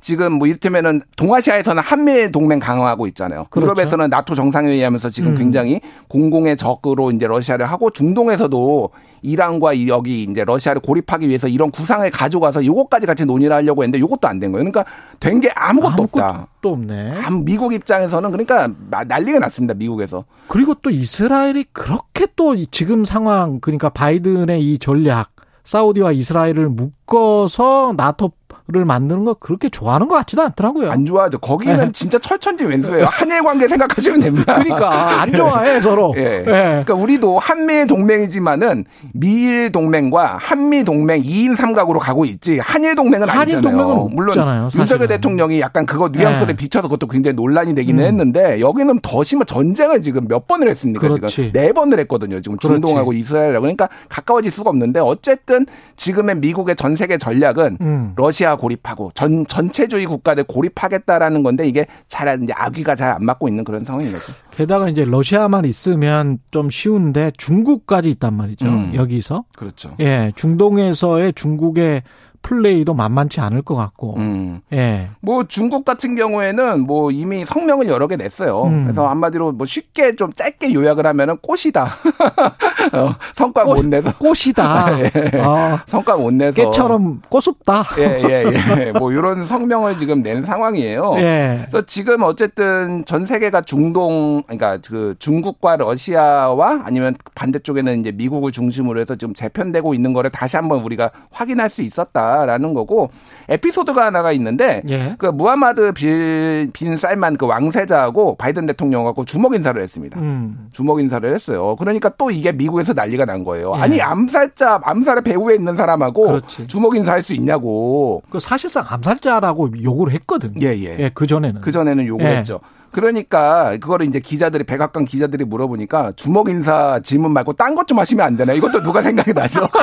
[0.05, 3.47] 지금 뭐 이를테면은 동아시아에서는 한미 동맹 강화하고 있잖아요.
[3.49, 3.69] 그렇죠.
[3.73, 5.39] 유럽에서는 나토 정상회의 하면서 지금 음.
[5.39, 8.91] 굉장히 공공의 적으로 이제 러시아를 하고 중동에서도
[9.23, 13.99] 이란과 이 여기 이제 러시아를 고립하기 위해서 이런 구상을 가져가서 요것까지 같이 논의를 하려고 했는데
[13.99, 14.71] 요것도 안 된 거예요.
[14.71, 14.85] 그러니까
[15.21, 16.49] 된 게 아무것도, 없다.
[16.61, 17.15] 또 없네.
[17.43, 19.73] 미국 입장에서는 그러니까 나- 난리가 났습니다.
[19.73, 20.27] 미국에서.
[20.49, 25.31] 그리고 또 이스라엘이 그렇게 또 지금 상황 그러니까 바이든의 이 전략
[25.65, 28.33] 사우디와 이스라엘을 묶어서 나토
[28.67, 30.91] 를 만드는 거 그렇게 좋아하는 것 같지도 않더라고요.
[30.91, 31.37] 안 좋아하죠.
[31.37, 31.93] 거기는 네.
[31.93, 33.05] 진짜 철천지 왼수예요.
[33.11, 34.55] 한일 관계 생각하시면 됩니다.
[34.55, 36.15] 그러니까 안 좋아해 서로.
[36.17, 36.39] 예.
[36.39, 36.43] 예.
[36.45, 43.57] 그러니까 우리도 한미 동맹이지만은 미일 동맹과 한미 동맹 2인 삼각으로 가고 있지 한일 동맹은 한일
[43.57, 43.77] 아니잖아요.
[43.77, 44.71] 동맹은 물론 없잖아요.
[44.75, 46.57] 윤석열 대통령이 약간 그거 뉘앙스를 예.
[46.57, 48.09] 비춰서 그것도 굉장히 논란이 되기는 음.
[48.09, 51.07] 했는데 여기는 더 심한 전쟁을 지금 몇 번을 했습니까?
[51.07, 51.35] 그렇지.
[51.35, 52.41] 지금 네 번을 했거든요.
[52.41, 52.77] 지금 그렇지.
[52.77, 55.67] 중동하고 이스라엘하고 그러니까 가까워질 수가 없는데 어쨌든
[55.97, 58.13] 지금의 미국의 전 세계 전략은 음.
[58.17, 63.65] 러시아 고립하고 전 전체주의 국가들 고립하겠다라는 건데 이게 잘 이제 아귀가 잘 안 맞고 있는
[63.65, 64.33] 그런 상황인 거죠.
[64.51, 68.67] 게다가 이제 러시아만 있으면 좀 쉬운데 중국까지 있단 말이죠.
[68.67, 68.93] 음.
[68.95, 69.45] 여기서.
[69.57, 69.95] 그렇죠.
[70.01, 72.03] 예, 중동에서의 중국의
[72.45, 74.15] 플레이도 만만치 않을 것 같고.
[74.19, 74.61] 음.
[74.73, 75.09] 예.
[75.21, 78.65] 뭐 중국 같은 경우에는 뭐 이미 성명을 여러 개 냈어요.
[78.65, 78.85] 음.
[78.85, 81.85] 그래서 한마디로 뭐 쉽게 좀 짧게 요약을 하면은 꽃이다.
[82.93, 84.87] 어, 성과 꽃- 못 내서 꽃이다.
[85.01, 85.39] 예.
[85.41, 87.85] 어, 성과 못 내서 깨처럼 꼬숩다.
[87.99, 88.45] 예예예
[88.87, 91.15] 예, 뭐 이런 성명을 지금 낸 상황이에요.
[91.19, 91.67] 예.
[91.71, 99.01] 그래서 지금 어쨌든 전 세계가 중동 그러니까 그 중국과 러시아와 아니면 반대쪽에는 이제 미국을 중심으로
[99.01, 103.11] 해서 지금 재편되고 있는 거를 다시 한번 우리가 확인할 수 있었다 라는 거고
[103.49, 105.15] 에피소드가 하나가 있는데 예.
[105.19, 110.19] 그 무하마드 빌, 빈 살만 그 왕세자하고 바이든 대통령하고 주먹 인사를 했습니다.
[110.19, 110.69] 음.
[110.73, 111.77] 주먹 인사를 했어요.
[111.77, 113.73] 그러니까 또 이게 미국에서 난리가 난 거예요.
[113.77, 113.81] 예.
[113.81, 116.67] 아니 암살자 암살의 배후에 있는 사람하고 그렇지.
[116.67, 118.23] 주먹 인사할 수 있냐고.
[118.31, 120.55] 그 사실상 암살자라고 요구를 했거든.
[120.61, 120.97] 예 예.
[120.99, 121.61] 예, 그 전에는.
[121.61, 122.37] 그 전에는 요구를 예.
[122.39, 122.61] 했죠.
[122.95, 128.25] 그러니까 그거를 이제 기자들이 백악관 기자들이 물어보니까 주먹 인사 질문 말고 딴 것 좀 하시면
[128.25, 128.53] 안 되나?
[128.55, 129.69] 이것도 누가 생각이 나죠?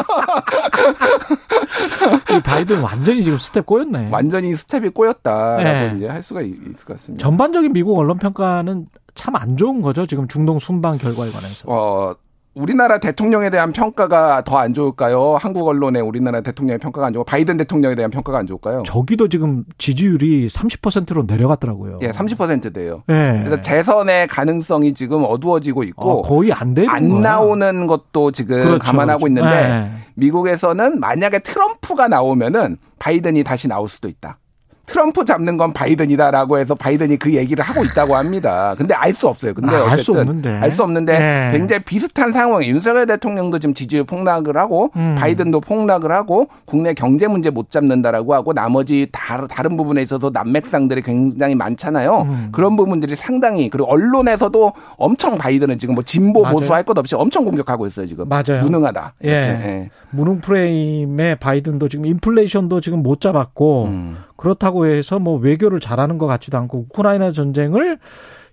[2.35, 4.09] 이 바이든 완전히 지금 스텝 꼬였네.
[4.11, 5.93] 완전히 스텝이 꼬였다라고 예.
[5.95, 7.23] 이제 할 수가 있- 있을 것 같습니다.
[7.23, 10.07] 전반적인 미국 언론 평가는 참 안 좋은 거죠.
[10.07, 11.65] 지금 중동 순방 결과에 관해서.
[11.67, 12.13] 어,
[12.53, 15.37] 우리나라 대통령에 대한 평가가 더 안 좋을까요?
[15.39, 18.83] 한국 언론의 우리나라 대통령의 평가가 안 좋고 바이든 대통령에 대한 평가가 안 좋을까요?
[18.85, 21.99] 저기도 지금 지지율이 30%로 내려갔더라고요.
[22.01, 23.03] 예, 30%대요.
[23.09, 23.41] 예.
[23.43, 27.21] 그래서 재선의 가능성이 지금 어두워지고 있고 어, 거의 안 되는 안 거야.
[27.21, 29.29] 나오는 것도 지금 그렇죠, 감안하고 그렇죠.
[29.29, 29.91] 있는데 예.
[30.15, 34.37] 미국에서는 만약에 트럼프가 나오면은 바이든이 다시 나올 수도 있다.
[34.85, 38.75] 트럼프 잡는 건 바이든이다라고 해서 바이든이 그 얘기를 하고 있다고 합니다.
[38.77, 39.53] 근데 알 수 없어요.
[39.53, 40.49] 근데 아, 알수 어쨌든 없는데.
[40.57, 41.49] 알 수 없는데 네.
[41.53, 45.15] 굉장히 비슷한 상황에 윤석열 대통령도 지금 지지율 폭락을 하고 음.
[45.17, 51.01] 바이든도 폭락을 하고 국내 경제 문제 못 잡는다라고 하고 나머지 다, 다른 부분에 있어서 난맥상들이
[51.03, 52.21] 굉장히 많잖아요.
[52.23, 52.49] 음.
[52.51, 56.55] 그런 부분들이 상당히 그리고 언론에서도 엄청 바이든은 지금 뭐 진보 맞아요.
[56.55, 58.27] 보수 할 것 없이 엄청 공격하고 있어요 지금.
[58.27, 58.61] 맞아요.
[58.63, 59.13] 무능하다.
[59.25, 59.29] 예.
[59.29, 59.89] 이렇게.
[60.09, 64.17] 무능 프레임의 바이든도 지금 인플레이션도 지금 못 잡았고 음.
[64.41, 67.99] 그렇다고 해서 뭐 외교를 잘하는 것 같지도 않고 우크라이나 전쟁을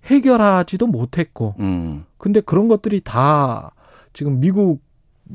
[0.05, 2.05] 해결하지도 못했고 음.
[2.19, 3.71] 근데 그런 것들이 다
[4.13, 4.81] 지금 미국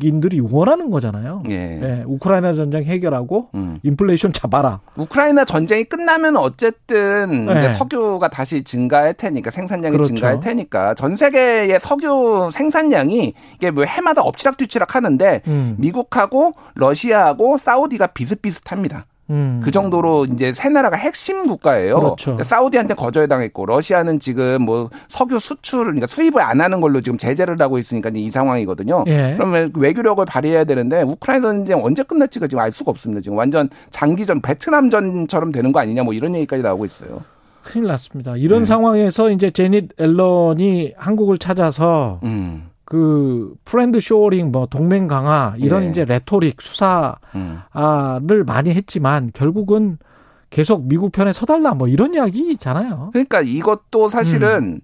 [0.01, 1.43] 인들이 원하는 거잖아요.
[1.49, 1.55] 예.
[1.55, 3.81] 예, 우크라이나 전쟁 해결하고 음.
[3.83, 4.81] 인플레이션 잡아라.
[4.97, 7.59] 우크라이나 전쟁이 끝나면 어쨌든 네.
[7.59, 10.15] 이제 석유가 다시 증가할 테니까 생산량이 그렇죠.
[10.15, 15.75] 증가할 테니까 전 세계의 석유 생산량이 이게 뭐 해마다 엎치락뒤치락 하는데 음.
[15.79, 19.07] 미국하고 러시아하고 사우디가 비슷비슷합니다.
[19.31, 19.61] 음.
[19.65, 21.99] 그 정도로 이제 세 나라가 핵심 국가예요.
[21.99, 22.39] 그렇죠.
[22.43, 27.79] 사우디한테 거절당했고 러시아는 지금 뭐 석유 수출 그러니까 수입을 안 하는 걸로 지금 제재를 하고
[27.79, 29.05] 있으니까 이 상황이거든요.
[29.07, 29.35] 예.
[29.37, 33.23] 그러면 외교력을 발휘해야 되는데 우크라이나 전쟁 언제 끝날지가 지금 알 수가 없습니다.
[33.23, 37.23] 지금 완전 장기전 베트남전처럼 되는 거 아니냐 뭐 이런 얘기까지 나오고 있어요.
[37.63, 38.37] 큰일 났습니다.
[38.37, 38.67] 이런 네.
[38.67, 42.69] 상황에서 이제 재닛 옐런이 한국을 찾아서 음.
[42.85, 45.91] 그 friend shoring 뭐 동맹 강화 이런 예.
[45.91, 47.63] 이제 레토릭 수사를 음.
[48.47, 49.99] 많이 했지만 결국은
[50.51, 53.11] 계속 미국 편에 서달라 뭐 이런 이야기잖아요.
[53.13, 54.81] 그러니까 이것도 사실은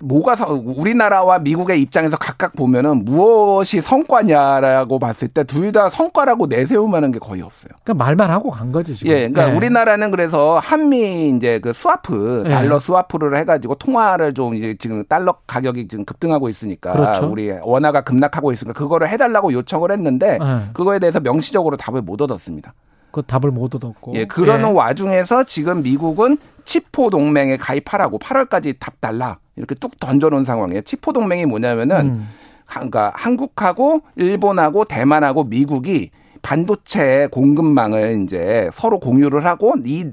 [0.00, 6.46] 뭐가 서- 우리나라와 미국의 입장에서 각각 보면은 무엇이 성과냐라고 봤을 때 둘 다 성과라고
[6.88, 7.70] 만한 게 거의 없어요.
[7.82, 9.12] 그러니까 말만 하고 간 거지 지금.
[9.12, 9.56] 예, 그러니까 예.
[9.56, 12.50] 우리나라는 그래서 한미 이제 그 스와프 예.
[12.50, 17.26] 달러 스와프를 해가지고 통화를 좀 이제 지금 달러 가격이 지금 급등하고 있으니까 그렇죠.
[17.30, 20.70] 우리 원화가 급락하고 있으니까 그거를 해달라고 요청을 했는데 예.
[20.72, 22.72] 그거에 대해서 명시적으로 답을 못 얻었습니다.
[23.10, 24.14] 그 답을 못 얻었고.
[24.14, 24.72] 예, 그러는 예.
[24.72, 30.82] 와중에서 지금 미국은 치포 동맹에 가입하라고 8월까지 답 달라 이렇게 뚝 던져놓은 상황이에요.
[30.82, 32.28] 치포 동맹이 뭐냐면은 음.
[32.66, 36.10] 그러니까 한국하고 일본하고 대만하고 미국이
[36.44, 40.04] 반도체 공급망을 이제 서로 공유를 하고 이,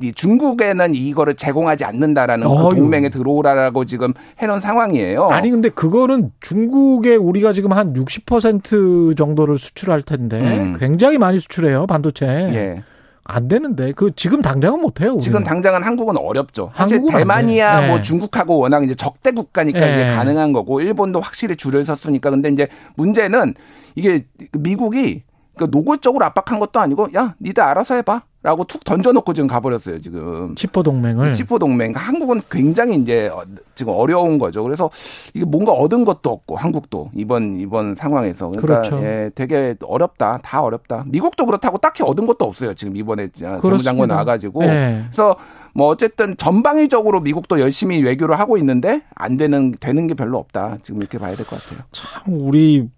[0.00, 2.76] 이 중국에는 이거를 제공하지 않는다라는 그 어휴.
[2.76, 5.30] 동맹에 들어오라고 지금 해놓은 상황이에요.
[5.30, 10.76] 아니 근데 그거는 중국에 우리가 지금 한 60% 정도를 수출할 텐데 음.
[10.78, 12.26] 굉장히 많이 수출해요 반도체.
[12.26, 12.82] 예.
[13.24, 15.18] 안 되는데 그 지금 당장은 못 해요.
[15.20, 16.72] 지금 당장은 한국은 어렵죠.
[16.74, 17.86] 사실 대만이야 돼.
[17.86, 18.02] 뭐 네.
[18.02, 19.94] 중국하고 워낙 이제 적대 국가니까 네.
[19.94, 23.54] 이게 가능한 거고 일본도 확실히 줄을 섰으니까 근데 이제 문제는
[23.94, 24.26] 이게
[24.58, 25.22] 미국이
[25.60, 28.22] 그 노골적으로 압박한 것도 아니고 야 니들 알아서 해봐.
[28.42, 30.54] 라고 툭 던져놓고 지금 가버렸어요, 지금.
[30.54, 31.34] 치포 동맹을.
[31.34, 31.92] 치포 동맹.
[31.92, 33.42] 그러니까 한국은 굉장히 이제 어,
[33.74, 34.62] 지금 어려운 거죠.
[34.64, 34.88] 그래서
[35.34, 38.48] 이게 뭔가 얻은 것도 없고, 한국도 이번, 이번 상황에서.
[38.52, 39.04] 그러니까 그렇죠.
[39.04, 40.38] 예, 되게 어렵다.
[40.42, 41.04] 다 어렵다.
[41.08, 42.72] 미국도 그렇다고 딱히 얻은 것도 없어요.
[42.72, 44.08] 지금 이번에 재무장관.
[44.08, 44.60] 나와가지고.
[44.62, 45.02] 네.
[45.10, 45.36] 그래서
[45.74, 50.78] 뭐 어쨌든 전방위적으로 미국도 열심히 외교를 하고 있는데 안 되는, 되는 게 별로 없다.
[50.82, 51.84] 지금 이렇게 봐야 될 것 같아요.
[51.92, 52.88] 참 우리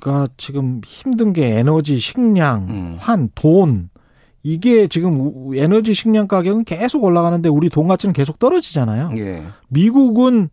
[0.00, 2.96] 가 지금 힘든 게 에너지, 식량, 음.
[2.98, 3.88] 환, 돈
[4.42, 9.10] 이게 지금 우- 에너지, 식량 가격은 계속 올라가는데 우리 돈 가치는 계속 떨어지잖아요.
[9.16, 9.42] 예.
[9.68, 10.48] 미국은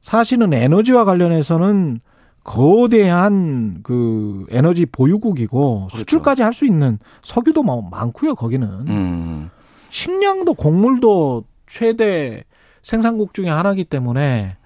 [0.00, 2.00] 사실은 에너지와 관련해서는
[2.44, 5.96] 거대한 그 에너지 보유국이고 그렇죠.
[5.98, 8.34] 수출까지 할 수 있는 석유도 뭐 많고요.
[8.34, 9.50] 거기는 음.
[9.90, 12.44] 식량도 곡물도 최대
[12.82, 14.56] 생산국 중에 하나이기 때문에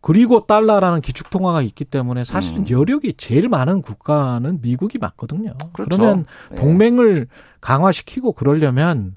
[0.00, 2.66] 그리고 달러라는 기축통화가 있기 때문에 사실은 음.
[2.70, 5.54] 여력이 제일 많은 국가는 미국이 맞거든요.
[5.72, 5.96] 그렇죠.
[5.96, 6.54] 그러면 예.
[6.56, 7.28] 동맹을
[7.60, 9.14] 강화시키고 그러려면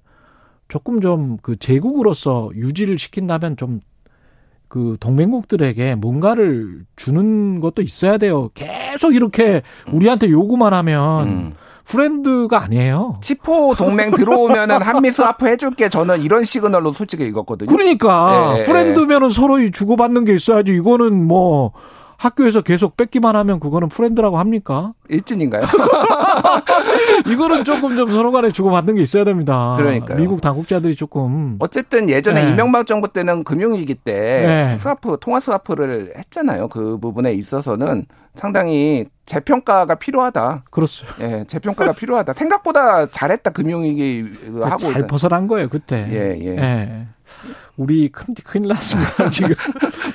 [0.68, 3.81] 조금 좀 그 제국으로서 유지를 시킨다면 좀
[4.73, 8.49] 그 동맹국들에게 뭔가를 주는 것도 있어야 돼요.
[8.55, 9.61] 계속 이렇게
[9.91, 11.53] 우리한테 요구만 하면 음.
[11.85, 13.15] friend가 아니에요.
[13.22, 15.89] 칩4 동맹 들어오면은 한미 스와프 해줄게.
[15.89, 17.69] 저는 이런 시그널로 솔직히 읽었거든요.
[17.69, 18.64] 그러니까 예, 예.
[18.64, 20.73] friend면은 서로 주고받는 게 있어야지.
[20.73, 21.72] 이거는 뭐
[22.18, 24.93] 학교에서 계속 뺏기만 하면 그거는 friend라고 합니까?
[25.10, 25.64] 일진인가요?
[27.27, 29.76] 이거는 조금 좀 서로 간에 주고받는 게 있어야 됩니다.
[29.77, 30.18] 그러니까요.
[30.18, 32.49] 미국 당국자들이 조금 어쨌든 예전에 네.
[32.49, 34.14] 이명박 정부 때는 금융위기 때
[34.72, 34.76] 네.
[34.77, 36.69] 스와프 통화 스와프를 했잖아요.
[36.69, 38.05] 그 부분에 있어서는
[38.35, 40.66] 상당히 재평가가 필요하다.
[40.70, 41.06] 그렇죠.
[41.22, 42.34] 예, 재평가가 필요하다.
[42.34, 44.26] 생각보다 잘했다 금융위기
[44.62, 45.08] 하고 잘 일단.
[45.08, 46.06] 벗어난 거예요 그때.
[46.10, 47.08] 예, 예.
[47.78, 49.56] 우리 큰 큰일 났습니다 지금.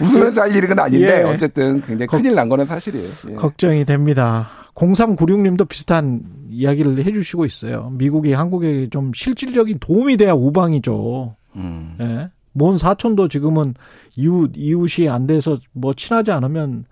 [0.01, 1.23] 웃으면서 할 일은 아닌데 예.
[1.23, 3.09] 어쨌든 굉장히 큰일 난 거는 사실이에요.
[3.31, 3.35] 예.
[3.35, 4.49] 걱정이 됩니다.
[4.75, 6.21] 0396님도 비슷한
[6.51, 7.91] 이야기를 해주시고 있어요.
[7.95, 11.35] 미국이 한국에 좀 실질적인 도움이 돼야 우방이죠.
[11.57, 11.97] 음.
[12.01, 12.31] 예.
[12.53, 13.75] 뭔 사촌도 지금은
[14.17, 16.85] 이웃 이웃이 안 돼서 뭐 친하지 않으면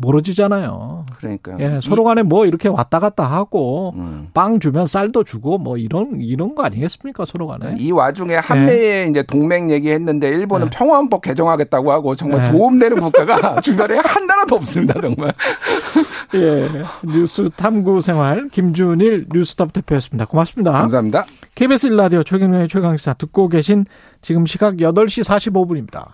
[0.00, 1.04] 멀어지잖아요.
[1.16, 1.56] 그러니까요.
[1.60, 4.28] 예, 이- 서로 간에 뭐 이렇게 왔다 갔다 하고 음.
[4.32, 7.74] 빵 주면 쌀도 주고 뭐 이런 이런 거 아니겠습니까 서로 간에.
[7.78, 10.76] 이 와중에 한미에 이제 동맹 얘기했는데 일본은 네.
[10.76, 12.50] 평화헌법 개정하겠다고 하고 정말 네.
[12.50, 15.32] 도움되는 국가가 주변에 한 나라도 없습니다 정말.
[16.34, 16.68] 예.
[17.04, 20.24] 뉴스 탐구 생활 김준일 뉴스톱 대표였습니다.
[20.26, 20.72] 고맙습니다.
[20.72, 21.26] 감사합니다.
[21.54, 23.84] KBS 일라디오 최경영의 최강시사 듣고 계신
[24.22, 26.06] 지금 시각 8시 45분입니다.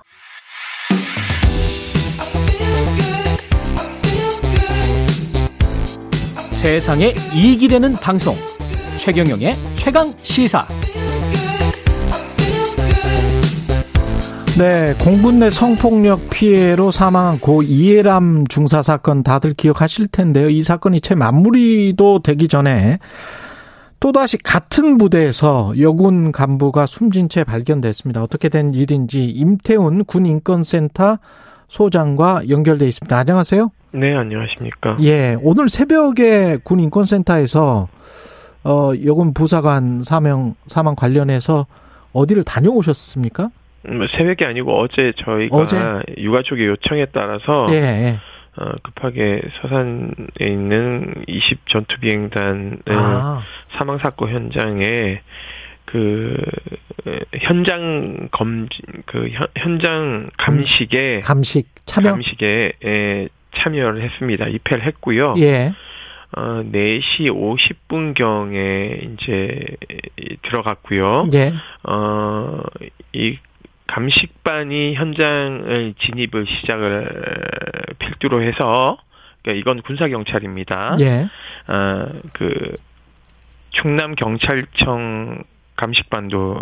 [6.67, 8.35] 세상에 이익이 되는 방송
[8.97, 10.67] 최경영의 최강 시사
[14.59, 20.51] 네, 공군 내 성폭력 피해로 사망한 고 이해람 중사 사건 다들 기억하실 텐데요.
[20.51, 22.99] 이 사건이 채 마무리도 되기 전에
[24.01, 28.25] 또다시 같은 부대에서 여군 간부가 숨진 채 발견됐습니다.
[28.25, 31.19] 어떻게 된 일인지 임태훈 군인권센터
[31.69, 33.17] 소장과 연결돼 있습니다.
[33.17, 33.71] 안녕하세요.
[33.97, 34.99] 네, 안녕하십니까.
[35.01, 37.89] 예, 오늘 새벽에 군 인권센터에서
[38.63, 41.67] 어, 여군 부사관 사명 사망 관련해서
[42.13, 43.49] 어디를 다녀오셨습니까?
[43.89, 45.79] 음, 새벽이 아니고 어제 저희가 어제?
[46.19, 48.19] 유가족의 요청에 따라서 예, 예.
[48.59, 50.11] 어, 급하게 서산에
[50.41, 53.43] 있는 20 전투 비행단을 아,
[53.79, 55.23] 사망 사건 현장에
[55.87, 56.37] 그
[57.07, 62.11] 에, 현장 검진 그 현, 현장 감식에 감식 참여.
[62.11, 64.47] 감식에 에, 참여를 했습니다.
[64.49, 65.35] 입회를 했고요.
[65.39, 65.73] 예.
[66.37, 69.65] 어, 4시 50분경에 이제
[70.19, 71.25] 이- 들어갔고요.
[71.35, 71.53] 예.
[71.85, 72.61] 어,
[73.13, 73.39] 이
[73.87, 78.99] 감식반이 현장을 진입을 시작을 필두로 해서
[79.43, 80.97] 그러니까 이건 군사 경찰입니다.
[81.01, 81.29] 예.
[81.73, 82.75] 어, 그
[83.71, 85.45] 충남 경찰청
[85.77, 86.59] 감식반도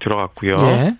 [0.00, 0.54] 들어갔고요.
[0.58, 0.92] 예.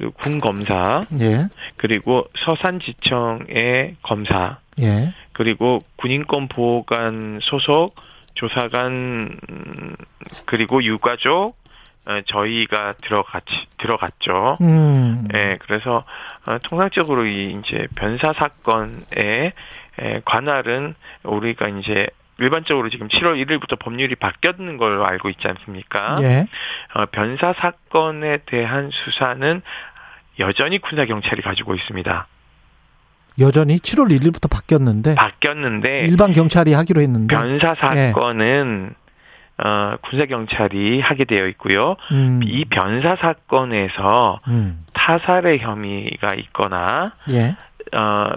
[0.00, 1.46] 그리고 군 검사 예.
[1.76, 5.12] 그리고 서산지청의 검사 예.
[5.34, 7.94] 그리고 군인권 보호관 소속
[8.32, 9.96] 조사관 음,
[10.46, 11.54] 그리고 유가족
[12.06, 13.44] 어, 저희가 들어갔
[13.76, 14.56] 들어갔죠.
[14.62, 15.28] 음.
[15.34, 16.04] 예, 그래서
[16.48, 19.52] 어, 통상적으로 이 이제 변사 사건에
[19.98, 20.94] 에, 관할은
[21.24, 22.08] 우리가 이제
[22.40, 26.18] 일반적으로 지금 7월 1일부터 법률이 바뀌었는 걸로 알고 있지 않습니까?
[26.22, 26.46] 예.
[26.94, 29.62] 어, 변사 사건에 대한 수사는
[30.40, 32.26] 여전히 군사 경찰이 가지고 있습니다.
[33.38, 37.74] 여전히 7월 1일부터 바뀌었는데 바뀌었는데 일반 경찰이 하기로 했는데 변사 예.
[38.12, 38.94] 사건은
[39.62, 41.96] 어, 군사 경찰이 하게 되어 있고요.
[42.12, 42.40] 음.
[42.42, 44.84] 이 변사 사건에서 음.
[44.94, 47.56] 타살의 혐의가 있거나 예.
[47.96, 48.32] 어,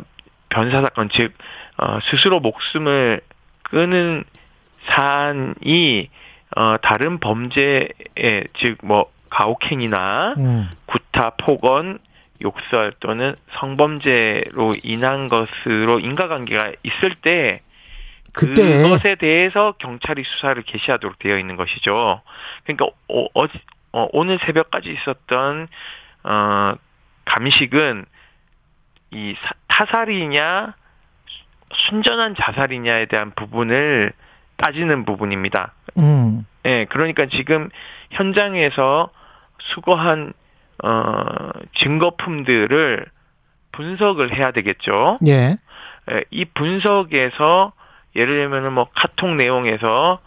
[0.50, 1.34] 변사 사건 즉
[1.78, 3.22] 어, 스스로 목숨을
[3.64, 4.24] 끄는
[4.88, 6.10] 사안이
[6.56, 7.88] 어, 다른 범죄에
[8.60, 10.70] 즉 뭐 가혹행위나 음.
[10.86, 11.98] 구타, 폭언,
[12.42, 17.62] 욕설 또는 성범죄로 인한 것으로 인과관계가 있을 때
[18.34, 22.22] 그때 그것에 대해서 경찰이 수사를 개시하도록 되어 있는 것이죠.
[22.64, 23.48] 그러니까 어, 어,
[23.94, 25.68] 어, 오늘 새벽까지 있었던
[26.24, 26.74] 어,
[27.26, 28.06] 감식은
[29.12, 30.74] 이 사- 타살이냐
[31.90, 34.14] 순전한 자살이냐에 대한 부분을
[34.58, 35.74] 따지는 부분입니다.
[35.98, 36.46] 음.
[36.66, 37.70] 예, 그러니까 지금
[38.12, 39.10] 현장에서
[39.74, 40.34] 수거한
[40.84, 43.06] 어 증거품들을
[43.72, 45.18] 분석을 해야 되겠죠.
[45.28, 45.58] 예.
[46.12, 47.74] 예, 이 분석에서
[48.16, 50.20] 예를 들면은 뭐 카톡 내용에서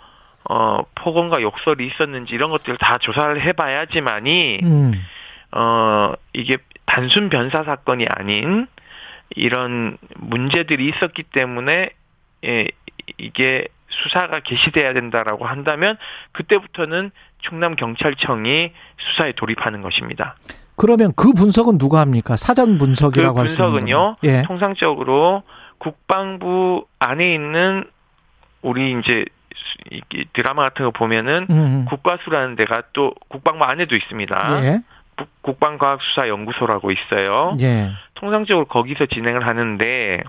[0.49, 4.93] 어 폭언과 욕설이 있었는지 이런 것들을 다 조사를 해봐야지만이 음.
[5.53, 8.67] 어 이게 단순 변사 사건이 아닌
[9.31, 11.91] 이런 문제들이 있었기 때문에
[12.45, 12.69] 예
[13.19, 15.97] 이게 수사가 개시돼야 된다라고 한다면
[16.33, 20.37] 그때부터는 충남 경찰청이 수사에 돌입하는 것입니다.
[20.77, 22.37] 그러면 그 분석은 누가 합니까?
[22.37, 24.17] 사전 그 분석이라고 할수 있는 분석은요.
[24.25, 24.43] 예.
[24.43, 25.43] 통상적으로
[25.79, 27.85] 국방부 안에 있는
[28.63, 29.25] 우리 이제
[30.33, 31.85] 드라마 같은 거 보면은 음.
[31.89, 34.65] 국과수라는 데가 또 국방부 안에도 있습니다.
[34.65, 34.81] 예.
[35.17, 37.53] 국- 국방과학수사연구소라고 있어요.
[37.61, 37.91] 예.
[38.15, 40.23] 통상적으로 거기서 진행을 하는데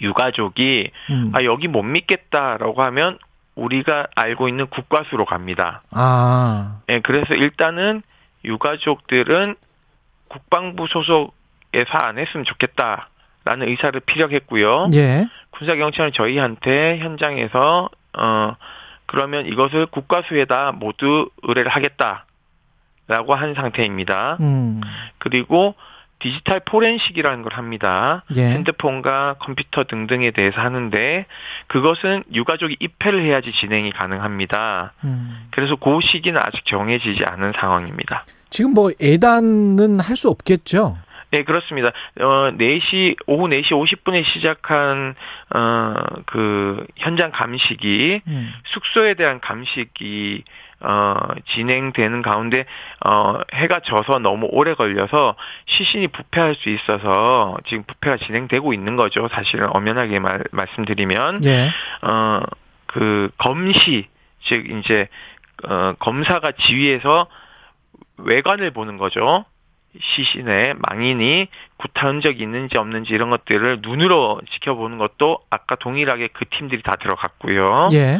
[0.00, 1.32] 유가족이 음.
[1.34, 3.18] 아 여기 못 믿겠다라고 하면
[3.54, 5.82] 우리가 알고 있는 국과수로 갑니다.
[5.90, 6.80] 아.
[6.88, 8.02] 예, 그래서 일단은
[8.44, 9.56] 유가족들은
[10.28, 14.90] 국방부 소속에서 안 했으면 좋겠다라는 의사를 피력했고요.
[14.94, 15.26] 예.
[15.50, 18.56] 군사경찰은 저희한테 현장에서 어
[19.06, 24.38] 그러면 이것을 국과수에다 모두 의뢰를 하겠다라고 한 상태입니다.
[24.40, 24.80] 음.
[25.18, 25.74] 그리고
[26.20, 28.22] 디지털 포렌식이라는 걸 합니다.
[28.36, 28.42] 예.
[28.42, 31.26] 핸드폰과 컴퓨터 등등에 대해서 하는데
[31.66, 34.92] 그것은 유가족이 입회를 해야지 진행이 가능합니다.
[35.04, 35.48] 음.
[35.50, 38.24] 그래서 그 시기는 아직 정해지지 않은 상황입니다.
[38.50, 40.98] 지금 뭐 예단은 할 수 없겠죠.
[41.30, 41.92] 네, 그렇습니다.
[42.20, 45.14] 어, 4시, 오후 4시 50분에 시작한,
[45.54, 45.94] 어,
[46.26, 48.52] 그, 현장 감식이, 음.
[48.74, 50.42] 숙소에 대한 감식이,
[50.82, 51.14] 어,
[51.54, 52.64] 진행되는 가운데,
[53.04, 55.36] 어, 해가 져서 너무 오래 걸려서
[55.66, 59.28] 시신이 부패할 수 있어서 지금 부패가 진행되고 있는 거죠.
[59.28, 61.44] 사실은 엄연하게 말, 말씀드리면.
[61.44, 61.68] 예.
[62.02, 62.40] 어,
[62.86, 64.08] 그, 검시,
[64.44, 65.08] 즉, 이제,
[65.64, 67.26] 어, 검사가 지휘해서
[68.18, 69.44] 외관을 보는 거죠.
[69.98, 76.82] 시신의 망인이 구타 흔적이 있는지 없는지 이런 것들을 눈으로 지켜보는 것도 아까 동일하게 그 팀들이
[76.82, 77.88] 다 들어갔고요.
[77.92, 78.18] 예.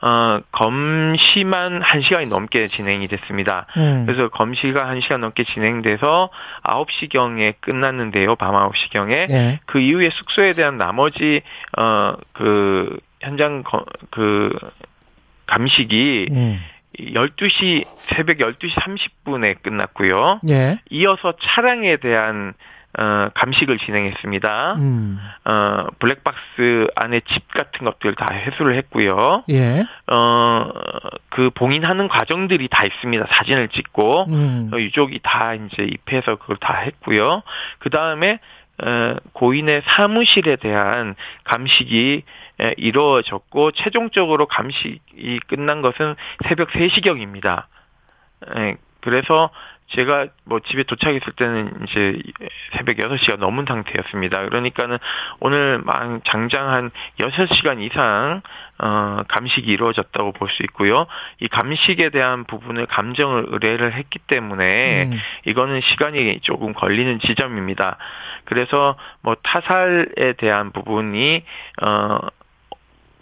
[0.00, 3.66] 어, 검시만 1시간이 넘게 진행이 됐습니다.
[3.76, 4.04] 음.
[4.06, 6.30] 그래서 검시가 1시간 넘게 진행돼서
[6.62, 8.36] 9시경에 끝났는데요.
[8.36, 9.30] 밤 9시경에.
[9.30, 9.60] 예.
[9.66, 11.42] 그 이후에 숙소에 대한 나머지
[11.76, 14.56] 어 그 현장 거, 그
[15.46, 16.58] 감식이 음.
[16.98, 18.70] 12시 새벽 12시
[19.24, 20.40] 30분에 끝났고요.
[20.48, 20.78] 예.
[20.90, 22.54] 이어서 차량에 대한
[22.98, 24.74] 어 감식을 진행했습니다.
[24.74, 25.18] 음.
[25.44, 29.44] 어 블랙박스 안에 집 같은 것들 다 회수를 했고요.
[29.50, 29.84] 예.
[30.06, 30.64] 어
[31.38, 33.26] 그 봉인하는 과정들이 다 있습니다.
[33.30, 34.70] 사진을 찍고 음.
[34.72, 37.44] 어, 유족이 다 이제 입회해서 그걸 다 했고요.
[37.78, 38.40] 그 다음에
[38.82, 42.24] 어, 고인의 사무실에 대한 감식이
[42.60, 46.16] 에, 이루어졌고 최종적으로 감식이 끝난 것은
[46.48, 47.66] 새벽 3시경입니다.
[49.00, 49.50] 그래서
[49.90, 52.18] 제가 뭐 집에 도착했을 때는 이제
[52.76, 54.44] 새벽 6시가 넘은 상태였습니다.
[54.44, 54.98] 그러니까는
[55.40, 58.42] 오늘 막 장장 한 6시간 이상
[58.78, 61.06] 어 감식이 이루어졌다고 볼 수 있고요.
[61.40, 65.18] 이 감식에 대한 부분을 감정을 의뢰를 했기 때문에 음.
[65.46, 67.98] 이거는 시간이 조금 걸리는 지점입니다.
[68.44, 71.44] 그래서 뭐 타살에 대한 부분이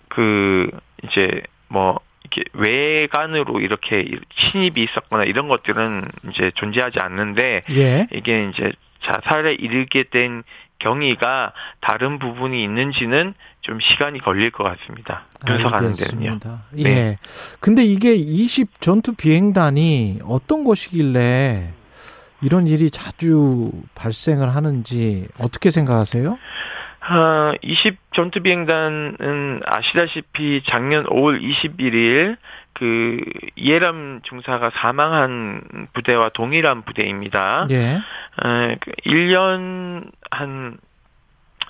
[0.09, 0.71] 어그
[1.05, 4.05] 이제 뭐 이렇게 외관으로 이렇게
[4.51, 8.07] 침입이 있었거나 이런 것들은 이제 존재하지 않는데 예.
[8.12, 8.73] 이게 이제
[9.05, 10.43] 자살에 이르게 된
[10.78, 15.24] 경위가 다른 부분이 있는지는 좀 시간이 걸릴 것 같습니다.
[15.47, 16.31] 분석하는 데는요.
[16.32, 16.65] 알겠습니다.
[16.81, 17.19] 예.
[17.61, 21.73] 근데 이게 20 전투 비행단이 어떤 것이길래
[22.43, 26.39] 이런 일이 자주 발생을 하는지 어떻게 생각하세요?
[27.09, 32.37] 아, 20 전투 비행단은 아시다시피 작년 5월 21일
[32.73, 33.20] 그
[33.55, 37.69] 이해람 중사가 사망한 부대와 동일한 부대입니다.
[37.70, 37.77] 예.
[37.77, 40.78] 에, 그 1년 한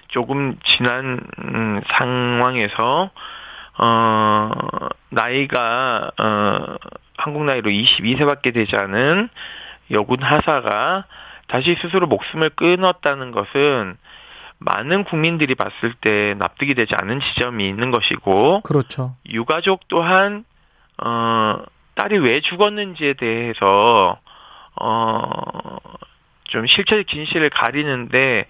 [0.09, 3.11] 조금 지난 음, 상황에서
[3.79, 4.51] 어
[5.11, 6.77] 나이가 어
[7.19, 9.29] 한국 나이로 22세밖에 되지 않은
[9.91, 11.05] 여군 하사가
[11.49, 13.97] 다시 스스로 목숨을 끊었다는 것은
[14.59, 19.15] 많은 국민들이 봤을 때 납득이 되지 않은 지점이 있는 것이고 그렇죠.
[19.29, 20.45] 유가족 또한
[21.03, 21.63] 어
[21.95, 24.19] 딸이 왜 죽었는지에 대해서
[24.75, 28.47] 어좀 실체적 진실을 가리는데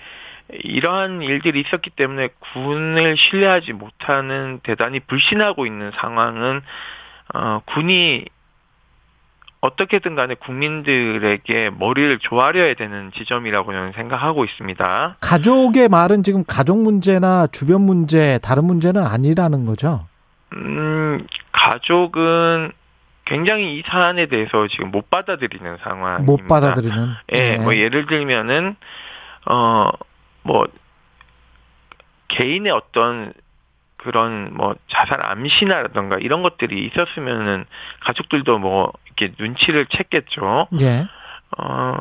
[0.53, 6.63] 이러한 일들이 있었기 때문에 군을 신뢰하지 못하는 대단히 불신하고 있는 상황은
[7.35, 8.27] 어 군이
[9.61, 15.17] 어떻게든 간에 국민들에게 머리를 조아려야 되는 지점이라고 저는 생각하고 있습니다.
[15.21, 20.07] 가족의 말은 지금 가족 문제나 주변 문제, 다른 문제는 아니라는 거죠.
[20.53, 22.73] 음, 가족은
[23.25, 26.33] 굉장히 이 사안에 대해서 지금 못 받아들이는 상황입니다.
[26.33, 27.09] 못 받아들이는.
[27.33, 27.59] 예, 네.
[27.59, 28.77] 뭐 예를 들면은
[29.47, 30.67] 어뭐
[32.29, 33.33] 개인의 어떤
[34.07, 37.67] 그런 뭐 자살 암시나라던가 이런 것들이 있었으면은
[38.01, 40.69] 가족들도 뭐 이렇게 눈치를 챘겠죠.
[40.81, 41.07] 예.
[41.59, 41.97] 어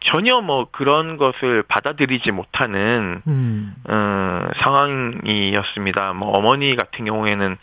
[0.00, 3.74] 전혀 뭐 그런 것을 받아들이지 못하는 음.
[3.88, 6.14] 어, 상황이었습니다.
[6.14, 7.58] 뭐 어머니 같은 경우에는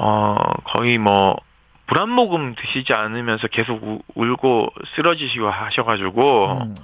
[0.00, 6.74] 어 거의 뭐물한 모금 드시지 않으면서 계속 우, 울고 쓰러지시고 하셔가지고 음.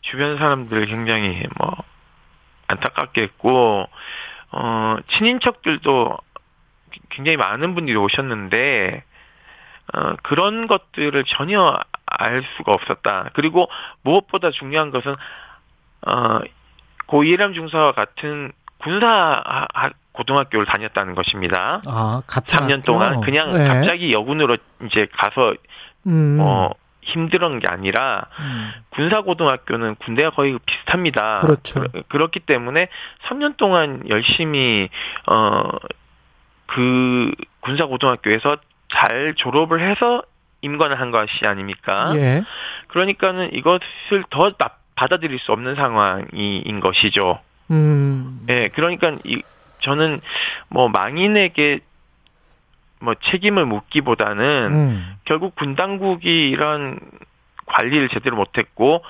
[0.00, 1.76] 주변 사람들 굉장히 뭐
[2.68, 3.88] 안타깝게 했고
[4.52, 6.16] 어 친인척들도
[7.10, 9.04] 굉장히 많은 분들이 오셨는데
[9.94, 13.30] 어 그런 것들을 전혀 알 수가 없었다.
[13.34, 13.68] 그리고
[14.02, 15.14] 무엇보다 중요한 것은
[16.06, 16.40] 어
[17.06, 19.42] 고 이해람 중사와 같은 군사
[19.72, 21.80] 하- 고등학교를 다녔다는 것입니다.
[21.86, 22.82] 아, 같은 3년 학교?
[22.82, 23.66] 동안 그냥 네.
[23.66, 25.54] 갑자기 여군으로 이제 가서
[26.06, 26.38] 음.
[26.38, 26.70] 어
[27.12, 28.70] 힘들은 게 아니라 음.
[28.90, 31.38] 군사고등학교는 군대가 거의 비슷합니다.
[31.40, 31.84] 그렇죠.
[32.08, 32.88] 그렇, 기 때문에
[33.28, 34.88] 3년 동안 열심히
[35.26, 35.62] 어
[36.66, 38.58] 그 군사고등학교에서
[38.92, 40.22] 잘 졸업을 해서
[40.60, 42.12] 임관을 한 것이 아닙니까?
[42.14, 42.42] 예.
[42.88, 47.38] 그러니까는 이것을 더 나- 받아들일 수 없는 상황인 것이죠.
[47.70, 48.40] 음.
[48.50, 49.40] 예, 그러니까 이
[49.80, 50.20] 저는
[50.68, 51.80] 뭐 망인에게
[53.00, 55.16] 뭐 책임을 묻기보다는 음.
[55.24, 56.98] 결국 군 당국이 이런
[57.66, 59.04] 관리를 제대로 못했고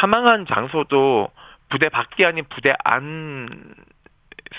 [0.00, 1.28] 사망한 장소도
[1.68, 3.48] 부대 밖이 아닌 부대 안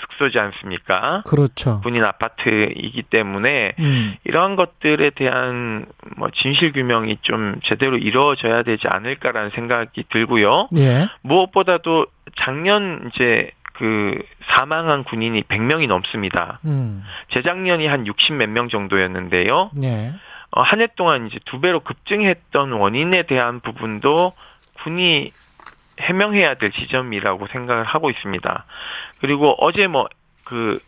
[0.00, 1.22] 숙소지 않습니까?
[1.26, 1.80] 그렇죠.
[1.82, 4.14] 군인 아파트이기 때문에 음.
[4.24, 5.86] 이러한 것들에 대한
[6.16, 10.68] 뭐 진실 규명이 좀 제대로 이루어져야 되지 않을까라는 생각이 들고요.
[10.76, 11.06] 예.
[11.22, 12.06] 무엇보다도
[12.36, 16.60] 작년 이제 그 사망한 군인이 100명이 넘습니다.
[16.64, 17.04] 음.
[17.32, 19.70] 재작년이 한 60 몇 명 정도였는데요.
[19.82, 20.12] 예.
[20.52, 24.32] 어, 한 해 동안 이제 두 배로 급증했던 원인에 대한 부분도
[24.82, 25.32] 군이
[26.00, 28.64] 해명해야 될 지점이라고 생각을 하고 있습니다.
[29.20, 30.08] 그리고 어제 뭐
[30.44, 30.78] 그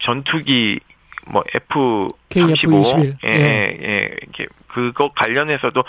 [0.00, 0.80] 전투기
[1.26, 3.16] 뭐 F 35 KF-21.
[3.24, 5.84] 예, 예, 예, 이렇게 그거 관련해서도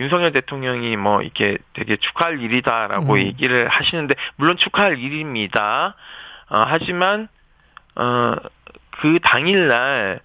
[0.00, 3.18] 윤석열 대통령이 뭐 이렇게 되게 축하할 일이다라고 음.
[3.18, 5.94] 얘기를 하시는데 물론 축하할 일입니다.
[6.48, 7.28] 어, 하지만
[7.96, 8.36] 어,
[9.00, 10.20] 그 당일날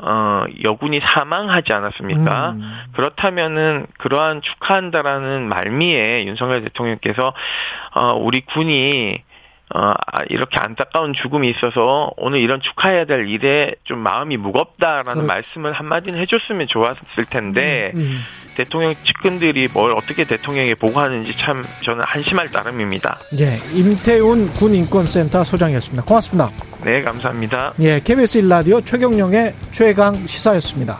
[0.00, 2.50] 어, 여군이 사망하지 않았습니까?
[2.50, 2.84] 음.
[2.92, 7.34] 그렇다면은 그러한 축하한다라는 말미에 윤석열 대통령께서
[7.94, 9.22] 어, 우리 군이
[9.74, 15.24] 어, 아, 이렇게 안타까운 죽음이 있어서 오늘 이런 축하해야 될 일에 좀 마음이 무겁다라는 그렇-
[15.26, 18.20] 말씀을 한마디는 해줬으면 좋았을 텐데 음.
[18.56, 23.16] 대통령 측근들이 뭘 어떻게 대통령에 보고하는지 참 저는 한심할 따름입니다.
[23.38, 23.54] 예.
[23.78, 26.04] 임태훈 군인권센터 소장이었습니다.
[26.04, 26.50] 고맙습니다.
[26.84, 27.74] 네, 감사합니다.
[27.80, 28.00] 예.
[28.00, 30.98] KBS 1라디오 최경령의 최강 시사였습니다.